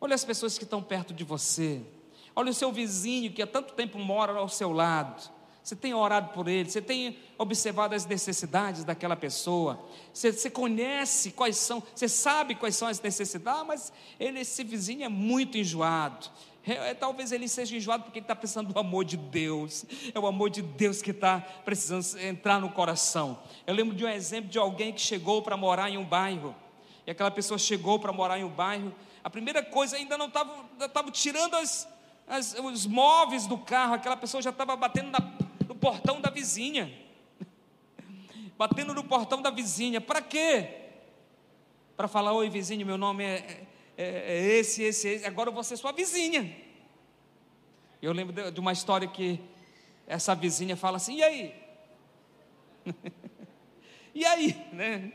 olha 0.00 0.14
as 0.14 0.24
pessoas 0.24 0.56
que 0.56 0.64
estão 0.64 0.82
perto 0.82 1.12
de 1.12 1.24
você, 1.24 1.82
olha 2.34 2.50
o 2.50 2.54
seu 2.54 2.70
vizinho 2.72 3.32
que 3.32 3.42
há 3.42 3.46
tanto 3.46 3.74
tempo 3.74 3.98
mora 3.98 4.32
ao 4.34 4.48
seu 4.48 4.72
lado. 4.72 5.38
Você 5.62 5.76
tem 5.76 5.92
orado 5.92 6.32
por 6.32 6.48
ele, 6.48 6.70
você 6.70 6.80
tem 6.80 7.18
observado 7.36 7.94
as 7.94 8.06
necessidades 8.06 8.84
daquela 8.84 9.14
pessoa, 9.14 9.78
você, 10.14 10.32
você 10.32 10.48
conhece 10.48 11.32
quais 11.32 11.58
são, 11.58 11.82
você 11.94 12.08
sabe 12.08 12.54
quais 12.54 12.74
são 12.74 12.88
as 12.88 12.98
necessidades, 13.02 13.66
mas 13.66 13.92
ele, 14.18 14.40
esse 14.40 14.64
vizinho 14.64 15.04
é 15.04 15.08
muito 15.10 15.58
enjoado. 15.58 16.30
É, 16.66 16.90
é, 16.90 16.94
talvez 16.94 17.32
ele 17.32 17.48
seja 17.48 17.76
enjoado 17.76 18.04
porque 18.04 18.18
ele 18.18 18.24
está 18.24 18.36
precisando 18.36 18.72
do 18.72 18.78
amor 18.78 19.04
de 19.04 19.16
Deus. 19.16 19.84
É 20.14 20.18
o 20.18 20.26
amor 20.26 20.50
de 20.50 20.62
Deus 20.62 21.00
que 21.00 21.10
está 21.10 21.40
precisando 21.40 22.20
entrar 22.20 22.60
no 22.60 22.70
coração. 22.70 23.38
Eu 23.66 23.74
lembro 23.74 23.94
de 23.96 24.04
um 24.04 24.08
exemplo 24.08 24.50
de 24.50 24.58
alguém 24.58 24.92
que 24.92 25.00
chegou 25.00 25.42
para 25.42 25.56
morar 25.56 25.90
em 25.90 25.96
um 25.96 26.04
bairro. 26.04 26.54
E 27.06 27.10
aquela 27.10 27.30
pessoa 27.30 27.58
chegou 27.58 27.98
para 27.98 28.12
morar 28.12 28.38
em 28.38 28.44
um 28.44 28.50
bairro. 28.50 28.94
A 29.24 29.30
primeira 29.30 29.62
coisa 29.62 29.96
ainda 29.96 30.18
não 30.18 30.26
estava, 30.26 31.10
tirando 31.10 31.54
as, 31.54 31.88
as, 32.26 32.54
os 32.54 32.86
móveis 32.86 33.46
do 33.46 33.56
carro. 33.56 33.94
Aquela 33.94 34.16
pessoa 34.16 34.42
já 34.42 34.50
estava 34.50 34.76
batendo 34.76 35.10
na, 35.10 35.18
no 35.66 35.74
portão 35.74 36.20
da 36.20 36.28
vizinha. 36.28 36.92
batendo 38.58 38.92
no 38.92 39.04
portão 39.04 39.40
da 39.40 39.50
vizinha. 39.50 40.00
Para 40.00 40.20
quê? 40.20 40.68
Para 41.96 42.08
falar: 42.08 42.32
Oi, 42.32 42.50
vizinho, 42.50 42.84
meu 42.84 42.98
nome 42.98 43.24
é, 43.24 43.66
é, 43.98 44.04
é 44.28 44.58
esse, 44.60 44.84
esse, 44.84 45.08
esse, 45.08 45.26
agora 45.26 45.48
eu 45.50 45.52
vou 45.52 45.64
ser 45.64 45.76
sua 45.76 45.90
vizinha. 45.90 46.56
Eu 48.00 48.12
lembro 48.12 48.52
de, 48.52 48.60
uma 48.60 48.70
história 48.70 49.08
que 49.08 49.40
essa 50.06 50.36
vizinha 50.36 50.76
fala 50.76 50.98
assim: 50.98 51.16
e 51.16 51.22
aí? 51.24 51.54
e 54.14 54.24
aí, 54.24 54.56
né? 54.72 55.12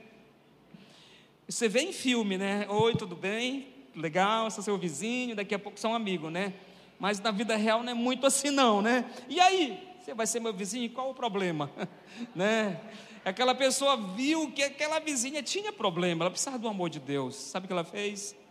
Você 1.48 1.70
vê 1.70 1.80
em 1.80 1.94
filme, 1.94 2.38
né? 2.38 2.68
Oi, 2.68 2.94
tudo 2.96 3.16
bem? 3.16 3.70
Legal, 3.96 4.52
sou 4.52 4.62
seu 4.62 4.78
vizinho, 4.78 5.34
daqui 5.34 5.56
a 5.56 5.60
pouco 5.60 5.80
são 5.80 5.96
amigos, 5.96 6.30
né? 6.30 6.54
Mas 7.00 7.22
na 7.22 7.32
vida 7.32 7.56
real 7.56 7.84
não 7.84 7.92
é 7.92 7.96
muito 7.96 8.28
assim 8.28 8.50
não, 8.50 8.82
né? 8.82 9.10
E 9.30 9.40
aí? 9.40 9.92
Você 10.02 10.14
vai 10.14 10.28
ser 10.28 10.42
meu 10.42 10.54
vizinho? 10.54 10.90
Qual 10.90 11.10
o 11.10 11.14
problema? 11.14 11.72
né? 12.36 12.82
Aquela 13.24 13.56
pessoa 13.56 13.96
viu 13.96 14.52
que 14.52 14.62
aquela 14.62 15.00
vizinha 15.00 15.42
tinha 15.42 15.72
problema, 15.72 16.24
ela 16.24 16.32
precisava 16.32 16.60
do 16.60 16.68
amor 16.68 16.90
de 16.90 17.00
Deus. 17.00 17.36
Sabe 17.36 17.64
o 17.64 17.68
que 17.68 17.74
ela 17.74 17.86
fez? 17.86 18.43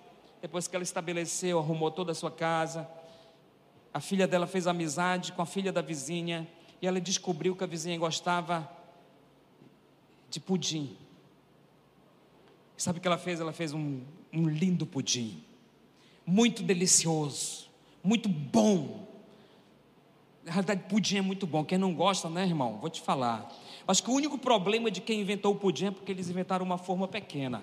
Depois 0.42 0.66
que 0.66 0.74
ela 0.74 0.82
estabeleceu, 0.82 1.60
arrumou 1.60 1.88
toda 1.88 2.10
a 2.10 2.14
sua 2.16 2.30
casa, 2.30 2.88
a 3.94 4.00
filha 4.00 4.26
dela 4.26 4.46
fez 4.46 4.66
amizade 4.66 5.32
com 5.32 5.40
a 5.40 5.46
filha 5.46 5.72
da 5.72 5.80
vizinha 5.80 6.48
e 6.80 6.86
ela 6.86 7.00
descobriu 7.00 7.54
que 7.54 7.62
a 7.62 7.66
vizinha 7.66 7.96
gostava 7.96 8.68
de 10.28 10.40
pudim. 10.40 10.96
Sabe 12.76 12.98
o 12.98 13.00
que 13.00 13.06
ela 13.06 13.18
fez? 13.18 13.40
Ela 13.40 13.52
fez 13.52 13.72
um, 13.72 14.00
um 14.32 14.48
lindo 14.48 14.84
pudim, 14.84 15.44
muito 16.26 16.64
delicioso, 16.64 17.68
muito 18.02 18.28
bom. 18.28 19.06
Na 20.44 20.50
realidade, 20.50 20.82
pudim 20.88 21.18
é 21.18 21.22
muito 21.22 21.46
bom. 21.46 21.64
Quem 21.64 21.78
não 21.78 21.94
gosta, 21.94 22.28
né, 22.28 22.44
irmão? 22.44 22.78
Vou 22.78 22.90
te 22.90 23.00
falar. 23.00 23.48
Acho 23.86 24.02
que 24.02 24.10
o 24.10 24.14
único 24.14 24.36
problema 24.36 24.90
de 24.90 25.00
quem 25.00 25.20
inventou 25.20 25.52
o 25.52 25.56
pudim 25.56 25.86
é 25.86 25.90
porque 25.92 26.10
eles 26.10 26.28
inventaram 26.28 26.64
uma 26.64 26.78
forma 26.78 27.06
pequena. 27.06 27.62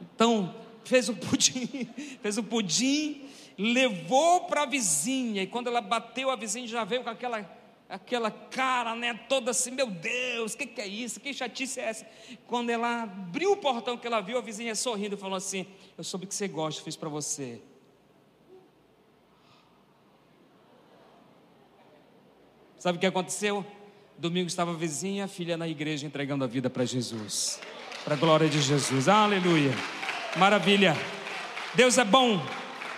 Então, 0.00 0.54
fez 0.84 1.08
o 1.08 1.14
pudim, 1.14 1.88
fez 2.22 2.38
o 2.38 2.42
pudim, 2.42 3.28
levou 3.58 4.42
para 4.42 4.62
a 4.62 4.66
vizinha, 4.66 5.42
e 5.42 5.46
quando 5.46 5.68
ela 5.68 5.80
bateu, 5.80 6.30
a 6.30 6.36
vizinha 6.36 6.66
já 6.66 6.84
veio 6.84 7.02
com 7.02 7.10
aquela 7.10 7.60
aquela 7.90 8.30
cara, 8.30 8.94
né, 8.94 9.12
toda 9.28 9.50
assim, 9.50 9.72
meu 9.72 9.88
Deus, 9.88 10.54
o 10.54 10.56
que, 10.56 10.64
que 10.64 10.80
é 10.80 10.86
isso? 10.86 11.18
Que 11.18 11.34
chatice 11.34 11.80
é 11.80 11.84
essa? 11.84 12.06
Quando 12.46 12.70
ela 12.70 13.02
abriu 13.02 13.52
o 13.52 13.56
portão 13.56 13.96
que 13.96 14.06
ela 14.06 14.20
viu, 14.20 14.38
a 14.38 14.40
vizinha 14.40 14.74
sorrindo 14.76 15.16
falou 15.18 15.36
assim: 15.36 15.66
Eu 15.98 16.04
soube 16.04 16.26
que 16.26 16.34
você 16.34 16.46
gosta, 16.46 16.82
fiz 16.82 16.94
para 16.94 17.08
você. 17.08 17.60
Sabe 22.78 22.96
o 22.96 23.00
que 23.00 23.06
aconteceu? 23.06 23.66
Domingo 24.16 24.46
estava 24.46 24.70
a 24.70 24.74
vizinha, 24.74 25.24
a 25.24 25.28
filha 25.28 25.56
na 25.56 25.68
igreja 25.68 26.06
entregando 26.06 26.44
a 26.44 26.46
vida 26.46 26.70
para 26.70 26.84
Jesus. 26.84 27.60
Para 28.04 28.14
a 28.14 28.18
glória 28.18 28.48
de 28.48 28.60
Jesus. 28.60 29.08
Aleluia. 29.08 29.99
Maravilha. 30.36 30.96
Deus 31.74 31.98
é 31.98 32.04
bom. 32.04 32.40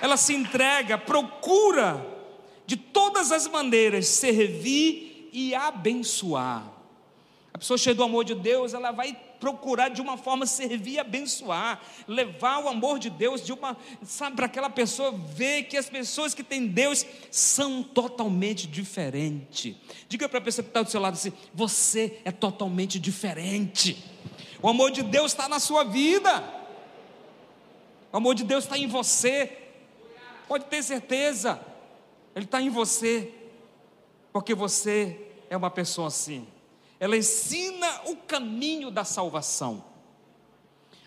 Ela 0.01 0.17
se 0.17 0.35
entrega, 0.35 0.99
procura 0.99 2.05
de 2.67 2.77
todas 2.77 3.33
as 3.33 3.47
maneiras 3.47 4.07
servir 4.07 5.31
e 5.33 5.55
abençoar. 5.55 6.71
A 7.55 7.59
pessoa 7.59 7.79
cheia 7.79 7.95
do 7.95 8.03
amor 8.03 8.25
de 8.25 8.35
Deus, 8.35 8.75
ela 8.75 8.91
vai 8.91 9.17
procurar 9.39 9.89
de 9.89 10.01
uma 10.01 10.17
forma 10.17 10.47
servir 10.47 10.93
e 10.93 10.99
abençoar, 10.99 11.81
levar 12.07 12.59
o 12.61 12.69
amor 12.69 12.99
de 12.99 13.11
Deus 13.11 13.45
de 13.45 13.53
uma, 13.53 13.77
sabe, 14.05 14.37
para 14.37 14.47
aquela 14.47 14.71
pessoa 14.71 15.13
ver 15.13 15.65
que 15.65 15.77
as 15.77 15.89
pessoas 15.89 16.35
que 16.35 16.43
têm 16.43 16.67
Deus 16.67 17.05
são 17.31 17.83
totalmente 17.83 18.67
diferentes. 18.67 19.75
Diga 20.09 20.29
para 20.29 20.39
a 20.39 20.43
pessoa 20.43 20.63
que 20.63 20.71
está 20.71 20.83
do 20.83 20.91
seu 20.91 21.01
lado 21.01 21.15
assim: 21.15 21.33
você 21.55 22.21
é 22.25 22.31
totalmente 22.31 22.99
diferente. 22.99 24.03
O 24.61 24.69
amor 24.69 24.91
de 24.91 25.03
Deus 25.03 25.33
está 25.33 25.49
na 25.49 25.59
sua 25.59 25.83
vida. 25.83 26.62
O 28.13 28.17
amor 28.19 28.35
de 28.35 28.45
Deus 28.45 28.65
está 28.65 28.77
em 28.77 28.87
você. 28.87 29.59
Pode 30.47 30.67
ter 30.67 30.83
certeza. 30.83 31.59
Ele 32.37 32.45
está 32.45 32.61
em 32.61 32.69
você. 32.69 33.33
Porque 34.33 34.55
você 34.55 35.19
é 35.49 35.57
uma 35.57 35.71
pessoa 35.71 36.09
assim. 36.09 36.47
Ela 37.01 37.17
ensina 37.17 38.03
o 38.07 38.17
caminho 38.17 38.91
da 38.91 39.03
salvação. 39.03 39.85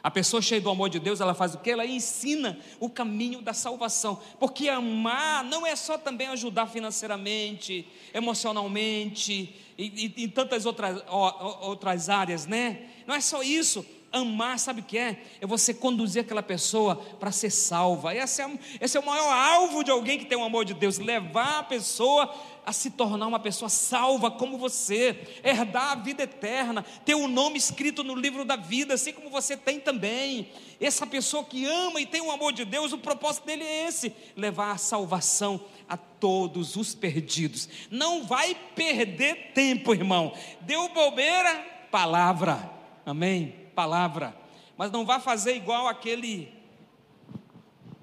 A 0.06 0.12
pessoa 0.12 0.40
cheia 0.40 0.62
do 0.62 0.70
amor 0.70 0.90
de 0.90 1.00
Deus, 1.00 1.20
ela 1.20 1.34
faz 1.34 1.56
o 1.56 1.58
que? 1.58 1.72
Ela 1.72 1.86
ensina 1.86 2.60
o 2.80 2.90
caminho 2.90 3.42
da 3.42 3.54
salvação. 3.54 4.22
Porque 4.40 4.70
amar 4.70 5.44
não 5.44 5.66
é 5.66 5.76
só 5.76 5.98
também 5.98 6.28
ajudar 6.28 6.68
financeiramente, 6.68 7.88
emocionalmente 8.14 9.56
e, 9.78 10.14
e 10.16 10.28
tantas 10.28 10.66
outras, 10.66 11.04
outras 11.10 12.08
áreas, 12.08 12.46
né? 12.46 12.88
Não 13.08 13.16
é 13.16 13.22
só 13.22 13.42
isso. 13.42 13.84
Amar, 14.16 14.58
sabe 14.58 14.80
o 14.80 14.84
que 14.84 14.98
é? 14.98 15.22
É 15.42 15.46
você 15.46 15.74
conduzir 15.74 16.22
aquela 16.22 16.42
pessoa 16.42 16.96
para 17.20 17.34
ser 17.34 17.50
salva. 17.50 18.16
Esse 18.16 18.42
é, 18.42 18.60
esse 18.80 18.96
é 18.96 19.00
o 19.00 19.06
maior 19.06 19.30
alvo 19.30 19.84
de 19.84 19.92
alguém 19.92 20.18
que 20.18 20.24
tem 20.24 20.38
o 20.38 20.44
amor 20.44 20.64
de 20.64 20.74
Deus: 20.74 20.98
levar 20.98 21.60
a 21.60 21.64
pessoa 21.64 22.34
a 22.66 22.72
se 22.72 22.92
tornar 22.92 23.28
uma 23.28 23.42
pessoa 23.42 23.68
salva 23.68 24.32
como 24.32 24.58
você, 24.58 25.20
herdar 25.44 25.92
a 25.92 25.96
vida 25.96 26.24
eterna, 26.24 26.84
ter 27.04 27.14
o 27.14 27.26
um 27.26 27.28
nome 27.28 27.58
escrito 27.58 28.06
no 28.06 28.16
livro 28.16 28.46
da 28.46 28.56
vida, 28.56 28.94
assim 28.94 29.12
como 29.12 29.30
você 29.30 29.58
tem 29.58 29.82
também. 29.82 30.50
Essa 30.80 31.06
pessoa 31.06 31.44
que 31.44 31.66
ama 31.66 32.00
e 32.00 32.06
tem 32.06 32.22
o 32.22 32.32
amor 32.32 32.54
de 32.54 32.64
Deus, 32.64 32.94
o 32.94 32.98
propósito 32.98 33.46
dele 33.46 33.66
é 33.66 33.88
esse: 33.88 34.16
levar 34.38 34.72
a 34.72 34.78
salvação 34.78 35.60
a 35.90 35.98
todos 35.98 36.78
os 36.78 36.96
perdidos. 36.96 37.68
Não 37.92 38.24
vai 38.24 38.56
perder 38.74 39.52
tempo, 39.54 39.94
irmão. 39.94 40.32
Deu 40.62 40.88
bobeira, 40.88 41.54
palavra. 41.92 42.72
Amém 43.06 43.65
palavra, 43.76 44.36
mas 44.78 44.92
não 44.92 45.06
vá 45.06 45.20
fazer 45.20 45.56
igual 45.56 45.88
aquele 45.88 46.52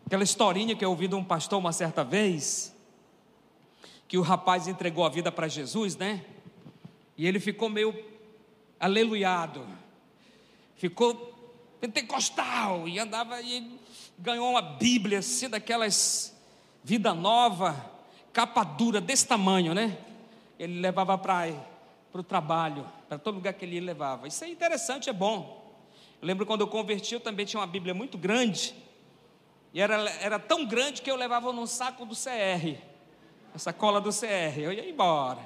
aquela 0.06 0.22
historinha 0.22 0.76
que 0.76 0.84
eu 0.84 0.90
ouvi 0.90 1.08
de 1.08 1.14
um 1.14 1.24
pastor 1.24 1.58
uma 1.58 1.72
certa 1.72 2.04
vez, 2.04 2.76
que 4.06 4.18
o 4.18 4.20
rapaz 4.20 4.68
entregou 4.68 5.06
a 5.06 5.08
vida 5.08 5.32
para 5.32 5.48
Jesus, 5.48 5.96
né? 5.96 6.22
E 7.16 7.26
ele 7.26 7.40
ficou 7.40 7.70
meio 7.70 7.94
aleluiado, 8.78 9.66
ficou 10.76 11.32
pentecostal 11.80 12.86
e 12.86 12.98
andava 12.98 13.40
e 13.40 13.78
ganhou 14.18 14.50
uma 14.50 14.60
Bíblia 14.60 15.20
assim 15.20 15.48
daquelas 15.48 16.36
vida 16.84 17.14
nova 17.14 17.90
capa 18.32 18.64
dura 18.64 19.00
desse 19.00 19.26
tamanho, 19.26 19.74
né? 19.74 19.96
Ele 20.58 20.80
levava 20.80 21.16
para 21.18 21.54
o 22.14 22.22
trabalho, 22.22 22.86
para 23.08 23.18
todo 23.18 23.36
lugar 23.36 23.52
que 23.54 23.64
ele 23.64 23.80
levava. 23.80 24.28
Isso 24.28 24.44
é 24.44 24.48
interessante, 24.48 25.08
é 25.08 25.12
bom. 25.12 25.61
Eu 26.22 26.28
lembro 26.28 26.46
quando 26.46 26.60
eu 26.60 26.68
converti, 26.68 27.14
eu 27.14 27.20
também 27.20 27.44
tinha 27.44 27.58
uma 27.58 27.66
Bíblia 27.66 27.92
muito 27.92 28.16
grande. 28.16 28.72
E 29.74 29.80
era, 29.80 30.08
era 30.20 30.38
tão 30.38 30.64
grande 30.64 31.02
que 31.02 31.10
eu 31.10 31.16
levava 31.16 31.52
num 31.52 31.66
saco 31.66 32.06
do 32.06 32.14
CR. 32.14 32.78
A 33.52 33.58
sacola 33.58 34.00
do 34.00 34.10
CR. 34.10 34.56
Eu 34.56 34.72
ia 34.72 34.88
embora. 34.88 35.40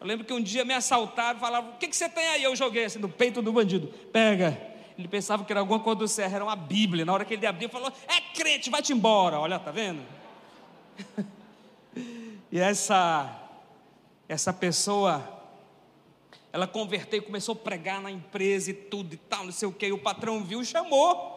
Eu 0.00 0.04
lembro 0.04 0.26
que 0.26 0.32
um 0.32 0.42
dia 0.42 0.64
me 0.64 0.74
assaltaram, 0.74 1.38
falavam: 1.38 1.70
O 1.70 1.76
que, 1.76 1.86
que 1.86 1.94
você 1.94 2.08
tem 2.08 2.26
aí? 2.26 2.42
Eu 2.42 2.56
joguei 2.56 2.84
assim 2.84 2.98
no 2.98 3.08
peito 3.08 3.40
do 3.40 3.52
bandido. 3.52 3.86
Pega. 4.12 4.60
Ele 4.98 5.06
pensava 5.06 5.44
que 5.44 5.52
era 5.52 5.60
alguma 5.60 5.78
coisa 5.78 6.00
do 6.00 6.08
CR, 6.08 6.34
era 6.34 6.42
uma 6.42 6.56
Bíblia. 6.56 7.04
Na 7.04 7.12
hora 7.12 7.24
que 7.24 7.34
ele 7.34 7.46
abriu, 7.46 7.68
falou: 7.68 7.92
É 8.08 8.20
crente, 8.34 8.70
vai-te 8.70 8.92
embora. 8.92 9.38
Olha, 9.38 9.56
tá 9.60 9.70
vendo? 9.70 10.02
e 12.50 12.58
essa, 12.58 13.40
essa 14.28 14.52
pessoa 14.52 15.37
ela 16.52 16.66
converteu 16.66 17.18
e 17.18 17.22
começou 17.22 17.52
a 17.52 17.56
pregar 17.56 18.00
na 18.00 18.10
empresa 18.10 18.70
e 18.70 18.74
tudo 18.74 19.14
e 19.14 19.16
tal, 19.16 19.44
não 19.44 19.52
sei 19.52 19.68
o 19.68 19.72
que. 19.72 19.92
O 19.92 19.98
patrão 19.98 20.42
viu 20.42 20.62
e 20.62 20.64
chamou. 20.64 21.36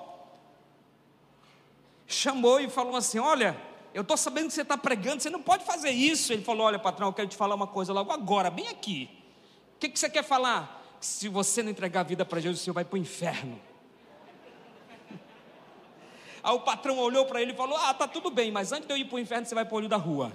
Chamou 2.07 2.59
e 2.59 2.69
falou 2.69 2.95
assim: 2.95 3.19
Olha, 3.19 3.59
eu 3.93 4.01
estou 4.03 4.15
sabendo 4.15 4.47
que 4.47 4.53
você 4.53 4.61
está 4.61 4.77
pregando, 4.77 5.21
você 5.21 5.29
não 5.29 5.41
pode 5.41 5.65
fazer 5.65 5.89
isso. 5.89 6.31
Ele 6.31 6.43
falou: 6.43 6.65
Olha, 6.67 6.79
patrão, 6.79 7.07
eu 7.07 7.13
quero 7.13 7.27
te 7.27 7.35
falar 7.35 7.55
uma 7.55 7.67
coisa 7.67 7.91
logo 7.91 8.11
agora, 8.11 8.49
bem 8.49 8.69
aqui. 8.69 9.09
O 9.75 9.79
que, 9.79 9.89
que 9.89 9.99
você 9.99 10.09
quer 10.09 10.23
falar? 10.23 10.79
Se 10.99 11.27
você 11.27 11.61
não 11.61 11.71
entregar 11.71 12.01
a 12.01 12.03
vida 12.03 12.23
para 12.23 12.39
Jesus, 12.39 12.61
você 12.61 12.71
vai 12.71 12.85
para 12.85 12.95
o 12.95 12.99
inferno. 12.99 13.59
Aí 16.43 16.53
o 16.53 16.59
patrão 16.59 16.97
olhou 16.99 17.25
para 17.25 17.41
ele 17.41 17.51
e 17.51 17.55
falou: 17.55 17.75
Ah, 17.75 17.93
tá 17.93 18.07
tudo 18.07 18.31
bem, 18.31 18.49
mas 18.49 18.71
antes 18.71 18.87
de 18.87 18.93
eu 18.93 18.97
ir 18.97 19.05
para 19.05 19.15
o 19.15 19.19
inferno, 19.19 19.45
você 19.45 19.55
vai 19.55 19.65
para 19.65 19.73
o 19.73 19.77
olho 19.77 19.89
da 19.89 19.97
rua. 19.97 20.31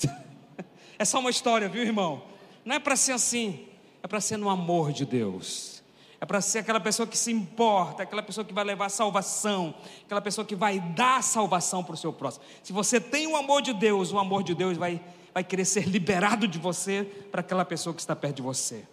é 0.98 1.04
só 1.04 1.18
uma 1.18 1.30
história, 1.30 1.68
viu, 1.68 1.82
irmão? 1.82 2.35
Não 2.66 2.74
é 2.74 2.80
para 2.80 2.96
ser 2.96 3.12
assim, 3.12 3.64
é 4.02 4.08
para 4.08 4.20
ser 4.20 4.36
no 4.36 4.50
amor 4.50 4.92
de 4.92 5.06
Deus. 5.06 5.80
É 6.20 6.26
para 6.26 6.40
ser 6.40 6.58
aquela 6.58 6.80
pessoa 6.80 7.06
que 7.06 7.16
se 7.16 7.30
importa, 7.30 8.02
aquela 8.02 8.22
pessoa 8.22 8.44
que 8.44 8.52
vai 8.52 8.64
levar 8.64 8.88
salvação, 8.88 9.72
aquela 10.04 10.20
pessoa 10.20 10.44
que 10.44 10.56
vai 10.56 10.80
dar 10.80 11.22
salvação 11.22 11.84
para 11.84 11.94
o 11.94 11.96
seu 11.96 12.12
próximo. 12.12 12.44
Se 12.64 12.72
você 12.72 12.98
tem 12.98 13.28
o 13.28 13.36
amor 13.36 13.62
de 13.62 13.72
Deus, 13.72 14.12
o 14.12 14.18
amor 14.18 14.42
de 14.42 14.52
Deus 14.52 14.76
vai, 14.76 15.00
vai 15.32 15.44
querer 15.44 15.64
ser 15.64 15.86
liberado 15.88 16.48
de 16.48 16.58
você 16.58 17.04
para 17.30 17.40
aquela 17.40 17.64
pessoa 17.64 17.94
que 17.94 18.00
está 18.00 18.16
perto 18.16 18.36
de 18.36 18.42
você. 18.42 18.84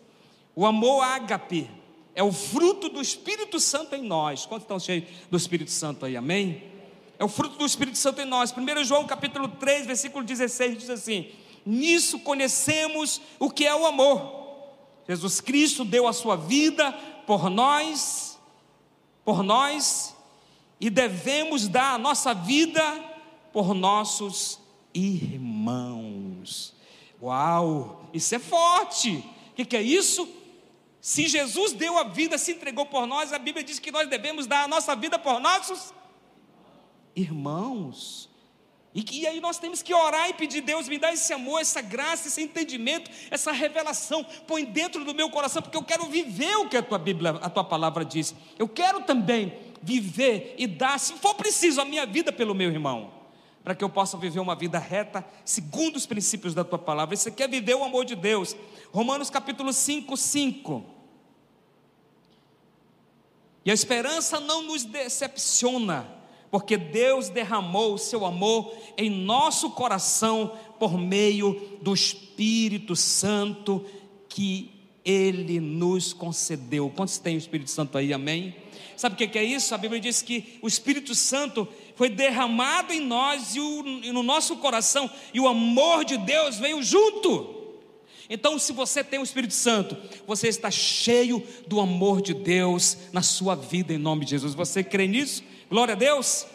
O 0.55 0.67
amor 0.67 1.01
ágape 1.01 1.67
é 2.13 2.21
o 2.21 2.31
fruto 2.31 2.89
do 2.89 3.01
Espírito 3.01 3.59
Santo 3.59 3.95
em 3.95 4.03
nós. 4.03 4.45
Quantos 4.45 4.65
estão 4.65 4.79
cheios 4.79 5.05
do 5.31 5.37
Espírito 5.37 5.71
Santo 5.71 6.05
aí? 6.05 6.15
Amém? 6.15 6.71
É 7.17 7.23
o 7.23 7.27
fruto 7.27 7.57
do 7.57 7.65
Espírito 7.65 7.97
Santo 7.97 8.21
em 8.21 8.25
nós. 8.25 8.53
1 8.55 8.83
João 8.83 9.07
capítulo 9.07 9.47
3, 9.47 9.87
versículo 9.87 10.23
16 10.23 10.77
diz 10.77 10.89
assim: 10.91 11.31
Nisso 11.65 12.19
conhecemos 12.19 13.21
o 13.39 13.49
que 13.49 13.65
é 13.65 13.75
o 13.75 13.85
amor. 13.85 14.43
Jesus 15.07 15.41
Cristo 15.41 15.83
deu 15.83 16.07
a 16.07 16.13
sua 16.13 16.35
vida 16.35 16.91
por 17.25 17.49
nós, 17.49 18.39
por 19.23 19.43
nós, 19.43 20.15
e 20.79 20.89
devemos 20.89 21.67
dar 21.67 21.93
a 21.93 21.97
nossa 21.97 22.33
vida 22.33 22.81
por 23.51 23.73
nossos 23.73 24.59
irmãos. 24.93 26.73
Uau, 27.21 28.09
isso 28.13 28.35
é 28.35 28.39
forte. 28.39 29.23
O 29.51 29.55
que, 29.55 29.65
que 29.65 29.77
é 29.77 29.81
isso? 29.81 30.27
Se 30.99 31.27
Jesus 31.27 31.73
deu 31.73 31.97
a 31.97 32.03
vida, 32.03 32.37
se 32.37 32.53
entregou 32.53 32.85
por 32.85 33.05
nós, 33.05 33.33
a 33.33 33.39
Bíblia 33.39 33.63
diz 33.63 33.79
que 33.79 33.91
nós 33.91 34.09
devemos 34.09 34.47
dar 34.47 34.63
a 34.63 34.67
nossa 34.67 34.95
vida 34.95 35.19
por 35.19 35.39
nossos 35.39 35.93
irmãos. 37.15 38.29
E, 38.95 39.03
e 39.21 39.27
aí 39.27 39.39
nós 39.39 39.57
temos 39.57 39.81
que 39.81 39.93
orar 39.93 40.29
e 40.29 40.33
pedir, 40.33 40.61
Deus, 40.61 40.87
me 40.87 40.99
dá 40.99 41.11
esse 41.11 41.33
amor, 41.33 41.61
essa 41.61 41.81
graça, 41.81 42.27
esse 42.27 42.41
entendimento, 42.41 43.09
essa 43.31 43.51
revelação, 43.51 44.23
põe 44.45 44.63
dentro 44.63 45.03
do 45.03 45.15
meu 45.15 45.29
coração, 45.29 45.61
porque 45.61 45.77
eu 45.77 45.83
quero 45.83 46.05
viver 46.05 46.55
o 46.57 46.69
que 46.69 46.77
a 46.77 46.83
tua 46.83 46.99
Bíblia, 46.99 47.31
a 47.41 47.49
tua 47.49 47.63
palavra 47.63 48.05
diz. 48.05 48.35
Eu 48.57 48.67
quero 48.67 49.01
também 49.01 49.53
viver 49.81 50.53
e 50.57 50.67
dar, 50.67 50.99
se 50.99 51.13
for 51.13 51.33
preciso, 51.33 51.81
a 51.81 51.85
minha 51.85 52.05
vida 52.05 52.31
pelo 52.31 52.53
meu 52.53 52.69
irmão, 52.69 53.11
para 53.63 53.73
que 53.73 53.83
eu 53.83 53.89
possa 53.89 54.15
viver 54.15 54.39
uma 54.39 54.55
vida 54.55 54.77
reta, 54.77 55.25
segundo 55.43 55.95
os 55.95 56.05
princípios 56.05 56.53
da 56.53 56.63
tua 56.63 56.77
palavra. 56.77 57.15
Você 57.15 57.31
quer 57.31 57.49
viver 57.49 57.73
o 57.75 57.83
amor 57.83 58.05
de 58.05 58.15
Deus. 58.15 58.55
Romanos 58.91 59.29
capítulo 59.29 59.73
5, 59.73 60.15
5. 60.15 60.85
E 63.65 63.71
a 63.71 63.73
esperança 63.73 64.39
não 64.39 64.61
nos 64.61 64.83
decepciona 64.83 66.22
porque 66.53 66.77
Deus 66.77 67.29
derramou 67.29 67.95
o 67.95 67.97
seu 67.97 68.23
amor 68.23 68.71
em 68.95 69.09
nosso 69.09 69.71
coração 69.71 70.55
por 70.77 70.95
meio 70.99 71.79
do 71.81 71.95
Espírito 71.95 72.95
Santo 72.95 73.83
que 74.29 74.69
Ele 75.03 75.59
nos 75.59 76.13
concedeu. 76.13 76.91
Quantos 76.95 77.17
tem 77.17 77.33
o 77.33 77.39
Espírito 77.39 77.71
Santo 77.71 77.97
aí? 77.97 78.13
Amém? 78.13 78.55
Sabe 78.95 79.15
o 79.15 79.27
que 79.27 79.35
é 79.39 79.43
isso? 79.43 79.73
A 79.73 79.79
Bíblia 79.79 79.99
diz 79.99 80.21
que 80.21 80.59
o 80.61 80.67
Espírito 80.67 81.15
Santo 81.15 81.67
foi 81.95 82.07
derramado 82.07 82.93
em 82.93 82.99
nós 82.99 83.55
e, 83.55 83.59
e 83.59 84.11
no 84.11 84.21
nosso 84.21 84.57
coração, 84.57 85.09
e 85.33 85.39
o 85.39 85.47
amor 85.47 86.05
de 86.05 86.17
Deus 86.17 86.59
veio 86.59 86.83
junto. 86.83 87.63
Então, 88.29 88.59
se 88.59 88.71
você 88.71 89.03
tem 89.03 89.17
o 89.17 89.23
Espírito 89.23 89.55
Santo, 89.55 89.97
você 90.27 90.49
está 90.49 90.69
cheio 90.69 91.43
do 91.65 91.79
amor 91.79 92.21
de 92.21 92.35
Deus 92.35 92.95
na 93.11 93.23
sua 93.23 93.55
vida, 93.55 93.91
em 93.91 93.97
nome 93.97 94.23
de 94.23 94.31
Jesus. 94.31 94.53
Você 94.53 94.83
crê 94.83 95.07
nisso? 95.07 95.43
Glória 95.73 95.95
a 95.95 95.97
Deus. 95.97 96.45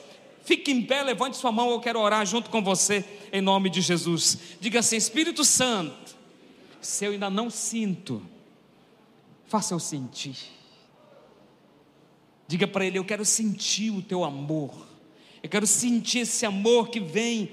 Fique 0.44 0.70
em 0.70 0.80
pé, 0.80 1.02
levante 1.02 1.36
sua 1.36 1.50
mão, 1.50 1.72
eu 1.72 1.80
quero 1.80 1.98
orar 1.98 2.24
junto 2.24 2.48
com 2.50 2.62
você, 2.62 3.04
em 3.32 3.40
nome 3.40 3.68
de 3.68 3.80
Jesus. 3.80 4.38
Diga 4.60 4.78
assim: 4.78 4.94
Espírito 4.94 5.44
Santo, 5.44 6.16
se 6.80 7.04
eu 7.04 7.10
ainda 7.10 7.28
não 7.28 7.50
sinto, 7.50 8.22
faça 9.48 9.74
eu 9.74 9.80
sentir. 9.80 10.36
Diga 12.46 12.68
para 12.68 12.86
Ele: 12.86 12.96
Eu 12.96 13.04
quero 13.04 13.24
sentir 13.24 13.90
o 13.90 14.00
teu 14.00 14.22
amor, 14.22 14.70
eu 15.42 15.48
quero 15.50 15.66
sentir 15.66 16.20
esse 16.20 16.46
amor 16.46 16.88
que 16.88 17.00
vem 17.00 17.50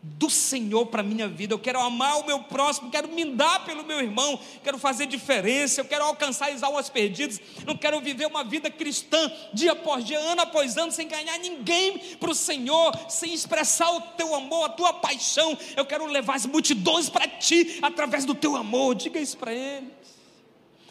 do 0.00 0.30
Senhor 0.30 0.86
para 0.86 1.00
a 1.00 1.04
minha 1.04 1.26
vida. 1.26 1.54
Eu 1.54 1.58
quero 1.58 1.80
amar 1.80 2.18
o 2.18 2.26
meu 2.26 2.40
próximo, 2.40 2.90
quero 2.90 3.08
me 3.08 3.24
dar 3.24 3.64
pelo 3.64 3.84
meu 3.84 4.00
irmão, 4.00 4.38
quero 4.62 4.78
fazer 4.78 5.06
diferença, 5.06 5.80
eu 5.80 5.84
quero 5.84 6.04
alcançar 6.04 6.50
as 6.50 6.62
almas 6.62 6.88
perdidas. 6.88 7.40
Não 7.66 7.76
quero 7.76 8.00
viver 8.00 8.26
uma 8.26 8.44
vida 8.44 8.70
cristã 8.70 9.30
dia 9.52 9.72
após 9.72 10.04
dia, 10.04 10.18
ano 10.18 10.42
após 10.42 10.76
ano, 10.76 10.92
sem 10.92 11.08
ganhar 11.08 11.38
ninguém 11.38 11.98
para 12.16 12.30
o 12.30 12.34
Senhor, 12.34 12.96
sem 13.08 13.34
expressar 13.34 13.90
o 13.90 14.00
teu 14.16 14.34
amor, 14.34 14.66
a 14.66 14.68
tua 14.68 14.92
paixão. 14.92 15.56
Eu 15.76 15.84
quero 15.84 16.06
levar 16.06 16.36
as 16.36 16.46
multidões 16.46 17.08
para 17.08 17.26
ti 17.26 17.78
através 17.82 18.24
do 18.24 18.34
teu 18.34 18.56
amor. 18.56 18.94
Diga 18.94 19.20
isso 19.20 19.36
para 19.36 19.52
eles. 19.52 19.90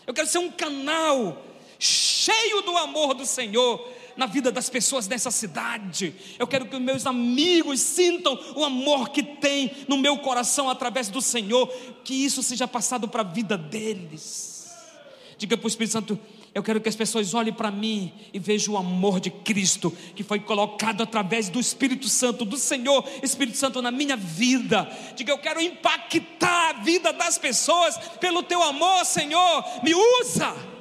Eu 0.06 0.14
quero 0.14 0.28
ser 0.28 0.40
um 0.40 0.52
canal 0.52 1.44
cheio 1.80 2.62
do 2.62 2.76
amor 2.78 3.14
do 3.14 3.26
Senhor 3.26 3.97
na 4.18 4.26
vida 4.26 4.52
das 4.52 4.70
pessoas 4.70 5.08
dessa 5.08 5.32
cidade. 5.32 6.14
Eu 6.38 6.48
quero 6.48 6.66
que 6.66 6.76
os 6.76 6.82
meus 6.82 7.06
amigos 7.06 7.80
sintam 7.80 8.38
o 8.56 8.66
amor 8.66 9.10
que 9.10 9.24
tem 9.24 9.72
no 9.88 9.98
meu 9.98 10.18
coração 10.18 10.70
através 10.70 11.08
do 11.10 11.22
Senhor, 11.22 11.68
que 12.04 12.14
isso 12.14 12.42
seja 12.44 12.68
passado 12.68 13.08
para 13.08 13.22
a 13.22 13.26
vida 13.26 13.58
deles. 13.58 14.76
Diga 15.38 15.56
para 15.56 15.66
o 15.66 15.70
Espírito 15.70 15.94
Santo: 15.94 16.20
eu 16.58 16.64
quero 16.64 16.82
que 16.82 16.90
as 16.90 16.96
pessoas 16.96 17.36
olhem 17.36 17.54
para 17.54 17.70
mim 17.70 18.12
e 18.34 18.40
vejam 18.40 18.74
o 18.74 18.78
amor 18.78 19.20
de 19.20 19.30
Cristo 19.30 19.96
que 20.16 20.24
foi 20.24 20.40
colocado 20.40 21.04
através 21.04 21.50
do 21.50 21.60
Espírito 21.60 22.10
Santo, 22.10 22.44
do 22.44 22.58
Senhor 22.58 23.08
Espírito 23.22 23.58
Santo 23.58 23.80
na 23.80 23.92
minha 23.92 24.18
vida. 24.18 24.90
Diga, 25.16 25.32
eu 25.32 25.38
quero 25.38 25.62
impactar 25.62 26.70
a 26.70 26.82
vida 26.82 27.14
das 27.14 27.38
pessoas 27.38 27.96
pelo 28.20 28.42
teu 28.42 28.64
amor, 28.64 29.06
Senhor. 29.06 29.64
Me 29.84 29.94
usa. 29.94 30.77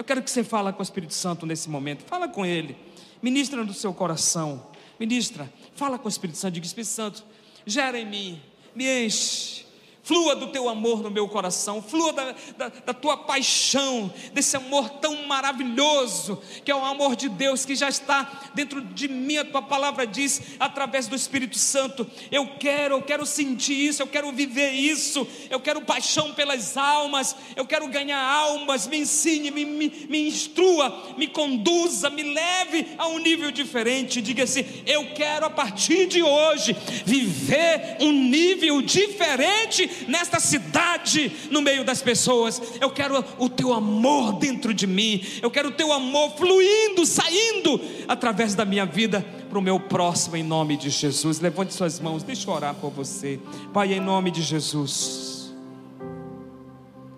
Eu 0.00 0.04
quero 0.04 0.22
que 0.22 0.30
você 0.30 0.42
fale 0.42 0.72
com 0.72 0.78
o 0.78 0.82
Espírito 0.82 1.12
Santo 1.12 1.44
nesse 1.44 1.68
momento. 1.68 2.04
Fala 2.06 2.26
com 2.26 2.46
Ele. 2.46 2.74
Ministra 3.20 3.62
no 3.62 3.74
seu 3.74 3.92
coração. 3.92 4.66
Ministra. 4.98 5.52
Fala 5.74 5.98
com 5.98 6.06
o 6.06 6.08
Espírito 6.08 6.38
Santo. 6.38 6.54
Diga, 6.54 6.64
Espírito 6.64 6.88
Santo, 6.88 7.22
gera 7.66 7.98
em 7.98 8.06
mim. 8.06 8.40
Me 8.74 9.04
enche 9.04 9.66
flua 10.10 10.34
do 10.34 10.48
teu 10.48 10.68
amor 10.68 11.04
no 11.04 11.08
meu 11.08 11.28
coração, 11.28 11.80
flua 11.80 12.12
da, 12.12 12.34
da, 12.58 12.68
da, 12.86 12.92
tua 12.92 13.16
paixão, 13.16 14.12
desse 14.32 14.56
amor 14.56 14.90
tão 14.98 15.24
maravilhoso, 15.28 16.42
que 16.64 16.70
é 16.72 16.74
o 16.74 16.84
amor 16.84 17.14
de 17.14 17.28
Deus 17.28 17.64
que 17.64 17.76
já 17.76 17.88
está 17.88 18.50
dentro 18.52 18.82
de 18.82 19.06
mim, 19.06 19.36
a 19.36 19.44
tua 19.44 19.62
palavra 19.62 20.04
diz, 20.04 20.42
através 20.58 21.06
do 21.06 21.14
Espírito 21.14 21.56
Santo. 21.56 22.04
Eu 22.28 22.56
quero, 22.58 22.96
eu 22.96 23.02
quero 23.02 23.24
sentir 23.24 23.86
isso, 23.86 24.02
eu 24.02 24.06
quero 24.08 24.32
viver 24.32 24.72
isso, 24.72 25.24
eu 25.48 25.60
quero 25.60 25.80
paixão 25.82 26.34
pelas 26.34 26.76
almas, 26.76 27.36
eu 27.54 27.64
quero 27.64 27.86
ganhar 27.86 28.20
almas, 28.20 28.88
me 28.88 28.98
ensine, 28.98 29.52
me, 29.52 29.64
me, 29.64 30.06
me 30.08 30.26
instrua, 30.26 31.14
me 31.16 31.28
conduza, 31.28 32.10
me 32.10 32.24
leve 32.24 32.84
a 32.98 33.06
um 33.06 33.20
nível 33.20 33.52
diferente. 33.52 34.20
Diga 34.20 34.42
assim: 34.42 34.64
eu 34.88 35.14
quero 35.14 35.46
a 35.46 35.50
partir 35.50 36.08
de 36.08 36.20
hoje 36.20 36.76
viver 37.06 37.98
um 38.00 38.10
nível 38.10 38.82
diferente 38.82 39.99
nesta 40.08 40.40
cidade, 40.40 41.32
no 41.50 41.62
meio 41.62 41.84
das 41.84 42.02
pessoas. 42.02 42.60
Eu 42.80 42.90
quero 42.90 43.24
o 43.38 43.48
teu 43.48 43.72
amor 43.72 44.34
dentro 44.34 44.72
de 44.72 44.86
mim. 44.86 45.24
Eu 45.42 45.50
quero 45.50 45.68
o 45.68 45.72
teu 45.72 45.92
amor 45.92 46.36
fluindo, 46.36 47.04
saindo 47.04 47.80
através 48.08 48.54
da 48.54 48.64
minha 48.64 48.86
vida 48.86 49.24
para 49.48 49.58
o 49.58 49.62
meu 49.62 49.80
próximo, 49.80 50.36
em 50.36 50.42
nome 50.42 50.76
de 50.76 50.90
Jesus. 50.90 51.40
Levante 51.40 51.74
suas 51.74 51.98
mãos, 51.98 52.22
deixa 52.22 52.48
eu 52.48 52.54
orar 52.54 52.74
por 52.74 52.90
você. 52.90 53.40
Pai, 53.72 53.92
em 53.92 54.00
nome 54.00 54.30
de 54.30 54.42
Jesus. 54.42 55.52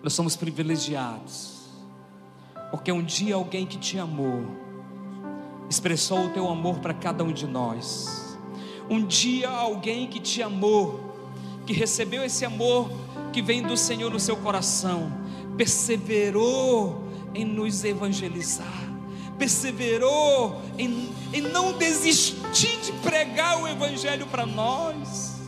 Nós 0.02 0.14
somos 0.14 0.34
privilegiados, 0.34 1.68
porque 2.70 2.90
um 2.90 3.02
dia 3.02 3.36
alguém 3.36 3.64
que 3.64 3.78
te 3.78 3.98
amou, 3.98 4.44
expressou 5.70 6.26
o 6.26 6.30
teu 6.30 6.48
amor 6.48 6.80
para 6.80 6.92
cada 6.92 7.22
um 7.22 7.32
de 7.32 7.46
nós. 7.46 8.36
Um 8.90 9.06
dia 9.06 9.48
alguém 9.48 10.08
que 10.08 10.18
te 10.18 10.42
amou, 10.42 11.11
que 11.72 11.78
recebeu 11.78 12.22
esse 12.22 12.44
amor 12.44 12.90
que 13.32 13.40
vem 13.40 13.62
do 13.62 13.78
Senhor 13.78 14.10
no 14.10 14.20
seu 14.20 14.36
coração, 14.36 15.10
perseverou 15.56 17.08
em 17.34 17.46
nos 17.46 17.82
evangelizar, 17.82 18.92
perseverou 19.38 20.60
em, 20.76 21.08
em 21.32 21.40
não 21.40 21.72
desistir 21.72 22.78
de 22.80 22.92
pregar 23.00 23.62
o 23.62 23.66
Evangelho 23.66 24.26
para 24.26 24.44
nós. 24.44 25.40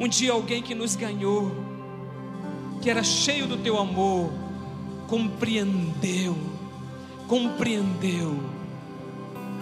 Um 0.00 0.08
dia 0.08 0.32
alguém 0.32 0.62
que 0.62 0.74
nos 0.74 0.96
ganhou, 0.96 1.52
que 2.80 2.88
era 2.88 3.02
cheio 3.02 3.46
do 3.46 3.58
teu 3.58 3.78
amor, 3.78 4.32
compreendeu, 5.08 6.34
compreendeu 7.28 8.40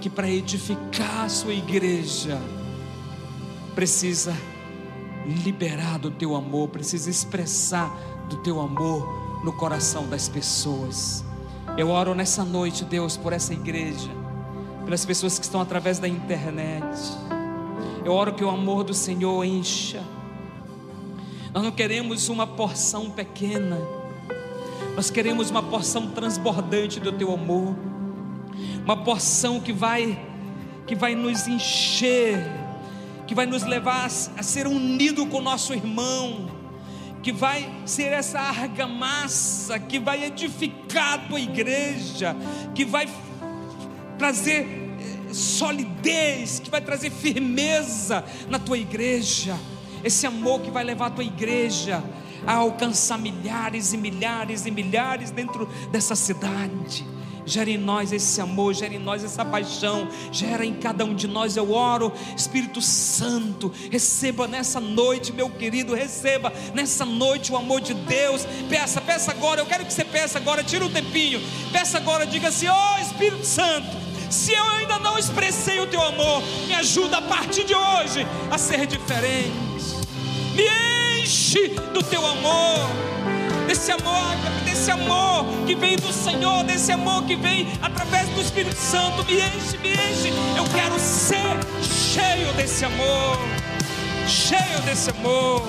que 0.00 0.08
para 0.08 0.30
edificar 0.30 1.24
a 1.24 1.28
sua 1.28 1.52
igreja 1.52 2.40
precisa 3.74 4.32
liberar 5.26 5.98
do 5.98 6.10
teu 6.10 6.34
amor, 6.34 6.68
precisa 6.68 7.10
expressar 7.10 7.90
do 8.28 8.36
teu 8.38 8.60
amor 8.60 9.42
no 9.44 9.52
coração 9.52 10.08
das 10.08 10.28
pessoas. 10.28 11.24
Eu 11.76 11.90
oro 11.90 12.14
nessa 12.14 12.44
noite, 12.44 12.84
Deus, 12.84 13.16
por 13.16 13.32
essa 13.32 13.52
igreja, 13.52 14.10
pelas 14.84 15.04
pessoas 15.04 15.38
que 15.38 15.44
estão 15.44 15.60
através 15.60 15.98
da 15.98 16.08
internet. 16.08 16.84
Eu 18.04 18.12
oro 18.12 18.34
que 18.34 18.44
o 18.44 18.50
amor 18.50 18.84
do 18.84 18.94
Senhor 18.94 19.44
encha. 19.44 20.02
Nós 21.52 21.62
não 21.62 21.70
queremos 21.70 22.28
uma 22.28 22.46
porção 22.46 23.10
pequena, 23.10 23.78
nós 24.94 25.10
queremos 25.10 25.50
uma 25.50 25.62
porção 25.62 26.08
transbordante 26.08 27.00
do 27.00 27.12
teu 27.12 27.32
amor 27.32 27.74
uma 28.84 28.96
porção 28.96 29.60
que 29.60 29.72
vai 29.72 30.26
que 30.86 30.94
vai 30.96 31.14
nos 31.14 31.46
encher, 31.46 32.44
que 33.30 33.34
vai 33.36 33.46
nos 33.46 33.62
levar 33.62 34.06
a, 34.06 34.42
ser 34.42 34.66
unido 34.66 35.24
com 35.24 35.40
nosso 35.40 35.72
irmão, 35.72 36.50
que 37.22 37.30
vai 37.30 37.72
ser 37.86 38.12
essa 38.12 38.40
argamassa 38.40 39.78
que 39.78 40.00
vai 40.00 40.24
edificar 40.24 41.12
a 41.12 41.18
tua 41.18 41.38
igreja, 41.38 42.34
que 42.74 42.84
vai 42.84 43.08
trazer 44.18 44.62
eh, 44.62 45.32
solidez, 45.32 46.58
que 46.58 46.68
vai 46.68 46.80
trazer 46.80 47.10
firmeza 47.10 48.24
na 48.48 48.58
tua 48.58 48.76
igreja. 48.76 49.56
Esse 50.02 50.26
amor 50.26 50.62
que 50.62 50.70
vai 50.72 50.82
levar 50.82 51.06
a 51.06 51.10
tua 51.10 51.22
igreja 51.22 52.02
a 52.44 52.54
alcançar 52.54 53.16
milhares 53.16 53.92
e 53.92 53.96
milhares 53.96 54.66
e 54.66 54.72
milhares 54.72 55.30
dentro 55.30 55.66
dessa 55.92 56.16
cidade. 56.16 57.06
Gera 57.44 57.70
em 57.70 57.78
nós 57.78 58.12
esse 58.12 58.40
amor, 58.40 58.74
gera 58.74 58.94
em 58.94 58.98
nós 58.98 59.24
essa 59.24 59.44
paixão, 59.44 60.08
gera 60.30 60.64
em 60.64 60.74
cada 60.74 61.04
um 61.04 61.14
de 61.14 61.26
nós. 61.26 61.56
Eu 61.56 61.72
oro, 61.72 62.12
Espírito 62.36 62.80
Santo, 62.80 63.72
receba 63.90 64.46
nessa 64.46 64.80
noite, 64.80 65.32
meu 65.32 65.48
querido, 65.50 65.94
receba 65.94 66.52
nessa 66.74 67.04
noite 67.04 67.52
o 67.52 67.56
amor 67.56 67.80
de 67.80 67.94
Deus. 67.94 68.46
Peça, 68.68 69.00
peça 69.00 69.30
agora. 69.30 69.60
Eu 69.60 69.66
quero 69.66 69.84
que 69.84 69.92
você 69.92 70.04
peça 70.04 70.38
agora, 70.38 70.62
tira 70.62 70.84
um 70.84 70.90
tempinho. 70.90 71.40
Peça 71.72 71.98
agora, 71.98 72.26
diga 72.26 72.48
assim: 72.48 72.68
Ó 72.68 72.94
oh, 72.96 73.00
Espírito 73.00 73.44
Santo, 73.44 73.96
se 74.30 74.52
eu 74.52 74.64
ainda 74.64 74.98
não 74.98 75.18
expressei 75.18 75.80
o 75.80 75.86
teu 75.86 76.00
amor, 76.00 76.42
me 76.66 76.74
ajuda 76.74 77.18
a 77.18 77.22
partir 77.22 77.64
de 77.64 77.74
hoje 77.74 78.26
a 78.50 78.56
ser 78.56 78.86
diferente. 78.86 79.50
Me 80.54 81.20
enche 81.22 81.68
do 81.92 82.02
teu 82.02 82.24
amor 82.24 82.88
desse 83.70 83.92
amor, 83.92 84.34
desse 84.64 84.90
amor 84.90 85.46
que 85.64 85.76
vem 85.76 85.96
do 85.96 86.12
Senhor, 86.12 86.64
desse 86.64 86.90
amor 86.90 87.22
que 87.22 87.36
vem 87.36 87.68
através 87.80 88.28
do 88.30 88.40
Espírito 88.40 88.76
Santo. 88.76 89.24
Me 89.24 89.34
enche, 89.34 89.78
me 89.78 89.92
enche. 89.92 90.32
Eu 90.56 90.64
quero 90.74 90.98
ser 90.98 91.56
cheio 91.80 92.52
desse 92.54 92.84
amor, 92.84 93.38
cheio 94.26 94.80
desse 94.84 95.10
amor. 95.10 95.62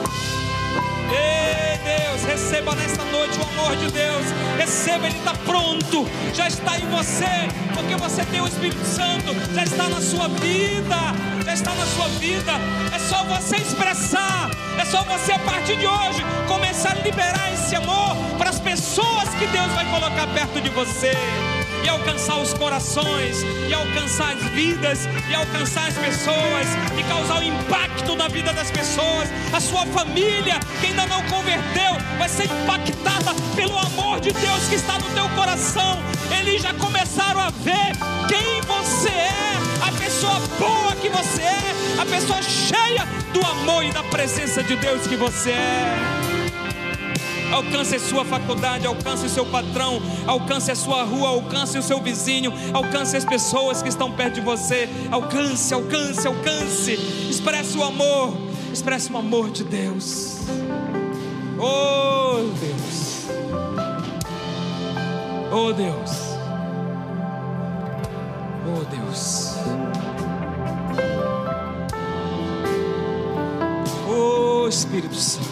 Ei 1.11 1.77
Deus, 1.77 2.23
receba 2.23 2.75
nesta 2.75 3.03
noite 3.05 3.37
o 3.39 3.43
amor 3.43 3.75
de 3.75 3.91
Deus. 3.91 4.25
Receba, 4.57 5.07
Ele 5.07 5.17
está 5.17 5.33
pronto, 5.45 6.07
já 6.33 6.47
está 6.47 6.77
em 6.77 6.87
você, 6.89 7.47
porque 7.73 7.95
você 7.95 8.23
tem 8.25 8.41
o 8.41 8.47
Espírito 8.47 8.85
Santo, 8.85 9.35
já 9.53 9.63
está 9.63 9.87
na 9.89 10.01
sua 10.01 10.27
vida, 10.27 10.97
já 11.45 11.53
está 11.53 11.73
na 11.75 11.85
sua 11.85 12.07
vida. 12.19 12.53
É 12.93 12.99
só 12.99 13.23
você 13.25 13.57
expressar, 13.57 14.49
é 14.79 14.85
só 14.85 15.03
você 15.03 15.33
a 15.33 15.39
partir 15.39 15.77
de 15.77 15.85
hoje 15.85 16.23
começar 16.47 16.91
a 16.91 17.01
liberar 17.01 17.51
esse 17.53 17.75
amor 17.75 18.15
para 18.37 18.49
as 18.49 18.59
pessoas 18.59 19.29
que 19.39 19.47
Deus 19.47 19.71
vai 19.73 19.85
colocar 19.91 20.27
perto 20.27 20.61
de 20.61 20.69
você 20.69 21.11
e 21.83 21.89
alcançar 21.89 22.37
os 22.37 22.53
corações, 22.53 23.37
e 23.67 23.73
alcançar 23.73 24.35
as 24.35 24.43
vidas, 24.49 25.07
e 25.29 25.33
alcançar 25.33 25.87
as 25.87 25.97
pessoas, 25.97 26.67
e 26.97 27.03
causar 27.03 27.39
um 27.39 27.43
impacto 27.43 28.15
na 28.15 28.27
vida 28.27 28.53
das 28.53 28.71
pessoas. 28.71 29.29
A 29.53 29.59
sua 29.59 29.85
família, 29.87 30.59
que 30.79 30.87
ainda 30.87 31.05
não 31.07 31.21
converteu, 31.23 31.97
vai 32.17 32.29
ser 32.29 32.45
impactada 32.45 33.33
pelo 33.55 33.77
amor 33.77 34.19
de 34.19 34.31
Deus 34.31 34.67
que 34.69 34.75
está 34.75 34.97
no 34.99 35.09
teu 35.09 35.27
coração. 35.29 35.97
Eles 36.39 36.61
já 36.61 36.73
começaram 36.73 37.39
a 37.39 37.49
ver 37.49 37.91
quem 38.27 38.61
você 38.61 39.09
é, 39.09 39.57
a 39.87 39.91
pessoa 39.99 40.39
boa 40.59 40.95
que 40.95 41.09
você 41.09 41.41
é, 41.41 41.75
a 41.99 42.05
pessoa 42.05 42.41
cheia 42.41 43.05
do 43.33 43.45
amor 43.45 43.83
e 43.83 43.91
da 43.91 44.03
presença 44.03 44.63
de 44.63 44.75
Deus 44.75 45.07
que 45.07 45.15
você 45.15 45.51
é 45.51 46.30
alcance 47.53 47.99
sua 47.99 48.23
faculdade, 48.25 48.87
alcance 48.87 49.25
o 49.25 49.29
seu 49.29 49.45
patrão, 49.45 50.01
alcance 50.25 50.71
a 50.71 50.75
sua 50.75 51.03
rua, 51.03 51.29
alcance 51.29 51.77
o 51.77 51.83
seu 51.83 51.99
vizinho, 52.01 52.53
alcance 52.73 53.15
as 53.15 53.25
pessoas 53.25 53.81
que 53.81 53.89
estão 53.89 54.11
perto 54.11 54.35
de 54.35 54.41
você. 54.41 54.89
Alcance, 55.11 55.73
alcance, 55.73 56.27
alcance. 56.27 56.93
Expresse 57.29 57.77
o 57.77 57.83
amor, 57.83 58.37
expresse 58.71 59.11
o 59.11 59.17
amor 59.17 59.49
de 59.51 59.63
Deus. 59.63 60.39
Oh 61.59 62.37
Deus, 62.59 63.27
oh 65.51 65.73
Deus, 65.73 66.11
oh 68.65 68.83
Deus. 68.85 69.55
Oh 74.07 74.67
Espírito 74.67 75.15
Santo. 75.15 75.50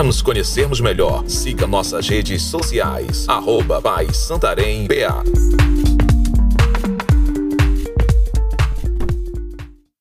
Para 0.00 0.06
nos 0.06 0.22
conhecermos 0.22 0.80
melhor, 0.80 1.24
siga 1.28 1.66
nossas 1.66 2.08
redes 2.08 2.40
sociais. 2.40 3.26
Arroba 3.28 3.82
Pai 3.82 4.06
Santarém. 4.14 4.88